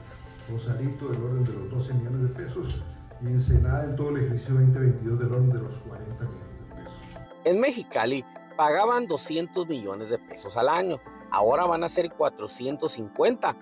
Rosarito 0.50 1.08
del 1.08 1.22
orden 1.22 1.44
de 1.44 1.52
los 1.52 1.70
12 1.70 1.94
millones 1.94 2.22
de 2.22 2.28
pesos 2.28 2.82
y 3.22 3.26
Ensenada 3.26 3.84
en 3.84 3.96
todo 3.96 4.10
el 4.10 4.24
ejercicio 4.24 4.54
2022 4.54 5.18
del 5.18 5.32
orden 5.32 5.50
de 5.50 5.58
los 5.58 5.78
40 5.78 6.24
millones 6.24 6.68
de 6.68 6.74
pesos. 6.74 7.00
En 7.44 7.60
Mexicali 7.60 8.24
pagaban 8.56 9.06
200 9.06 9.68
millones 9.68 10.08
de 10.08 10.18
pesos 10.18 10.56
al 10.56 10.68
año, 10.68 11.00
ahora 11.30 11.66
van 11.66 11.84
a 11.84 11.88
ser 11.88 12.10
450, 12.10 13.56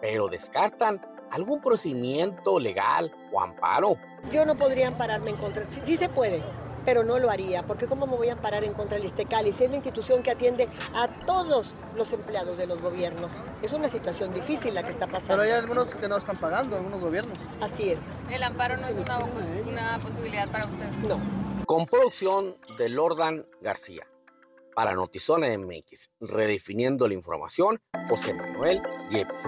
pero 0.00 0.28
descartan 0.28 1.00
algún 1.30 1.60
procedimiento 1.60 2.58
legal 2.58 3.12
o 3.32 3.40
amparo. 3.40 3.96
Yo 4.32 4.44
no 4.44 4.56
podría 4.56 4.88
ampararme 4.88 5.30
en 5.30 5.36
contra, 5.36 5.64
sí, 5.68 5.80
sí 5.84 5.96
se 5.96 6.08
puede, 6.08 6.42
pero 6.84 7.04
no 7.04 7.18
lo 7.18 7.30
haría, 7.30 7.62
porque 7.62 7.86
¿cómo 7.86 8.06
me 8.06 8.16
voy 8.16 8.28
a 8.28 8.34
amparar 8.34 8.64
en 8.64 8.72
contra 8.72 8.96
del 8.96 9.06
Istecali? 9.06 9.52
Si 9.52 9.64
es 9.64 9.70
la 9.70 9.76
institución 9.76 10.22
que 10.22 10.30
atiende 10.30 10.68
a 10.94 11.08
todos 11.26 11.74
los 11.96 12.12
empleados 12.12 12.58
de 12.58 12.66
los 12.66 12.80
gobiernos. 12.80 13.32
Es 13.62 13.72
una 13.72 13.88
situación 13.88 14.32
difícil 14.32 14.74
la 14.74 14.82
que 14.82 14.90
está 14.90 15.06
pasando. 15.06 15.34
Pero 15.34 15.42
hay 15.42 15.50
algunos 15.50 15.94
que 15.94 16.08
no 16.08 16.16
están 16.16 16.36
pagando, 16.36 16.76
algunos 16.76 17.00
gobiernos. 17.00 17.38
Así 17.60 17.90
es. 17.90 17.98
¿El 18.30 18.42
amparo 18.42 18.76
no 18.76 18.86
es 18.88 18.96
una, 18.96 19.18
una 19.66 19.98
posibilidad 19.98 20.48
para 20.50 20.66
usted? 20.66 20.88
No. 21.08 21.18
Con 21.66 21.86
producción 21.86 22.56
de 22.78 22.88
Lordan 22.88 23.46
García. 23.60 24.06
Para 24.74 24.92
Notizona 24.92 25.46
MX, 25.56 26.10
redefiniendo 26.20 27.06
la 27.06 27.14
información, 27.14 27.80
José 28.08 28.34
Manuel 28.34 28.82
Yepes. 29.08 29.46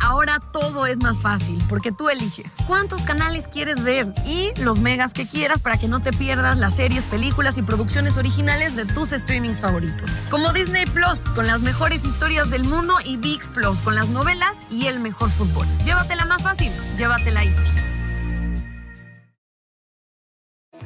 Ahora 0.00 0.40
todo 0.52 0.86
es 0.86 1.02
más 1.02 1.18
fácil 1.18 1.62
porque 1.68 1.92
tú 1.92 2.08
eliges 2.08 2.54
cuántos 2.66 3.02
canales 3.02 3.48
quieres 3.48 3.82
ver 3.82 4.12
y 4.24 4.50
los 4.62 4.80
megas 4.80 5.12
que 5.12 5.26
quieras 5.26 5.60
para 5.60 5.76
que 5.76 5.88
no 5.88 6.00
te 6.00 6.12
pierdas 6.12 6.56
las 6.56 6.76
series, 6.76 7.04
películas 7.04 7.58
y 7.58 7.62
producciones 7.62 8.16
originales 8.16 8.76
de 8.76 8.86
tus 8.86 9.10
streamings 9.10 9.60
favoritos. 9.60 10.10
Como 10.30 10.52
Disney 10.52 10.86
Plus 10.86 11.24
con 11.34 11.46
las 11.46 11.60
mejores 11.60 12.04
historias 12.04 12.50
del 12.50 12.64
mundo 12.64 12.94
y 13.04 13.16
VIX 13.16 13.48
Plus 13.48 13.80
con 13.80 13.94
las 13.94 14.08
novelas 14.08 14.54
y 14.70 14.86
el 14.86 15.00
mejor 15.00 15.30
fútbol. 15.30 15.66
Llévatela 15.84 16.24
más 16.24 16.42
fácil, 16.42 16.72
llévatela 16.96 17.44
Easy. 17.44 17.72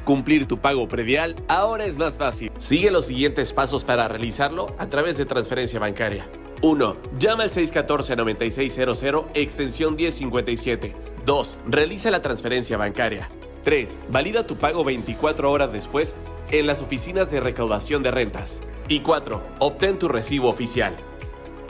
Cumplir 0.03 0.47
tu 0.47 0.57
pago 0.59 0.87
predial 0.87 1.35
ahora 1.47 1.85
es 1.85 1.97
más 1.97 2.17
fácil. 2.17 2.51
Sigue 2.57 2.91
los 2.91 3.05
siguientes 3.05 3.53
pasos 3.53 3.83
para 3.83 4.07
realizarlo 4.07 4.75
a 4.79 4.87
través 4.87 5.17
de 5.17 5.25
transferencia 5.25 5.79
bancaria. 5.79 6.27
1. 6.61 6.97
Llama 7.17 7.43
al 7.43 7.51
614-9600, 7.51 9.27
extensión 9.33 9.95
1057. 9.95 10.95
2. 11.25 11.57
Realiza 11.67 12.11
la 12.11 12.21
transferencia 12.21 12.77
bancaria. 12.77 13.29
3. 13.63 13.99
Valida 14.09 14.45
tu 14.45 14.55
pago 14.55 14.83
24 14.83 15.51
horas 15.51 15.71
después 15.71 16.15
en 16.51 16.67
las 16.67 16.81
oficinas 16.81 17.31
de 17.31 17.39
recaudación 17.39 18.03
de 18.03 18.11
rentas. 18.11 18.59
Y 18.87 19.01
4. 19.01 19.41
Obtén 19.59 19.99
tu 19.99 20.07
recibo 20.07 20.49
oficial. 20.49 20.95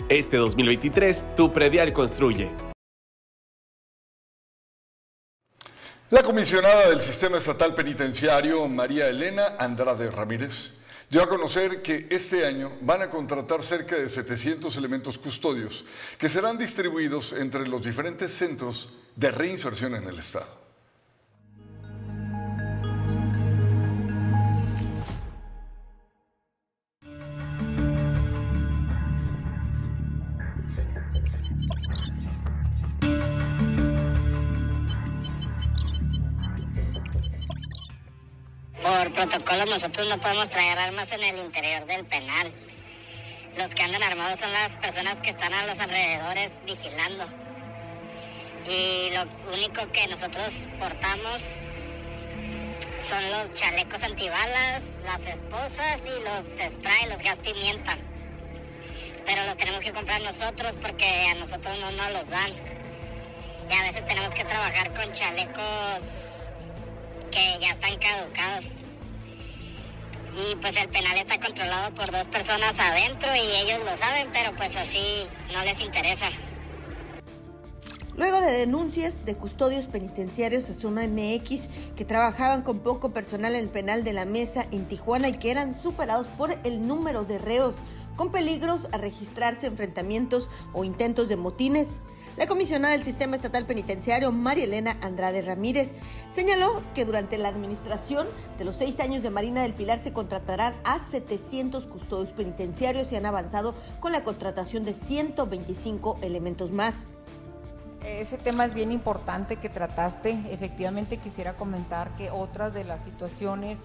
Este 0.09 0.37
2023, 0.37 1.35
tu 1.35 1.53
predial 1.53 1.93
construye. 1.93 2.49
La 6.09 6.23
comisionada 6.23 6.89
del 6.89 6.99
Sistema 6.99 7.37
Estatal 7.37 7.73
Penitenciario, 7.73 8.67
María 8.67 9.07
Elena 9.07 9.55
Andrade 9.57 10.11
Ramírez, 10.11 10.73
dio 11.11 11.21
a 11.21 11.27
conocer 11.27 11.81
que 11.81 12.07
este 12.09 12.45
año 12.45 12.71
van 12.81 13.01
a 13.01 13.09
contratar 13.09 13.61
cerca 13.63 13.97
de 13.97 14.09
700 14.09 14.77
elementos 14.77 15.17
custodios 15.17 15.83
que 16.17 16.29
serán 16.29 16.57
distribuidos 16.57 17.33
entre 17.33 17.67
los 17.67 17.81
diferentes 17.81 18.31
centros 18.31 18.89
de 19.17 19.29
reinserción 19.29 19.93
en 19.95 20.07
el 20.07 20.19
Estado. 20.19 20.60
Protocolo 39.27 39.65
nosotros 39.67 40.07
no 40.07 40.19
podemos 40.19 40.49
traer 40.49 40.79
armas 40.79 41.11
en 41.11 41.21
el 41.21 41.37
interior 41.37 41.85
del 41.85 42.03
penal. 42.05 42.51
Los 43.55 43.67
que 43.67 43.83
andan 43.83 44.01
armados 44.01 44.39
son 44.39 44.51
las 44.51 44.75
personas 44.77 45.17
que 45.17 45.29
están 45.29 45.53
a 45.53 45.63
los 45.67 45.77
alrededores 45.77 46.51
vigilando. 46.65 47.25
Y 48.67 49.11
lo 49.13 49.53
único 49.53 49.91
que 49.91 50.07
nosotros 50.07 50.65
portamos 50.79 51.39
son 52.97 53.29
los 53.29 53.53
chalecos 53.53 54.01
antibalas, 54.01 54.81
las 55.05 55.21
esposas 55.27 55.99
y 56.03 56.23
los 56.23 56.73
spray, 56.73 57.09
los 57.09 57.19
gas 57.19 57.37
pimienta. 57.39 57.99
Pero 59.23 59.43
los 59.43 59.55
tenemos 59.55 59.81
que 59.81 59.91
comprar 59.91 60.19
nosotros 60.21 60.75
porque 60.81 61.27
a 61.27 61.35
nosotros 61.35 61.77
no 61.79 61.91
nos 61.91 62.11
los 62.11 62.27
dan. 62.27 62.53
Y 63.69 63.73
a 63.73 63.83
veces 63.83 64.03
tenemos 64.03 64.33
que 64.33 64.45
trabajar 64.45 64.91
con 64.95 65.11
chalecos 65.11 66.53
que 67.29 67.59
ya 67.59 67.69
están 67.73 67.99
caducados. 67.99 68.80
Y 70.33 70.55
pues 70.55 70.75
el 70.77 70.87
penal 70.89 71.17
está 71.17 71.39
controlado 71.39 71.93
por 71.93 72.09
dos 72.11 72.25
personas 72.27 72.73
adentro 72.79 73.29
y 73.35 73.39
ellos 73.39 73.79
lo 73.79 73.97
saben, 73.97 74.29
pero 74.31 74.55
pues 74.55 74.75
así 74.75 75.27
no 75.53 75.63
les 75.63 75.79
interesa. 75.81 76.29
Luego 78.17 78.41
de 78.41 78.51
denuncias 78.51 79.25
de 79.25 79.35
custodios 79.35 79.85
penitenciarios 79.85 80.69
a 80.69 80.73
Zona 80.73 81.07
MX 81.07 81.67
que 81.95 82.05
trabajaban 82.05 82.61
con 82.61 82.79
poco 82.79 83.11
personal 83.11 83.55
en 83.55 83.61
el 83.61 83.69
penal 83.69 84.03
de 84.03 84.13
la 84.13 84.25
mesa 84.25 84.67
en 84.71 84.85
Tijuana 84.85 85.29
y 85.29 85.37
que 85.37 85.49
eran 85.49 85.75
superados 85.75 86.27
por 86.27 86.57
el 86.63 86.87
número 86.87 87.23
de 87.23 87.39
reos 87.39 87.83
con 88.15 88.31
peligros 88.31 88.87
a 88.91 88.97
registrarse 88.97 89.67
enfrentamientos 89.67 90.49
o 90.73 90.83
intentos 90.83 91.29
de 91.29 91.37
motines, 91.37 91.87
la 92.37 92.47
comisionada 92.47 92.93
del 92.93 93.03
Sistema 93.03 93.35
Estatal 93.35 93.65
Penitenciario, 93.65 94.31
María 94.31 94.63
Elena 94.63 94.97
Andrade 95.01 95.41
Ramírez, 95.41 95.91
señaló 96.31 96.81
que 96.95 97.03
durante 97.03 97.37
la 97.37 97.49
administración 97.49 98.25
de 98.57 98.63
los 98.65 98.77
seis 98.77 98.99
años 98.99 99.21
de 99.21 99.29
Marina 99.29 99.61
del 99.61 99.73
Pilar 99.73 100.01
se 100.01 100.13
contratarán 100.13 100.73
a 100.85 100.99
700 100.99 101.87
custodios 101.87 102.31
penitenciarios 102.31 103.11
y 103.11 103.17
han 103.17 103.25
avanzado 103.25 103.75
con 103.99 104.13
la 104.13 104.23
contratación 104.23 104.85
de 104.85 104.93
125 104.93 106.19
elementos 106.21 106.71
más. 106.71 107.05
Ese 108.03 108.37
tema 108.37 108.65
es 108.65 108.73
bien 108.73 108.91
importante 108.91 109.57
que 109.57 109.69
trataste. 109.69 110.39
Efectivamente 110.49 111.17
quisiera 111.17 111.53
comentar 111.53 112.15
que 112.15 112.31
otras 112.31 112.73
de 112.73 112.85
las 112.85 113.03
situaciones 113.03 113.77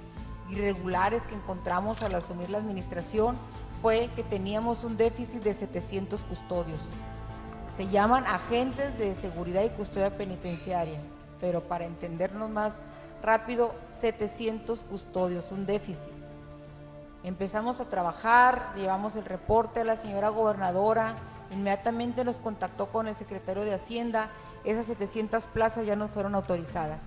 irregulares 0.51 1.23
que 1.23 1.35
encontramos 1.35 2.01
al 2.03 2.15
asumir 2.15 2.49
la 2.49 2.59
administración 2.59 3.37
fue 3.83 4.09
que 4.15 4.23
teníamos 4.23 4.85
un 4.85 4.97
déficit 4.97 5.43
de 5.43 5.53
700 5.53 6.25
custodios. 6.25 6.81
Se 7.77 7.89
llaman 7.89 8.25
agentes 8.27 8.99
de 8.99 9.15
seguridad 9.15 9.63
y 9.63 9.71
custodia 9.71 10.17
penitenciaria, 10.17 10.99
pero 11.41 11.63
para 11.63 11.85
entendernos 11.85 12.49
más 12.49 12.73
rápido, 13.23 13.75
700 14.01 14.85
custodios, 14.85 15.53
un 15.53 15.67
déficit. 15.67 16.13
Empezamos 17.23 17.81
a 17.81 17.89
trabajar, 17.89 18.73
llevamos 18.77 19.17
el 19.17 19.25
reporte 19.25 19.81
a 19.81 19.85
la 19.85 19.97
señora 19.97 20.29
gobernadora, 20.29 21.17
Inmediatamente 21.51 22.25
nos 22.25 22.37
contactó 22.37 22.87
con 22.87 23.07
el 23.07 23.15
secretario 23.15 23.65
de 23.65 23.75
Hacienda, 23.75 24.31
esas 24.65 24.87
700 24.87 25.45
plazas 25.45 25.87
ya 25.87 25.97
no 25.97 26.09
fueron 26.09 26.35
autorizadas. 26.35 27.03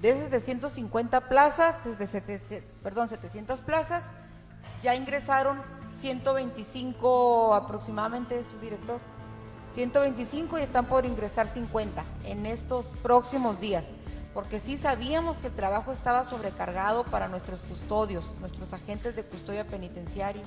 De 0.00 0.10
esas 0.10 0.24
750 0.24 1.28
plazas, 1.28 1.76
desde, 1.98 2.62
perdón, 2.82 3.08
700 3.08 3.60
plazas, 3.60 4.04
ya 4.82 4.94
ingresaron 4.94 5.60
125 6.00 7.54
aproximadamente, 7.54 8.42
su 8.50 8.58
director, 8.58 9.00
125 9.74 10.58
y 10.58 10.62
están 10.62 10.86
por 10.86 11.04
ingresar 11.04 11.46
50 11.46 12.04
en 12.26 12.46
estos 12.46 12.86
próximos 13.02 13.60
días, 13.60 13.84
porque 14.32 14.60
sí 14.60 14.76
sabíamos 14.76 15.36
que 15.38 15.48
el 15.48 15.52
trabajo 15.52 15.92
estaba 15.92 16.24
sobrecargado 16.24 17.04
para 17.04 17.28
nuestros 17.28 17.60
custodios, 17.62 18.24
nuestros 18.40 18.72
agentes 18.72 19.16
de 19.16 19.24
custodia 19.24 19.66
penitenciaria 19.66 20.42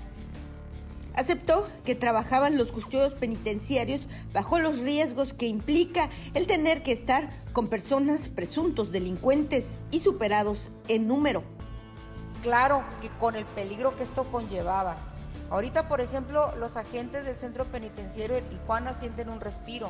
aceptó 1.18 1.68
que 1.84 1.96
trabajaban 1.96 2.58
los 2.58 2.72
custodios 2.72 3.16
penitenciarios 3.16 4.02
bajo 4.34 4.60
los 4.60 4.78
riesgos 4.78 5.34
que 5.34 5.48
implica 5.48 6.10
el 6.36 6.46
tener 6.46 6.84
que 6.84 6.92
estar 6.92 7.32
con 7.52 7.68
personas 7.68 8.30
presuntos 8.30 8.92
delincuentes 8.92 9.80
y 9.92 10.00
superados 10.00 10.70
en 10.88 11.08
número. 11.08 11.44
Claro 12.44 12.84
que 13.02 13.10
con 13.20 13.36
el 13.36 13.46
peligro 13.46 13.98
que 13.98 14.04
esto 14.04 14.26
conllevaba. 14.26 14.96
Ahorita, 15.50 15.88
por 15.88 16.02
ejemplo, 16.02 16.54
los 16.58 16.76
agentes 16.76 17.24
del 17.24 17.36
centro 17.36 17.66
penitenciario 17.66 18.36
de 18.36 18.42
Tijuana 18.42 18.94
sienten 18.94 19.30
un 19.30 19.40
respiro, 19.40 19.90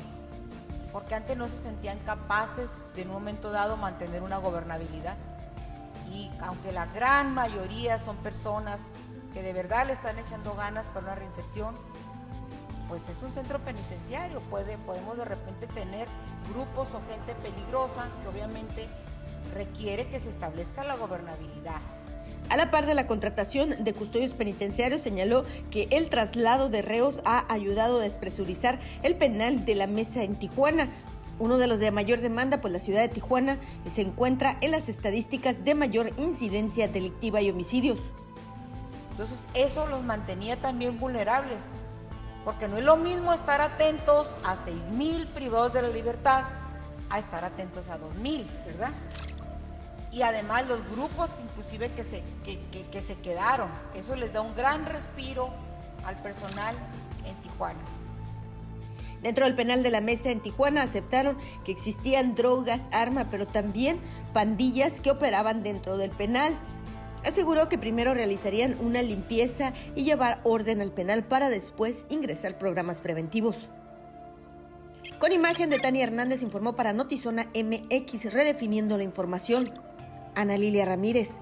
porque 0.91 1.15
antes 1.15 1.36
no 1.36 1.48
se 1.48 1.58
sentían 1.58 1.98
capaces 2.00 2.70
de 2.96 3.02
en 3.02 3.08
un 3.08 3.15
momento 3.15 3.52
dado 3.52 3.76
mantener 3.76 4.22
una 4.22 4.38
gobernabilidad. 4.38 5.17
Y 6.12 6.32
aunque 6.41 6.72
la 6.72 6.86
gran 6.88 7.34
mayoría 7.34 7.98
son 7.98 8.17
personas 8.17 8.80
que 9.34 9.41
de 9.41 9.52
verdad 9.52 9.88
le 9.88 9.93
están 9.93 10.17
echando 10.20 10.54
ganas 10.54 10.86
para 10.88 11.08
una 11.08 11.15
reinserción, 11.15 11.76
pues 12.88 13.10
es 13.10 13.22
un 13.24 13.32
centro 13.32 13.60
penitenciario, 13.60 14.41
podemos 14.41 15.17
de 15.17 15.26
repente 15.26 15.67
tener 15.67 16.08
grupos 16.54 16.89
o 16.93 17.02
gente 17.10 17.36
peligrosa 17.41 18.08
que 18.22 18.28
obviamente 18.28 18.88
requiere 19.54 20.08
que 20.08 20.20
se 20.20 20.30
establezca 20.30 20.84
la 20.84 20.96
gobernabilidad. 20.96 21.82
A 22.50 22.56
la 22.56 22.72
par 22.72 22.86
de 22.86 22.94
la 22.94 23.08
contratación 23.08 23.84
de 23.84 23.94
custodios 23.94 24.34
penitenciarios, 24.34 25.02
señaló 25.02 25.44
que 25.70 25.88
el 25.92 26.10
traslado 26.10 26.70
de 26.70 26.82
reos 26.82 27.22
ha 27.26 27.52
ayudado 27.54 28.00
a 28.00 28.04
despresurizar 28.04 28.80
el 29.04 29.16
penal 29.16 29.66
de 29.66 29.76
la 29.76 29.88
mesa 29.88 30.24
en 30.24 30.36
Tijuana. 30.36 30.88
Uno 31.40 31.58
de 31.58 31.68
los 31.68 31.80
de 31.80 31.92
mayor 31.92 32.22
demanda, 32.22 32.62
pues 32.62 32.72
la 32.72 32.80
ciudad 32.80 33.02
de 33.02 33.10
Tijuana 33.10 33.58
se 33.94 34.02
encuentra 34.02 34.58
en 34.62 34.72
las 34.72 34.88
estadísticas 34.88 35.66
de 35.66 35.76
mayor 35.76 36.14
incidencia 36.18 36.88
delictiva 36.88 37.42
y 37.42 37.50
homicidios. 37.50 38.00
Entonces 39.12 39.40
eso 39.54 39.86
los 39.88 40.04
mantenía 40.04 40.56
también 40.56 41.00
vulnerables, 41.00 41.58
porque 42.46 42.70
no 42.70 42.78
es 42.78 42.84
lo 42.84 42.96
mismo 42.96 43.34
estar 43.34 43.60
atentos 43.60 44.34
a 44.46 44.56
6.000 44.56 45.28
privados 45.28 45.74
de 45.74 45.82
la 45.82 45.90
libertad 45.90 46.46
a 47.10 47.20
estar 47.20 47.44
atentos 47.44 47.90
a 47.90 47.98
2.000, 47.98 48.46
¿verdad? 48.66 48.92
Y 50.12 50.22
además 50.22 50.67
los 50.67 50.80
grupos 50.91 51.30
inclusive 51.43 51.89
que 51.91 52.04
se, 52.04 52.24
que, 52.91 53.02
se 53.02 53.15
quedaron, 53.15 53.70
eso 53.96 54.15
les 54.15 54.32
da 54.34 54.41
un 54.41 54.56
gran 54.56 54.86
respiro 54.86 55.50
al 56.06 56.15
personal 56.17 56.76
en 57.26 57.36
Tijuana. 57.43 57.80
Dentro 59.22 59.46
del 59.46 59.56
penal 59.56 59.84
de 59.84 59.91
la 59.91 60.02
mesa 60.02 60.30
en 60.30 60.39
Tijuana 60.39 60.84
aceptaron 60.84 61.38
que 61.65 61.72
existían 61.72 62.36
drogas, 62.36 62.84
armas, 62.91 63.28
pero 63.30 63.46
también 63.48 64.00
pandillas 64.34 65.02
que 65.02 65.12
operaban 65.12 65.63
dentro 65.63 65.98
del 65.98 66.12
penal. 66.12 66.56
Aseguró 67.26 67.67
que 67.67 67.78
primero 67.78 68.13
realizarían 68.13 68.78
una 68.80 69.02
limpieza 69.02 69.74
y 69.96 70.04
llevar 70.04 70.39
orden 70.43 70.82
al 70.82 70.91
penal 70.91 71.24
para 71.24 71.50
después 71.50 72.06
ingresar 72.10 72.58
programas 72.58 73.02
preventivos. 73.02 73.67
Con 75.20 75.32
imagen 75.32 75.72
de 75.72 75.80
Tania 75.80 76.04
Hernández 76.04 76.43
informó 76.43 76.76
para 76.76 76.93
Notizona 76.93 77.48
MX 77.56 78.32
redefiniendo 78.32 78.98
la 78.98 79.04
información. 79.04 79.67
Ana 80.38 80.56
Lilia 80.56 80.86
Ramírez. 80.86 81.39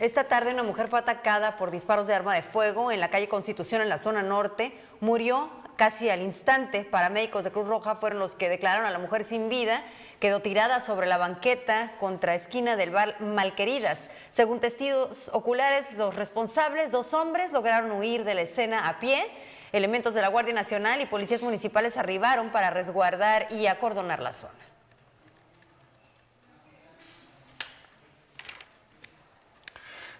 Esta 0.00 0.24
tarde 0.24 0.52
una 0.52 0.64
mujer 0.64 0.88
fue 0.88 0.98
atacada 0.98 1.56
por 1.56 1.70
disparos 1.70 2.08
de 2.08 2.14
arma 2.14 2.34
de 2.34 2.42
fuego 2.42 2.90
en 2.90 2.98
la 2.98 3.10
calle 3.10 3.28
Constitución 3.28 3.80
en 3.80 3.88
la 3.88 3.98
zona 3.98 4.24
norte. 4.24 4.76
Murió 5.00 5.48
casi 5.76 6.10
al 6.10 6.22
instante. 6.22 6.84
Paramédicos 6.84 7.44
de 7.44 7.52
Cruz 7.52 7.68
Roja 7.68 7.96
fueron 7.96 8.18
los 8.18 8.34
que 8.34 8.48
declararon 8.48 8.86
a 8.86 8.90
la 8.90 8.98
mujer 8.98 9.24
sin 9.24 9.48
vida. 9.48 9.82
Quedó 10.20 10.40
tirada 10.40 10.80
sobre 10.80 11.06
la 11.06 11.18
banqueta 11.18 11.92
contra 12.00 12.34
esquina 12.34 12.76
del 12.76 12.90
bar 12.90 13.20
Malqueridas. 13.20 14.10
Según 14.30 14.60
testigos 14.60 15.30
oculares, 15.32 15.86
los 15.96 16.14
responsables, 16.14 16.90
dos 16.92 17.14
hombres, 17.14 17.52
lograron 17.52 17.92
huir 17.92 18.24
de 18.24 18.34
la 18.34 18.42
escena 18.42 18.88
a 18.88 18.98
pie. 18.98 19.26
Elementos 19.72 20.14
de 20.14 20.22
la 20.22 20.28
Guardia 20.28 20.54
Nacional 20.54 21.00
y 21.00 21.06
policías 21.06 21.42
municipales 21.42 21.96
arribaron 21.96 22.50
para 22.50 22.70
resguardar 22.70 23.46
y 23.50 23.66
acordonar 23.66 24.20
la 24.20 24.32
zona. 24.32 24.65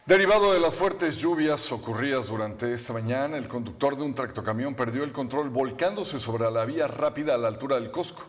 Derivado 0.07 0.53
de 0.53 0.61
las 0.61 0.77
fuertes 0.77 1.17
lluvias 1.17 1.73
ocurridas 1.73 2.29
durante 2.29 2.73
esta 2.73 2.93
mañana, 2.93 3.37
el 3.39 3.49
conductor 3.49 3.97
de 3.97 4.05
un 4.05 4.15
tractocamión 4.15 4.77
perdió 4.77 5.03
el 5.03 5.11
control 5.11 5.51
volcándose 5.51 6.21
sobre 6.21 6.49
la 6.49 6.65
vía 6.65 6.87
rápida 6.87 7.35
a 7.35 7.37
la 7.37 7.49
altura 7.49 7.75
del 7.75 7.91
Cosco. 7.91 8.25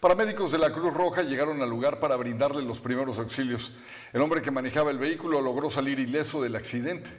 Paramédicos 0.00 0.50
de 0.50 0.58
la 0.58 0.72
Cruz 0.72 0.92
Roja 0.92 1.22
llegaron 1.22 1.62
al 1.62 1.70
lugar 1.70 2.00
para 2.00 2.16
brindarle 2.16 2.62
los 2.62 2.80
primeros 2.80 3.20
auxilios. 3.20 3.72
El 4.12 4.22
hombre 4.22 4.42
que 4.42 4.50
manejaba 4.50 4.90
el 4.90 4.98
vehículo 4.98 5.40
logró 5.40 5.70
salir 5.70 6.00
ileso 6.00 6.42
del 6.42 6.56
accidente. 6.56 7.10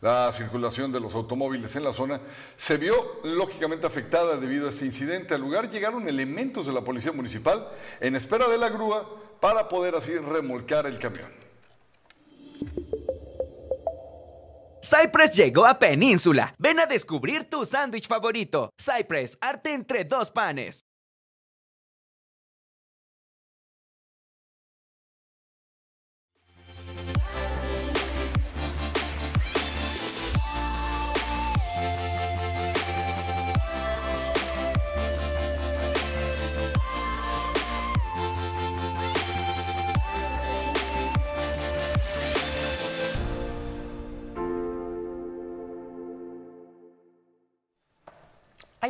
La 0.00 0.32
circulación 0.32 0.90
de 0.90 0.98
los 0.98 1.14
automóviles 1.14 1.76
en 1.76 1.84
la 1.84 1.92
zona 1.92 2.20
se 2.56 2.78
vio 2.78 3.20
lógicamente 3.22 3.86
afectada 3.86 4.38
debido 4.38 4.66
a 4.66 4.70
este 4.70 4.86
incidente. 4.86 5.34
Al 5.34 5.40
lugar 5.40 5.70
llegaron 5.70 6.08
elementos 6.08 6.66
de 6.66 6.72
la 6.72 6.80
Policía 6.80 7.12
Municipal 7.12 7.68
en 8.00 8.16
espera 8.16 8.48
de 8.48 8.58
la 8.58 8.70
grúa 8.70 9.08
para 9.38 9.68
poder 9.68 9.94
así 9.94 10.18
remolcar 10.18 10.88
el 10.88 10.98
camión. 10.98 11.41
Cypress 14.84 15.36
llegó 15.36 15.64
a 15.66 15.78
Península. 15.78 16.56
Ven 16.58 16.80
a 16.80 16.86
descubrir 16.86 17.48
tu 17.48 17.64
sándwich 17.64 18.08
favorito. 18.08 18.70
Cypress, 18.76 19.38
arte 19.40 19.72
entre 19.72 20.02
dos 20.02 20.32
panes. 20.32 20.80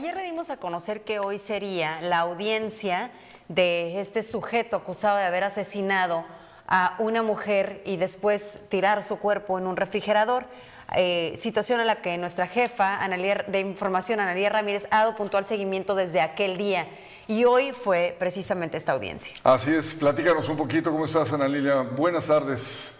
Ayer 0.03 0.17
le 0.17 0.25
dimos 0.25 0.51
a 0.51 0.57
conocer 0.57 1.03
que 1.03 1.21
hoy 1.21 1.38
sería 1.38 2.01
la 2.01 2.19
audiencia 2.19 3.12
de 3.47 4.01
este 4.01 4.25
sujeto 4.25 4.75
acusado 4.75 5.17
de 5.17 5.23
haber 5.23 5.45
asesinado 5.45 6.25
a 6.67 6.97
una 6.99 7.23
mujer 7.23 7.83
y 7.87 7.99
después 7.99 8.59
tirar 8.69 9.05
su 9.05 9.21
cuerpo 9.21 9.61
en 9.61 9.69
un 9.69 9.77
refrigerador. 9.77 10.47
Eh, 10.97 11.37
situación 11.38 11.79
a 11.79 11.85
la 11.85 12.03
que 12.03 12.19
nuestra 12.19 12.49
jefa 12.49 12.97
Analía, 12.97 13.45
de 13.47 13.61
información, 13.61 14.19
Analía 14.19 14.49
Ramírez, 14.49 14.88
ha 14.91 15.03
dado 15.03 15.15
puntual 15.15 15.45
seguimiento 15.45 15.95
desde 15.95 16.21
aquel 16.21 16.57
día. 16.57 16.88
Y 17.29 17.45
hoy 17.45 17.71
fue 17.71 18.17
precisamente 18.19 18.79
esta 18.79 18.91
audiencia. 18.91 19.33
Así 19.45 19.73
es, 19.73 19.95
platícanos 19.95 20.49
un 20.49 20.57
poquito, 20.57 20.91
¿cómo 20.91 21.05
estás, 21.05 21.33
Ana 21.33 21.47
Lilia? 21.47 21.83
Buenas 21.83 22.27
tardes. 22.27 22.97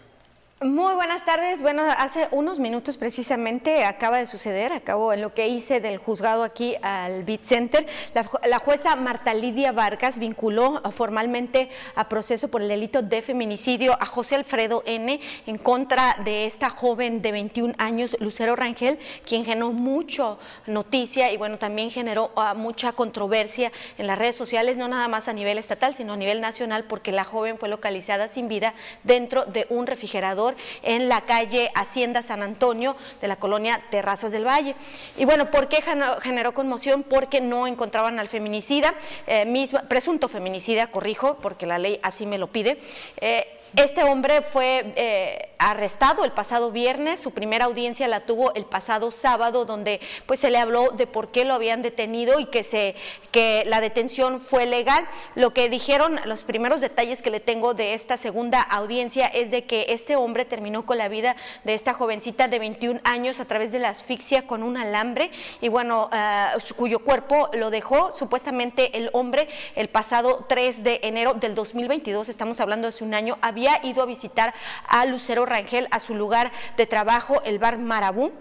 Muy 0.62 0.94
buenas 0.94 1.25
tardes. 1.25 1.61
Bueno, 1.61 1.83
hace 1.83 2.29
unos 2.31 2.61
minutos 2.61 2.96
precisamente 2.96 3.85
acaba 3.85 4.18
de 4.18 4.29
suceder, 4.29 4.72
acabo 4.72 5.12
en 5.12 5.20
lo 5.20 5.35
que 5.35 5.48
hice 5.48 5.81
del 5.81 5.98
juzgado 5.98 6.44
aquí 6.44 6.77
al 6.83 7.25
Beat 7.25 7.42
Center. 7.42 7.85
La, 8.14 8.31
la, 8.46 8.61
jueza 8.61 8.94
Marta 8.94 9.35
Lidia 9.35 9.72
Vargas 9.72 10.20
vinculó 10.20 10.81
formalmente 10.92 11.68
a 11.96 12.09
proceso 12.09 12.48
por 12.48 12.62
el 12.62 12.68
delito 12.68 13.03
de 13.03 13.22
feminicidio 13.22 13.96
a 14.01 14.07
José 14.07 14.37
Alfredo 14.37 14.85
N. 14.87 15.20
en 15.48 15.59
contra 15.59 16.14
de 16.25 16.46
esta 16.46 16.70
joven 16.70 17.22
de 17.22 17.33
21 17.33 17.75
años, 17.79 18.16
Lucero 18.20 18.55
Rangel, 18.55 19.01
quien 19.27 19.44
generó 19.44 19.72
mucho 19.72 20.38
noticia 20.68 21.33
y 21.33 21.38
bueno, 21.38 21.59
también 21.59 21.90
generó 21.90 22.31
uh, 22.37 22.57
mucha 22.57 22.92
controversia 22.92 23.72
en 23.98 24.07
las 24.07 24.16
redes 24.16 24.37
sociales, 24.37 24.77
no 24.77 24.87
nada 24.87 25.09
más 25.09 25.27
a 25.27 25.33
nivel 25.33 25.59
estatal, 25.59 25.96
sino 25.96 26.12
a 26.12 26.16
nivel 26.16 26.40
nacional, 26.40 26.85
porque 26.85 27.11
la 27.11 27.25
joven 27.25 27.59
fue 27.59 27.68
localizada 27.68 28.29
sin 28.29 28.46
vida 28.46 28.75
dentro 29.03 29.44
de 29.44 29.66
un 29.68 29.88
refrigerador 29.88 30.52
en 30.83 31.09
la 31.09 31.23
calle 31.23 31.71
Hacienda 31.75 32.23
San 32.23 32.43
Antonio 32.43 32.97
de 33.21 33.29
la 33.29 33.37
colonia 33.37 33.83
Terrazas 33.91 34.33
del 34.33 34.47
Valle. 34.47 34.75
Y 35.17 35.25
bueno, 35.25 35.51
¿por 35.51 35.69
qué 35.69 35.83
generó 36.21 36.55
conmoción? 36.55 37.03
Porque 37.03 37.41
no 37.41 37.67
encontraban 37.67 38.19
al 38.19 38.29
feminicida, 38.29 38.95
eh, 39.27 39.45
mismo, 39.45 39.81
presunto 39.88 40.29
feminicida, 40.29 40.88
corrijo, 40.88 41.38
porque 41.41 41.67
la 41.67 41.79
ley 41.79 41.99
así 42.03 42.27
me 42.27 42.38
lo 42.38 42.49
pide. 42.49 42.79
Eh, 43.21 43.59
este 43.77 44.05
hombre 44.05 44.43
fue 44.43 44.93
eh, 44.97 45.49
arrestado 45.57 46.27
el 46.27 46.33
pasado 46.33 46.73
viernes, 46.73 47.21
su 47.21 47.31
primera 47.31 47.65
audiencia 47.65 48.07
la 48.07 48.21
tuvo 48.21 48.53
el 48.55 48.67
pasado 48.67 49.11
sábado, 49.11 49.65
donde 49.65 49.99
pues 50.27 50.41
se 50.41 50.51
le 50.51 50.59
habló 50.59 50.91
de 50.91 51.07
por 51.07 51.31
qué 51.31 51.47
lo 51.47 51.55
habían 51.55 51.81
detenido 51.81 52.38
y 52.38 52.47
que 52.47 52.65
se 52.65 52.95
que 53.31 53.62
la 53.67 53.81
detención 53.81 54.41
fue 54.41 54.67
legal. 54.67 55.07
Lo 55.37 55.55
que 55.55 55.71
dijeron 55.71 56.21
los 56.27 56.45
primeros 56.45 56.83
detalles 56.83 57.23
que 57.23 57.31
le 57.31 57.41
tengo 57.41 57.73
de 57.73 57.95
esta 57.95 58.19
segunda 58.19 58.61
audiencia 58.61 59.27
es 59.27 59.51
de 59.51 59.65
que 59.65 59.87
este 59.88 60.17
hombre 60.17 60.41
terminó 60.44 60.85
con 60.85 60.98
la 60.98 61.09
vida 61.09 61.35
de 61.64 61.74
esta 61.74 61.94
jovencita 61.94 62.48
de 62.48 62.59
21 62.59 63.00
años 63.05 63.40
a 63.40 63.46
través 63.46 63.72
de 63.72 63.78
la 63.78 63.88
asfixia 63.88 64.46
con 64.46 64.62
un 64.62 64.76
alambre 64.76 65.31
y 65.61 65.68
bueno, 65.68 66.11
uh, 66.12 66.74
cuyo 66.74 66.98
cuerpo 66.98 67.48
lo 67.55 67.70
dejó 67.70 68.12
supuestamente 68.12 68.98
el 68.98 69.09
hombre 69.12 69.48
el 69.76 69.88
pasado 69.88 70.44
3 70.48 70.85
de 70.85 71.00
enero 71.05 71.35
del 71.35 71.55
2022, 71.55 72.28
estamos 72.28 72.61
hablando 72.61 72.88
de 72.88 72.94
hace 72.94 73.05
un 73.05 73.14
año, 73.14 73.38
había 73.40 73.62
había 73.62 73.85
ido 73.88 74.02
a 74.02 74.07
visitar 74.07 74.55
a 74.88 75.07
Lucero 75.07 75.46
Rangel 75.46 75.87
a 75.92 76.00
su 76.00 76.14
lugar 76.14 76.50
de 76.76 76.87
trabajo, 76.87 77.42
el 77.44 77.59
bar 77.61 77.78
Marabú. 77.78 78.33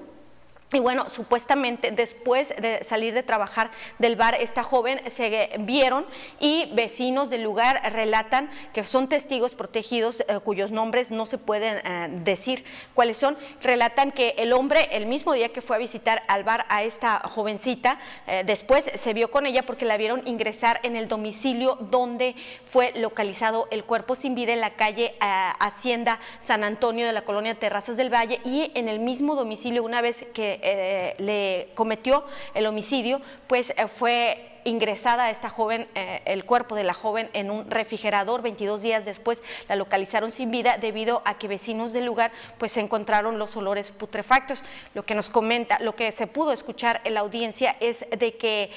Y 0.73 0.79
bueno, 0.79 1.10
supuestamente 1.10 1.91
después 1.91 2.55
de 2.62 2.86
salir 2.86 3.13
de 3.13 3.23
trabajar 3.23 3.71
del 3.99 4.15
bar, 4.15 4.36
esta 4.36 4.63
joven 4.63 5.01
se 5.07 5.49
vieron 5.60 6.05
y 6.39 6.69
vecinos 6.73 7.29
del 7.29 7.43
lugar 7.43 7.81
relatan 7.91 8.49
que 8.71 8.86
son 8.86 9.10
testigos 9.10 9.53
protegidos 9.53 10.21
eh, 10.21 10.39
cuyos 10.41 10.71
nombres 10.71 11.12
no 11.12 11.25
se 11.25 11.38
pueden 11.38 11.81
eh, 11.86 12.07
decir 12.23 12.63
cuáles 12.93 13.17
son. 13.17 13.38
Relatan 13.62 14.12
que 14.12 14.36
el 14.38 14.53
hombre, 14.53 14.88
el 14.93 15.07
mismo 15.07 15.34
día 15.34 15.49
que 15.49 15.60
fue 15.60 15.75
a 15.75 15.79
visitar 15.79 16.23
al 16.29 16.45
bar 16.45 16.65
a 16.69 16.84
esta 16.84 17.19
jovencita, 17.19 17.99
eh, 18.25 18.43
después 18.45 18.89
se 18.95 19.13
vio 19.13 19.29
con 19.29 19.45
ella 19.45 19.65
porque 19.65 19.84
la 19.84 19.97
vieron 19.97 20.25
ingresar 20.25 20.79
en 20.84 20.95
el 20.95 21.10
domicilio 21.10 21.77
donde 21.81 22.34
fue 22.63 22.93
localizado 22.95 23.67
el 23.71 23.84
cuerpo 23.84 24.15
sin 24.15 24.36
vida 24.36 24.53
en 24.53 24.62
la 24.62 24.75
calle 24.75 25.15
Hacienda 25.60 26.19
San 26.39 26.63
Antonio 26.63 27.05
de 27.05 27.12
la 27.12 27.23
colonia 27.23 27.55
Terrazas 27.55 27.97
del 27.97 28.13
Valle 28.13 28.39
y 28.45 28.71
en 28.75 28.88
el 28.88 28.99
mismo 29.01 29.36
domicilio 29.36 29.84
una 29.84 30.01
vez 30.01 30.25
que 30.34 30.61
eh, 30.62 31.15
le 31.17 31.69
cometió 31.76 32.26
el 32.54 32.65
homicidio, 32.65 33.21
pues 33.47 33.74
eh, 33.78 33.88
fue 33.88 34.47
ingresada 34.63 35.30
esta 35.30 35.50
joven, 35.50 35.88
eh, 35.95 36.21
el 36.26 36.45
cuerpo 36.45 36.76
de 36.76 36.84
la 36.84 36.93
joven 36.93 37.30
en 37.34 37.50
un 37.52 37.69
refrigerador. 37.69 38.41
22 38.41 38.82
días 38.82 39.06
después 39.06 39.41
la 39.67 39.76
localizaron 39.76 40.32
sin 40.32 40.52
vida 40.52 40.78
debido 40.78 41.21
a 41.26 41.38
que 41.38 41.47
vecinos 41.47 41.93
del 41.93 42.06
lugar 42.06 42.32
pues 42.58 42.78
encontraron 42.78 43.39
los 43.39 43.56
olores 43.58 43.91
putrefactos. 43.91 44.63
Lo 44.93 45.06
que 45.06 45.15
nos 45.15 45.30
comenta, 45.30 45.80
lo 45.80 45.95
que 45.95 46.12
se 46.12 46.28
pudo 46.28 46.54
escuchar 46.54 47.02
en 47.04 47.15
la 47.15 47.21
audiencia 47.21 47.76
es 47.80 48.06
de 48.17 48.36
que 48.36 48.71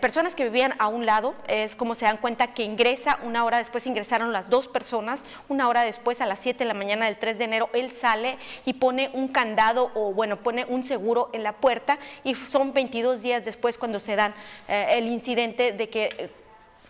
personas 0.00 0.34
que 0.34 0.44
vivían 0.44 0.74
a 0.78 0.88
un 0.88 1.06
lado, 1.06 1.34
es 1.48 1.76
como 1.76 1.94
se 1.94 2.04
dan 2.04 2.18
cuenta 2.18 2.54
que 2.54 2.64
ingresa, 2.64 3.18
una 3.22 3.44
hora 3.44 3.58
después 3.58 3.86
ingresaron 3.86 4.32
las 4.32 4.50
dos 4.50 4.68
personas, 4.68 5.24
una 5.48 5.68
hora 5.68 5.82
después 5.82 6.20
a 6.20 6.26
las 6.26 6.40
7 6.40 6.58
de 6.58 6.64
la 6.66 6.74
mañana 6.74 7.06
del 7.06 7.18
3 7.18 7.38
de 7.38 7.44
enero, 7.44 7.70
él 7.72 7.90
sale 7.90 8.38
y 8.64 8.74
pone 8.74 9.10
un 9.14 9.28
candado 9.28 9.90
o 9.94 10.12
bueno, 10.12 10.36
pone 10.36 10.66
un 10.68 10.82
seguro 10.82 11.30
en 11.32 11.42
la 11.42 11.52
puerta 11.52 11.98
y 12.24 12.34
son 12.34 12.72
22 12.72 13.22
días 13.22 13.44
después 13.44 13.78
cuando 13.78 14.00
se 14.00 14.16
dan 14.16 14.34
eh, 14.68 14.86
el 14.90 15.06
incidente 15.06 15.72
de 15.72 15.88
que 15.88 16.14
eh, 16.18 16.30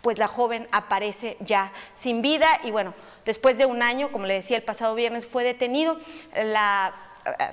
pues 0.01 0.19
la 0.19 0.27
joven 0.27 0.67
aparece 0.71 1.35
ya 1.39 1.71
sin 1.95 2.21
vida 2.21 2.47
y 2.63 2.71
bueno, 2.71 2.93
después 3.25 3.57
de 3.57 3.65
un 3.65 3.81
año, 3.81 4.11
como 4.11 4.27
le 4.27 4.35
decía 4.35 4.55
el 4.57 4.63
pasado 4.63 4.93
viernes, 4.93 5.25
fue 5.25 5.43
detenido. 5.43 5.99
La 6.35 6.93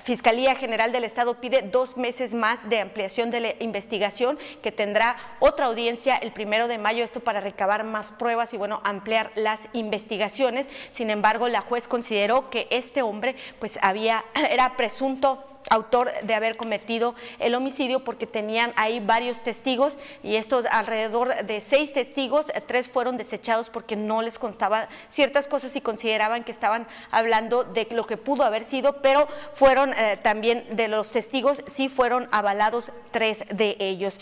Fiscalía 0.03 0.55
General 0.55 0.91
del 0.91 1.03
Estado 1.03 1.39
pide 1.41 1.63
dos 1.63 1.97
meses 1.97 2.33
más 2.33 2.69
de 2.69 2.79
ampliación 2.79 3.31
de 3.31 3.39
la 3.39 3.53
investigación, 3.59 4.37
que 4.61 4.71
tendrá 4.71 5.15
otra 5.39 5.65
audiencia 5.65 6.15
el 6.17 6.31
primero 6.31 6.67
de 6.67 6.77
mayo, 6.77 7.03
esto 7.03 7.21
para 7.21 7.39
recabar 7.39 7.83
más 7.83 8.11
pruebas 8.11 8.53
y 8.53 8.57
bueno, 8.57 8.81
ampliar 8.83 9.31
las 9.35 9.67
investigaciones. 9.73 10.67
Sin 10.91 11.09
embargo, 11.09 11.47
la 11.47 11.61
juez 11.61 11.87
consideró 11.87 12.49
que 12.49 12.67
este 12.69 13.01
hombre 13.01 13.35
pues 13.59 13.79
había, 13.81 14.23
era 14.51 14.77
presunto 14.77 15.52
autor 15.73 16.11
de 16.21 16.35
haber 16.35 16.55
cometido 16.55 17.15
el 17.39 17.55
homicidio 17.55 18.03
porque 18.03 18.27
tenían 18.27 18.73
ahí 18.75 18.99
varios 18.99 19.41
testigos 19.41 19.97
y 20.21 20.35
estos 20.35 20.65
alrededor 20.67 21.45
de 21.45 21.61
seis 21.61 21.93
testigos, 21.93 22.45
tres 22.67 22.87
fueron 22.87 23.17
desechados 23.17 23.69
porque 23.69 23.95
no 23.95 24.21
les 24.21 24.37
constaban 24.37 24.87
ciertas 25.09 25.47
cosas 25.47 25.75
y 25.75 25.81
consideraban 25.81 26.43
que 26.43 26.51
estaban 26.51 26.87
hablando 27.11 27.63
de 27.63 27.87
lo 27.91 28.05
que 28.05 28.17
pudo 28.17 28.43
haber 28.43 28.65
sido, 28.65 29.01
pero 29.01 29.27
fueron 29.53 29.93
eh, 29.93 30.17
también 30.21 30.65
de 30.75 30.87
los 30.87 31.11
testigos, 31.11 31.63
sí 31.67 31.89
fueron 31.89 32.29
avalados 32.31 32.91
tres 33.11 33.43
de 33.49 33.75
ellos. 33.79 34.19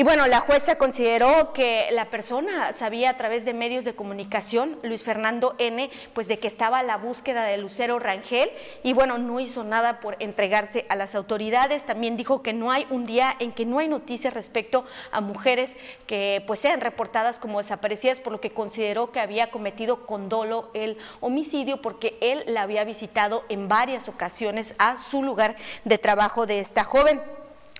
Y 0.00 0.02
bueno, 0.02 0.26
la 0.26 0.40
jueza 0.40 0.78
consideró 0.78 1.52
que 1.52 1.88
la 1.92 2.06
persona 2.06 2.72
sabía 2.72 3.10
a 3.10 3.18
través 3.18 3.44
de 3.44 3.52
medios 3.52 3.84
de 3.84 3.94
comunicación, 3.94 4.78
Luis 4.82 5.02
Fernando 5.02 5.54
N., 5.58 5.90
pues 6.14 6.26
de 6.26 6.38
que 6.38 6.48
estaba 6.48 6.82
la 6.82 6.96
búsqueda 6.96 7.44
de 7.44 7.58
Lucero 7.58 7.98
Rangel 7.98 8.50
y 8.82 8.94
bueno, 8.94 9.18
no 9.18 9.40
hizo 9.40 9.62
nada 9.62 10.00
por 10.00 10.16
entregarse 10.18 10.86
a 10.88 10.96
las 10.96 11.14
autoridades. 11.14 11.84
También 11.84 12.16
dijo 12.16 12.40
que 12.40 12.54
no 12.54 12.70
hay 12.72 12.86
un 12.88 13.04
día 13.04 13.36
en 13.40 13.52
que 13.52 13.66
no 13.66 13.78
hay 13.78 13.88
noticias 13.88 14.32
respecto 14.32 14.86
a 15.12 15.20
mujeres 15.20 15.76
que 16.06 16.42
pues 16.46 16.60
sean 16.60 16.80
reportadas 16.80 17.38
como 17.38 17.58
desaparecidas, 17.58 18.20
por 18.20 18.32
lo 18.32 18.40
que 18.40 18.52
consideró 18.52 19.12
que 19.12 19.20
había 19.20 19.50
cometido 19.50 20.06
con 20.06 20.30
dolo 20.30 20.70
el 20.72 20.96
homicidio 21.20 21.82
porque 21.82 22.16
él 22.22 22.42
la 22.46 22.62
había 22.62 22.84
visitado 22.84 23.44
en 23.50 23.68
varias 23.68 24.08
ocasiones 24.08 24.74
a 24.78 24.96
su 24.96 25.22
lugar 25.22 25.56
de 25.84 25.98
trabajo 25.98 26.46
de 26.46 26.60
esta 26.60 26.84
joven. 26.84 27.20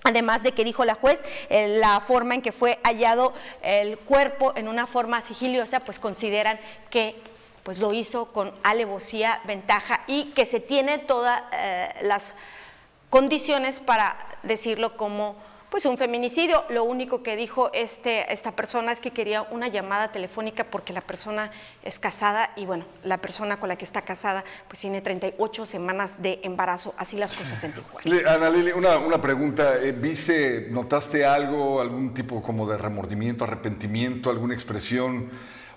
Además 0.02 0.42
de 0.42 0.52
que 0.52 0.64
dijo 0.64 0.84
la 0.84 0.94
juez, 0.94 1.22
eh, 1.50 1.76
la 1.78 2.00
forma 2.00 2.34
en 2.34 2.42
que 2.42 2.52
fue 2.52 2.78
hallado 2.84 3.34
el 3.62 3.98
cuerpo 3.98 4.52
en 4.56 4.68
una 4.68 4.86
forma 4.86 5.20
sigiliosa, 5.20 5.80
pues 5.80 5.98
consideran 5.98 6.58
que 6.88 7.16
pues 7.62 7.78
lo 7.78 7.92
hizo 7.92 8.32
con 8.32 8.52
alevosía, 8.62 9.40
ventaja 9.44 10.00
y 10.06 10.32
que 10.32 10.46
se 10.46 10.60
tiene 10.60 10.98
todas 10.98 11.42
eh, 11.52 11.88
las 12.02 12.34
condiciones 13.10 13.80
para 13.80 14.16
decirlo 14.42 14.96
como 14.96 15.36
pues 15.70 15.84
un 15.86 15.96
feminicidio. 15.96 16.64
Lo 16.68 16.84
único 16.84 17.22
que 17.22 17.36
dijo 17.36 17.70
este, 17.72 18.32
esta 18.32 18.52
persona 18.52 18.92
es 18.92 19.00
que 19.00 19.12
quería 19.12 19.42
una 19.42 19.68
llamada 19.68 20.12
telefónica 20.12 20.64
porque 20.64 20.92
la 20.92 21.00
persona 21.00 21.50
es 21.82 21.98
casada 21.98 22.50
y 22.56 22.66
bueno, 22.66 22.84
la 23.02 23.18
persona 23.18 23.58
con 23.58 23.68
la 23.68 23.76
que 23.76 23.84
está 23.84 24.02
casada 24.02 24.44
pues 24.68 24.80
tiene 24.80 25.00
38 25.00 25.66
semanas 25.66 26.20
de 26.20 26.40
embarazo, 26.42 26.94
así 26.98 27.16
las 27.16 27.34
cosas 27.34 27.62
en 27.64 27.72
Tijuana. 27.72 28.30
Ana 28.30 28.50
Lili, 28.50 28.72
una, 28.72 28.98
una 28.98 29.20
pregunta, 29.20 29.76
eh, 29.80 29.92
¿viste, 29.92 30.68
notaste 30.70 31.24
algo, 31.24 31.80
algún 31.80 32.12
tipo 32.12 32.42
como 32.42 32.66
de 32.66 32.76
remordimiento, 32.76 33.44
arrepentimiento, 33.44 34.30
alguna 34.30 34.54
expresión? 34.54 35.30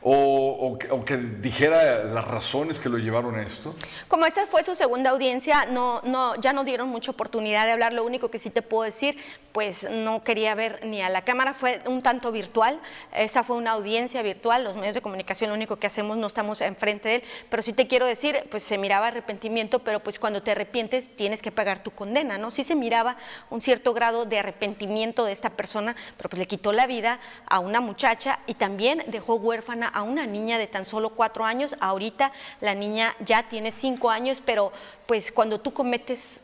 O, 0.06 0.78
que, 1.06 1.18
dijera 1.18 2.04
las 2.04 2.26
razones 2.26 2.80
que 2.80 2.90
lo 2.90 2.98
llevaron 2.98 3.36
a 3.36 3.42
esto? 3.42 3.74
Como 4.08 4.26
esta 4.26 4.46
fue 4.48 4.64
su 4.64 4.76
segunda 4.76 5.12
audiencia, 5.12 5.66
no, 5.66 6.02
no, 6.04 6.36
ya 6.36 6.52
no 6.52 6.64
dieron 6.64 6.90
mucha 6.90 7.12
oportunidad 7.12 7.66
de 7.66 7.72
hablar. 7.72 7.94
Lo 7.94 8.04
único 8.04 8.30
que 8.30 8.38
sí 8.38 8.50
te 8.50 8.62
puedo 8.62 8.84
decir, 8.84 9.18
pues 9.54 9.90
no 9.90 10.24
quería 10.24 10.56
ver 10.56 10.86
ni 10.86 11.02
a 11.02 11.10
la 11.10 11.24
cámara, 11.24 11.54
fue 11.54 11.80
un 11.86 12.02
tanto 12.02 12.32
virtual. 12.32 12.80
Esa 13.14 13.44
fue 13.44 13.56
una 13.56 13.72
audiencia 13.72 14.22
virtual. 14.22 14.64
Los 14.64 14.76
medios 14.76 14.96
de 14.96 15.02
comunicación 15.02 15.52
lo 15.52 15.56
único 15.56 15.78
que 15.78 15.88
hacemos 15.88 16.18
no 16.18 16.28
estamos 16.28 16.60
enfrente 16.62 17.08
de 17.08 17.16
él. 17.16 17.24
Pero 17.50 17.64
sí 17.64 17.72
te 17.72 17.88
quiero 17.88 18.06
decir, 18.06 18.46
pues 18.52 18.64
se 18.64 18.78
miraba 18.78 19.08
arrepentimiento, 19.08 19.80
pero 19.80 20.02
pues 20.02 20.20
cuando 20.20 20.44
te 20.44 20.52
arrepientes 20.52 21.16
tienes 21.16 21.42
que 21.42 21.52
pagar 21.52 21.82
tu 21.82 21.92
condena, 21.92 22.38
¿no? 22.38 22.52
Sí 22.52 22.64
se 22.64 22.76
miraba 22.76 23.16
un 23.50 23.62
cierto 23.62 23.94
grado 23.94 24.26
de 24.26 24.40
arrepentimiento 24.40 25.24
de 25.24 25.32
esta 25.32 25.52
persona, 25.52 25.96
pero 26.18 26.30
pues 26.30 26.40
le 26.40 26.48
quitó 26.48 26.74
la 26.74 26.88
vida 26.88 27.20
a 27.46 27.60
una 27.60 27.80
muchacha 27.80 28.40
y 28.48 28.56
también 28.56 29.04
dejó 29.08 29.36
huérfana 29.36 29.93
a 29.94 30.02
una 30.04 30.26
niña 30.26 30.58
de 30.58 30.68
tan 30.68 30.86
solo 30.86 31.12
cuatro 31.12 31.46
años. 31.46 31.76
Ahorita 31.80 32.32
la 32.62 32.76
niña 32.76 33.16
ya 33.26 33.44
tiene 33.44 33.72
cinco 33.72 34.10
años, 34.10 34.42
pero 34.46 34.72
pues 35.06 35.32
cuando 35.32 35.60
tú 35.60 35.74
cometes 35.74 36.42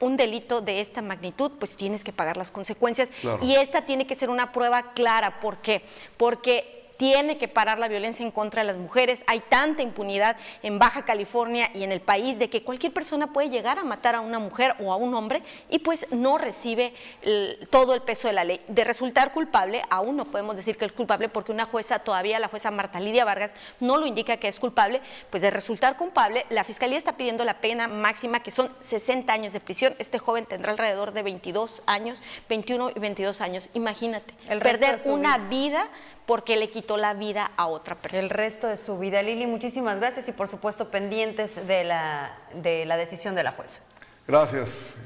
un 0.00 0.16
delito 0.16 0.60
de 0.60 0.80
esta 0.80 1.02
magnitud, 1.02 1.50
pues 1.58 1.76
tienes 1.76 2.04
que 2.04 2.12
pagar 2.12 2.36
las 2.36 2.50
consecuencias. 2.50 3.10
Claro. 3.20 3.42
Y 3.42 3.56
esta 3.56 3.82
tiene 3.82 4.06
que 4.06 4.14
ser 4.14 4.30
una 4.30 4.52
prueba 4.52 4.92
clara. 4.92 5.40
¿Por 5.40 5.58
qué? 5.58 5.84
Porque 6.16 6.77
tiene 6.98 7.38
que 7.38 7.48
parar 7.48 7.78
la 7.78 7.88
violencia 7.88 8.22
en 8.26 8.30
contra 8.30 8.60
de 8.62 8.66
las 8.66 8.76
mujeres. 8.76 9.24
Hay 9.26 9.40
tanta 9.40 9.82
impunidad 9.82 10.36
en 10.62 10.78
Baja 10.78 11.06
California 11.06 11.70
y 11.72 11.84
en 11.84 11.92
el 11.92 12.00
país 12.00 12.38
de 12.38 12.50
que 12.50 12.62
cualquier 12.62 12.92
persona 12.92 13.32
puede 13.32 13.48
llegar 13.48 13.78
a 13.78 13.84
matar 13.84 14.14
a 14.16 14.20
una 14.20 14.38
mujer 14.38 14.74
o 14.80 14.92
a 14.92 14.96
un 14.96 15.14
hombre 15.14 15.42
y 15.70 15.78
pues 15.78 16.06
no 16.10 16.36
recibe 16.36 16.92
el- 17.22 17.66
todo 17.70 17.94
el 17.94 18.02
peso 18.02 18.28
de 18.28 18.34
la 18.34 18.44
ley. 18.44 18.60
De 18.68 18.84
resultar 18.84 19.32
culpable, 19.32 19.80
aún 19.88 20.16
no 20.16 20.26
podemos 20.26 20.56
decir 20.56 20.76
que 20.76 20.84
es 20.84 20.92
culpable 20.92 21.28
porque 21.28 21.52
una 21.52 21.64
jueza 21.64 22.00
todavía, 22.00 22.38
la 22.38 22.48
jueza 22.48 22.70
Marta 22.70 23.00
Lidia 23.00 23.24
Vargas, 23.24 23.54
no 23.80 23.96
lo 23.96 24.04
indica 24.04 24.36
que 24.38 24.48
es 24.48 24.58
culpable, 24.60 25.00
pues 25.30 25.40
de 25.42 25.50
resultar 25.50 25.96
culpable, 25.96 26.44
la 26.50 26.64
Fiscalía 26.64 26.98
está 26.98 27.16
pidiendo 27.16 27.44
la 27.44 27.60
pena 27.60 27.86
máxima 27.88 28.40
que 28.42 28.50
son 28.50 28.70
60 28.80 29.32
años 29.32 29.52
de 29.52 29.60
prisión. 29.60 29.94
Este 30.00 30.18
joven 30.18 30.46
tendrá 30.46 30.72
alrededor 30.72 31.12
de 31.12 31.22
22 31.22 31.80
años, 31.86 32.18
21 32.48 32.90
y 32.94 32.98
22 32.98 33.40
años. 33.40 33.70
Imagínate, 33.74 34.34
El 34.48 34.58
perder 34.58 35.00
una 35.06 35.38
vida. 35.38 35.86
Porque 36.28 36.58
le 36.58 36.68
quitó 36.68 36.98
la 36.98 37.14
vida 37.14 37.52
a 37.56 37.68
otra 37.68 37.94
persona. 37.94 38.22
El 38.22 38.28
resto 38.28 38.66
de 38.66 38.76
su 38.76 38.98
vida. 38.98 39.22
Lili, 39.22 39.46
muchísimas 39.46 39.98
gracias 39.98 40.28
y 40.28 40.32
por 40.32 40.46
supuesto 40.46 40.90
pendientes 40.90 41.66
de 41.66 41.84
la, 41.84 42.36
de 42.52 42.84
la 42.84 42.98
decisión 42.98 43.34
de 43.34 43.42
la 43.42 43.52
jueza. 43.52 43.80
Gracias. 44.26 44.96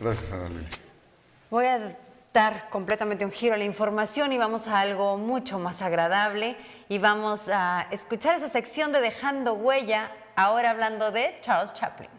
Gracias, 0.00 0.32
Ana 0.32 0.48
Lili. 0.48 0.66
Voy 1.50 1.66
a 1.66 1.96
dar 2.34 2.68
completamente 2.68 3.24
un 3.24 3.30
giro 3.30 3.54
a 3.54 3.58
la 3.58 3.64
información 3.64 4.32
y 4.32 4.38
vamos 4.38 4.66
a 4.66 4.80
algo 4.80 5.16
mucho 5.18 5.60
más 5.60 5.82
agradable 5.82 6.56
y 6.88 6.98
vamos 6.98 7.48
a 7.48 7.86
escuchar 7.92 8.34
esa 8.34 8.48
sección 8.48 8.90
de 8.90 9.00
Dejando 9.00 9.54
Huella, 9.54 10.10
ahora 10.34 10.70
hablando 10.70 11.12
de 11.12 11.38
Charles 11.42 11.74
Chaplin. 11.74 12.10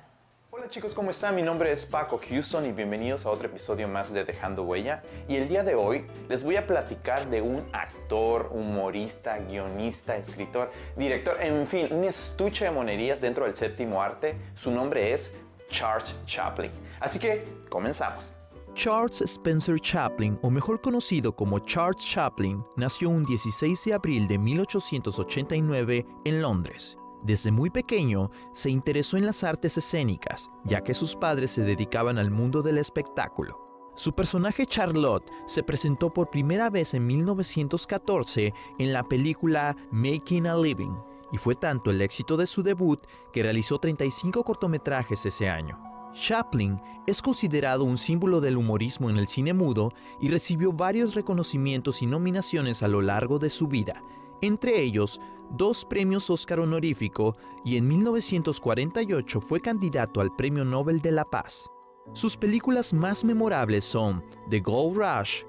Hola 0.55 0.69
chicos, 0.69 0.93
¿cómo 0.93 1.09
están? 1.09 1.35
Mi 1.35 1.41
nombre 1.41 1.71
es 1.71 1.83
Paco 1.83 2.21
Houston 2.29 2.67
y 2.67 2.71
bienvenidos 2.71 3.25
a 3.25 3.31
otro 3.31 3.47
episodio 3.47 3.87
más 3.87 4.13
de 4.13 4.23
Dejando 4.23 4.61
Huella. 4.61 5.01
Y 5.27 5.35
el 5.35 5.49
día 5.49 5.63
de 5.63 5.73
hoy 5.73 6.05
les 6.29 6.43
voy 6.43 6.57
a 6.57 6.67
platicar 6.67 7.27
de 7.27 7.41
un 7.41 7.65
actor, 7.73 8.49
humorista, 8.51 9.39
guionista, 9.39 10.15
escritor, 10.15 10.71
director, 10.95 11.41
en 11.41 11.65
fin, 11.65 11.87
un 11.89 12.03
estuche 12.03 12.65
de 12.65 12.71
monerías 12.71 13.19
dentro 13.19 13.45
del 13.45 13.55
séptimo 13.55 13.99
arte. 13.99 14.35
Su 14.53 14.69
nombre 14.69 15.11
es 15.11 15.35
Charles 15.71 16.15
Chaplin. 16.27 16.69
Así 16.99 17.17
que 17.17 17.43
comenzamos. 17.67 18.35
Charles 18.75 19.21
Spencer 19.21 19.79
Chaplin, 19.79 20.37
o 20.43 20.51
mejor 20.51 20.81
conocido 20.81 21.35
como 21.35 21.57
Charles 21.65 22.05
Chaplin, 22.05 22.63
nació 22.77 23.09
un 23.09 23.23
16 23.23 23.85
de 23.85 23.93
abril 23.95 24.27
de 24.27 24.37
1889 24.37 26.05
en 26.25 26.41
Londres. 26.43 26.95
Desde 27.23 27.51
muy 27.51 27.69
pequeño 27.69 28.31
se 28.53 28.69
interesó 28.69 29.15
en 29.15 29.25
las 29.25 29.45
artes 29.45 29.77
escénicas, 29.77 30.51
ya 30.65 30.81
que 30.81 30.93
sus 30.93 31.15
padres 31.15 31.51
se 31.51 31.61
dedicaban 31.61 32.17
al 32.17 32.31
mundo 32.31 32.61
del 32.61 32.77
espectáculo. 32.77 33.63
Su 33.95 34.13
personaje 34.13 34.65
Charlotte 34.65 35.31
se 35.45 35.63
presentó 35.63 36.11
por 36.11 36.29
primera 36.29 36.69
vez 36.69 36.93
en 36.93 37.07
1914 37.07 38.53
en 38.77 38.91
la 38.91 39.03
película 39.03 39.77
Making 39.91 40.47
a 40.47 40.57
Living, 40.57 40.95
y 41.31 41.37
fue 41.37 41.55
tanto 41.55 41.91
el 41.91 42.01
éxito 42.01 42.35
de 42.35 42.45
su 42.45 42.61
debut 42.61 42.99
que 43.31 43.43
realizó 43.43 43.79
35 43.79 44.43
cortometrajes 44.43 45.25
ese 45.25 45.47
año. 45.47 45.79
Chaplin 46.13 46.79
es 47.07 47.21
considerado 47.21 47.85
un 47.85 47.97
símbolo 47.97 48.41
del 48.41 48.57
humorismo 48.57 49.09
en 49.09 49.17
el 49.17 49.27
cine 49.27 49.53
mudo 49.53 49.93
y 50.19 50.29
recibió 50.29 50.73
varios 50.73 51.15
reconocimientos 51.15 52.01
y 52.01 52.05
nominaciones 52.05 52.83
a 52.83 52.87
lo 52.87 53.01
largo 53.01 53.39
de 53.39 53.49
su 53.49 53.67
vida, 53.67 54.03
entre 54.41 54.81
ellos 54.81 55.21
dos 55.53 55.85
premios 55.85 56.29
Oscar 56.29 56.59
honorífico 56.59 57.35
y 57.63 57.77
en 57.77 57.87
1948 57.87 59.41
fue 59.41 59.61
candidato 59.61 60.19
al 60.19 60.35
Premio 60.35 60.65
Nobel 60.65 61.01
de 61.01 61.11
la 61.11 61.25
Paz. 61.25 61.69
Sus 62.11 62.35
películas 62.35 62.93
más 62.93 63.23
memorables 63.23 63.85
son 63.85 64.23
The 64.49 64.59
Gold 64.59 64.97
Rush, 64.97 65.43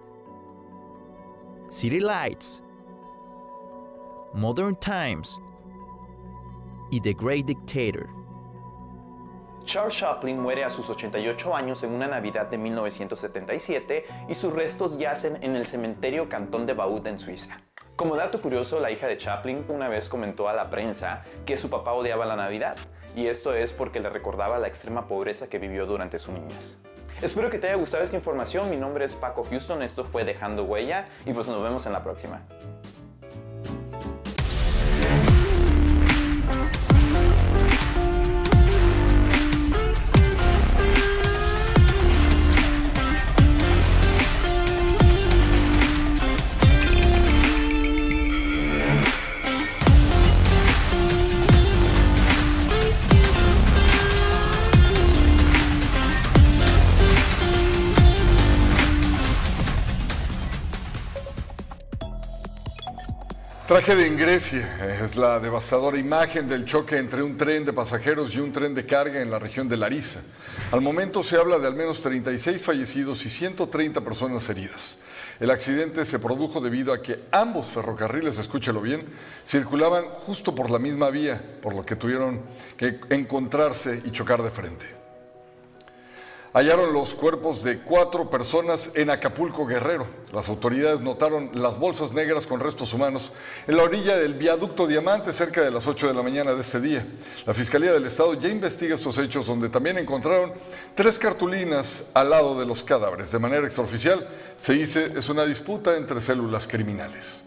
City 1.68 2.00
Lights, 2.00 2.62
Modern 4.34 4.76
Times 4.76 5.40
y 6.90 7.00
The 7.00 7.14
Great 7.14 7.46
Dictator. 7.46 8.08
Charles 9.64 9.96
Chaplin 9.96 10.38
muere 10.38 10.62
a 10.62 10.70
sus 10.70 10.90
88 10.90 11.56
años 11.56 11.82
en 11.82 11.92
una 11.92 12.06
Navidad 12.06 12.50
de 12.50 12.58
1977 12.58 14.04
y 14.28 14.34
sus 14.34 14.52
restos 14.52 14.98
yacen 14.98 15.42
en 15.42 15.56
el 15.56 15.64
cementerio 15.64 16.28
Cantón 16.28 16.66
de 16.66 16.74
Baud 16.74 17.06
en 17.06 17.18
Suiza. 17.18 17.60
Como 17.96 18.16
dato 18.16 18.40
curioso, 18.40 18.80
la 18.80 18.90
hija 18.90 19.06
de 19.06 19.16
Chaplin 19.16 19.64
una 19.68 19.88
vez 19.88 20.08
comentó 20.08 20.48
a 20.48 20.52
la 20.52 20.68
prensa 20.68 21.22
que 21.46 21.56
su 21.56 21.70
papá 21.70 21.92
odiaba 21.92 22.26
la 22.26 22.34
Navidad, 22.34 22.76
y 23.14 23.28
esto 23.28 23.54
es 23.54 23.72
porque 23.72 24.00
le 24.00 24.10
recordaba 24.10 24.58
la 24.58 24.66
extrema 24.66 25.06
pobreza 25.06 25.48
que 25.48 25.60
vivió 25.60 25.86
durante 25.86 26.18
su 26.18 26.32
niñez. 26.32 26.80
Espero 27.22 27.50
que 27.50 27.60
te 27.60 27.68
haya 27.68 27.76
gustado 27.76 28.02
esta 28.02 28.16
información, 28.16 28.68
mi 28.68 28.76
nombre 28.76 29.04
es 29.04 29.14
Paco 29.14 29.44
Houston, 29.48 29.80
esto 29.84 30.04
fue 30.04 30.24
Dejando 30.24 30.64
Huella 30.64 31.06
y 31.24 31.32
pues 31.32 31.46
nos 31.46 31.62
vemos 31.62 31.86
en 31.86 31.92
la 31.92 32.02
próxima. 32.02 32.42
Tragedia 63.74 64.06
en 64.06 64.16
Grecia 64.16 65.02
es 65.02 65.16
la 65.16 65.40
devastadora 65.40 65.98
imagen 65.98 66.46
del 66.46 66.64
choque 66.64 66.96
entre 66.96 67.24
un 67.24 67.36
tren 67.36 67.64
de 67.64 67.72
pasajeros 67.72 68.32
y 68.32 68.38
un 68.38 68.52
tren 68.52 68.72
de 68.72 68.86
carga 68.86 69.20
en 69.20 69.32
la 69.32 69.40
región 69.40 69.68
de 69.68 69.76
Larissa. 69.76 70.20
Al 70.70 70.80
momento 70.80 71.24
se 71.24 71.36
habla 71.36 71.58
de 71.58 71.66
al 71.66 71.74
menos 71.74 72.00
36 72.00 72.62
fallecidos 72.62 73.26
y 73.26 73.30
130 73.30 74.00
personas 74.02 74.48
heridas. 74.48 74.98
El 75.40 75.50
accidente 75.50 76.04
se 76.04 76.20
produjo 76.20 76.60
debido 76.60 76.92
a 76.92 77.02
que 77.02 77.24
ambos 77.32 77.66
ferrocarriles, 77.66 78.38
escúchelo 78.38 78.80
bien, 78.80 79.08
circulaban 79.44 80.04
justo 80.04 80.54
por 80.54 80.70
la 80.70 80.78
misma 80.78 81.10
vía, 81.10 81.42
por 81.60 81.74
lo 81.74 81.84
que 81.84 81.96
tuvieron 81.96 82.42
que 82.76 83.00
encontrarse 83.10 84.00
y 84.04 84.12
chocar 84.12 84.40
de 84.40 84.52
frente. 84.52 85.03
Hallaron 86.54 86.92
los 86.92 87.14
cuerpos 87.14 87.64
de 87.64 87.80
cuatro 87.80 88.30
personas 88.30 88.92
en 88.94 89.10
Acapulco 89.10 89.66
Guerrero. 89.66 90.06
Las 90.32 90.48
autoridades 90.48 91.00
notaron 91.00 91.50
las 91.52 91.80
bolsas 91.80 92.12
negras 92.12 92.46
con 92.46 92.60
restos 92.60 92.94
humanos 92.94 93.32
en 93.66 93.76
la 93.76 93.82
orilla 93.82 94.16
del 94.16 94.34
viaducto 94.34 94.86
Diamante 94.86 95.32
cerca 95.32 95.62
de 95.62 95.72
las 95.72 95.88
8 95.88 96.06
de 96.06 96.14
la 96.14 96.22
mañana 96.22 96.54
de 96.54 96.60
ese 96.60 96.80
día. 96.80 97.04
La 97.44 97.54
Fiscalía 97.54 97.92
del 97.92 98.06
Estado 98.06 98.34
ya 98.34 98.48
investiga 98.48 98.94
estos 98.94 99.18
hechos 99.18 99.48
donde 99.48 99.68
también 99.68 99.98
encontraron 99.98 100.52
tres 100.94 101.18
cartulinas 101.18 102.04
al 102.14 102.30
lado 102.30 102.56
de 102.56 102.66
los 102.66 102.84
cadáveres. 102.84 103.32
De 103.32 103.40
manera 103.40 103.64
extraoficial 103.64 104.28
se 104.56 104.74
dice 104.74 105.12
es 105.16 105.28
una 105.28 105.44
disputa 105.44 105.96
entre 105.96 106.20
células 106.20 106.68
criminales. 106.68 107.42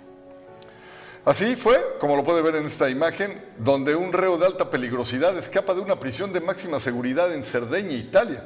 Así 1.23 1.55
fue, 1.55 1.81
como 1.99 2.17
lo 2.17 2.25
puede 2.25 2.41
ver 2.41 2.57
en 2.57 2.65
esta 2.65 2.89
imagen, 2.89 3.41
donde 3.57 3.95
un 3.95 4.11
reo 4.11 4.37
de 4.37 4.45
alta 4.45 4.69
peligrosidad 4.69 5.37
escapa 5.37 5.73
de 5.73 5.79
una 5.79 5.97
prisión 5.97 6.33
de 6.33 6.41
máxima 6.41 6.81
seguridad 6.81 7.33
en 7.33 7.41
Cerdeña, 7.41 7.95
Italia. 7.95 8.43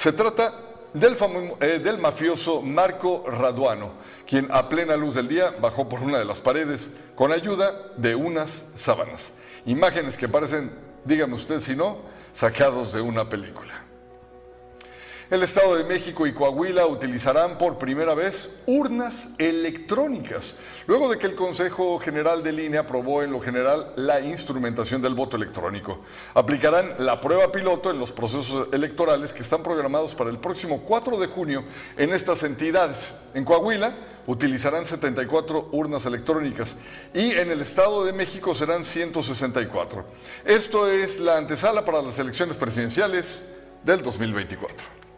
Se 0.00 0.14
trata 0.14 0.54
del, 0.94 1.14
eh, 1.60 1.78
del 1.78 1.98
mafioso 1.98 2.62
Marco 2.62 3.22
Raduano, 3.28 3.92
quien 4.26 4.48
a 4.50 4.66
plena 4.66 4.96
luz 4.96 5.12
del 5.12 5.28
día 5.28 5.54
bajó 5.60 5.90
por 5.90 6.00
una 6.00 6.18
de 6.18 6.24
las 6.24 6.40
paredes 6.40 6.90
con 7.14 7.32
ayuda 7.32 7.92
de 7.98 8.14
unas 8.14 8.64
sábanas. 8.74 9.34
Imágenes 9.66 10.16
que 10.16 10.26
parecen, 10.26 10.72
dígame 11.04 11.34
usted 11.34 11.60
si 11.60 11.76
no, 11.76 11.98
sacados 12.32 12.94
de 12.94 13.02
una 13.02 13.28
película. 13.28 13.74
El 15.30 15.44
Estado 15.44 15.76
de 15.76 15.84
México 15.84 16.26
y 16.26 16.32
Coahuila 16.32 16.88
utilizarán 16.88 17.56
por 17.56 17.78
primera 17.78 18.14
vez 18.14 18.50
urnas 18.66 19.28
electrónicas, 19.38 20.56
luego 20.88 21.08
de 21.08 21.18
que 21.18 21.28
el 21.28 21.36
Consejo 21.36 22.00
General 22.00 22.42
de 22.42 22.50
Línea 22.50 22.80
aprobó 22.80 23.22
en 23.22 23.30
lo 23.30 23.38
general 23.38 23.92
la 23.94 24.20
instrumentación 24.20 25.00
del 25.00 25.14
voto 25.14 25.36
electrónico. 25.36 26.00
Aplicarán 26.34 26.96
la 26.98 27.20
prueba 27.20 27.52
piloto 27.52 27.92
en 27.92 28.00
los 28.00 28.10
procesos 28.10 28.70
electorales 28.72 29.32
que 29.32 29.42
están 29.42 29.62
programados 29.62 30.16
para 30.16 30.30
el 30.30 30.38
próximo 30.38 30.80
4 30.80 31.16
de 31.18 31.28
junio 31.28 31.62
en 31.96 32.12
estas 32.12 32.42
entidades. 32.42 33.14
En 33.32 33.44
Coahuila 33.44 33.94
utilizarán 34.26 34.84
74 34.84 35.68
urnas 35.70 36.06
electrónicas 36.06 36.76
y 37.14 37.30
en 37.30 37.52
el 37.52 37.60
Estado 37.60 38.04
de 38.04 38.12
México 38.12 38.52
serán 38.52 38.84
164. 38.84 40.06
Esto 40.44 40.88
es 40.90 41.20
la 41.20 41.36
antesala 41.36 41.84
para 41.84 42.02
las 42.02 42.18
elecciones 42.18 42.56
presidenciales 42.56 43.44
del 43.84 44.02
2024. 44.02 45.09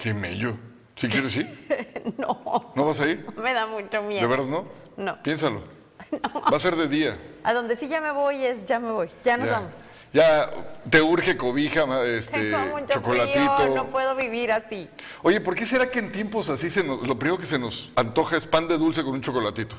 Qué 0.00 0.14
mello. 0.14 0.56
¿Sí 0.96 1.08
quieres 1.08 1.34
ir? 1.36 2.14
no. 2.18 2.72
¿No 2.74 2.84
vas 2.84 3.00
a 3.00 3.06
ir? 3.08 3.26
Me 3.36 3.52
da 3.54 3.66
mucho 3.66 4.02
miedo. 4.02 4.20
¿De 4.22 4.26
veras 4.26 4.46
no? 4.46 4.66
No. 4.96 5.22
Piénsalo. 5.22 5.62
Va 6.52 6.56
a 6.56 6.60
ser 6.60 6.76
de 6.76 6.88
día. 6.88 7.18
A 7.44 7.52
donde 7.52 7.76
sí 7.76 7.88
ya 7.88 8.00
me 8.00 8.10
voy 8.10 8.44
es 8.44 8.64
ya 8.66 8.78
me 8.78 8.90
voy. 8.90 9.08
Ya 9.24 9.36
nos 9.36 9.46
Ya. 9.48 9.52
vamos. 9.54 9.76
Ya 10.12 10.50
te 10.90 11.00
urge 11.00 11.36
cobija, 11.36 11.84
este, 12.04 12.56
mucho 12.70 12.86
chocolatito. 12.94 13.56
frío, 13.56 13.74
no 13.76 13.86
puedo 13.90 14.16
vivir 14.16 14.50
así. 14.50 14.88
Oye, 15.22 15.40
¿por 15.40 15.54
qué 15.54 15.64
será 15.64 15.88
que 15.90 16.00
en 16.00 16.10
tiempos 16.10 16.48
así 16.50 16.68
se 16.68 16.82
nos- 16.82 17.06
lo 17.06 17.16
primero 17.18 17.38
que 17.38 17.46
se 17.46 17.58
nos 17.58 17.92
antoja 17.94 18.36
es 18.36 18.44
pan 18.46 18.66
de 18.66 18.76
dulce 18.76 19.04
con 19.04 19.12
un 19.14 19.20
chocolatito? 19.22 19.76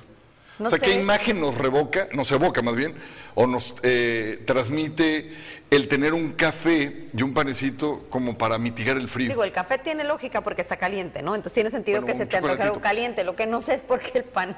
No 0.62 0.68
o 0.68 0.70
sea, 0.70 0.80
sé, 0.80 0.86
¿qué 0.86 0.92
es- 0.94 1.02
imagen 1.04 1.42
nos 1.42 1.56
revoca, 1.58 2.08
nos 2.14 2.32
evoca 2.32 2.62
más 2.62 2.76
bien, 2.76 2.96
o 3.36 3.48
nos 3.48 3.76
eh, 3.84 4.42
transmite 4.46 5.34
el 5.70 5.88
tener 5.88 6.14
un 6.14 6.34
café 6.34 7.08
y 7.14 7.22
un 7.24 7.34
panecito 7.34 8.06
como 8.10 8.38
para 8.38 8.58
mitigar 8.58 8.98
el 8.98 9.08
frío? 9.08 9.30
Digo, 9.30 9.44
el 9.44 9.52
café 9.52 9.78
tiene 9.78 10.04
lógica 10.04 10.42
porque 10.42 10.62
está 10.62 10.78
caliente, 10.78 11.22
¿no? 11.22 11.34
Entonces 11.36 11.54
tiene 11.54 11.70
sentido 11.70 12.02
Bueno, 12.02 12.14
que 12.14 12.18
se 12.18 12.26
te 12.26 12.38
antoje 12.38 12.54
algo 12.54 12.64
chocolatito. 12.76 12.82
caliente. 12.84 13.24
Lo 13.24 13.36
que 13.36 13.46
no 13.48 13.60
sé 13.62 13.74
es 13.76 13.82
por 13.82 14.00
qué 14.00 14.20
el 14.20 14.24
pan. 14.26 14.56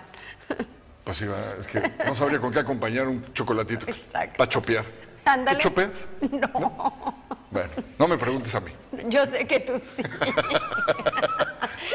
Pues 1.03 1.17
sí, 1.17 1.25
es 1.59 1.67
que 1.67 1.81
no 2.05 2.15
sabría 2.15 2.39
con 2.39 2.51
qué 2.53 2.59
acompañar 2.59 3.07
un 3.07 3.33
chocolatito 3.33 3.85
para 4.37 4.49
chopear. 4.49 4.85
Ándale. 5.25 5.57
¿Tú 5.59 5.69
chopeas? 5.69 6.07
No. 6.31 7.15
Bueno, 7.51 7.69
no 7.99 8.07
me 8.07 8.17
preguntes 8.17 8.53
a 8.55 8.59
mí. 8.61 8.71
Yo 9.09 9.27
sé 9.27 9.45
que 9.45 9.59
tú 9.59 9.79
sí. 9.95 10.01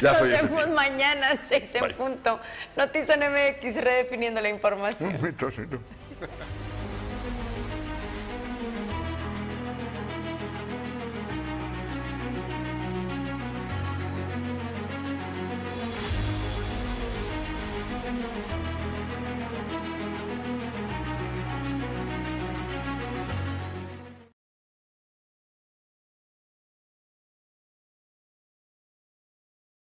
Ya 0.01 0.11
Nos 0.11 0.19
soy 0.19 0.33
ese 0.33 0.47
vemos 0.47 0.63
tipo. 0.65 0.75
mañana, 0.77 1.37
6 1.49 1.71
en 1.75 1.81
Bye. 1.81 1.95
punto. 1.95 2.39
Noticias 2.77 3.19
MX 3.19 3.75
redefiniendo 3.83 4.41
la 4.41 4.49
información. 4.49 5.13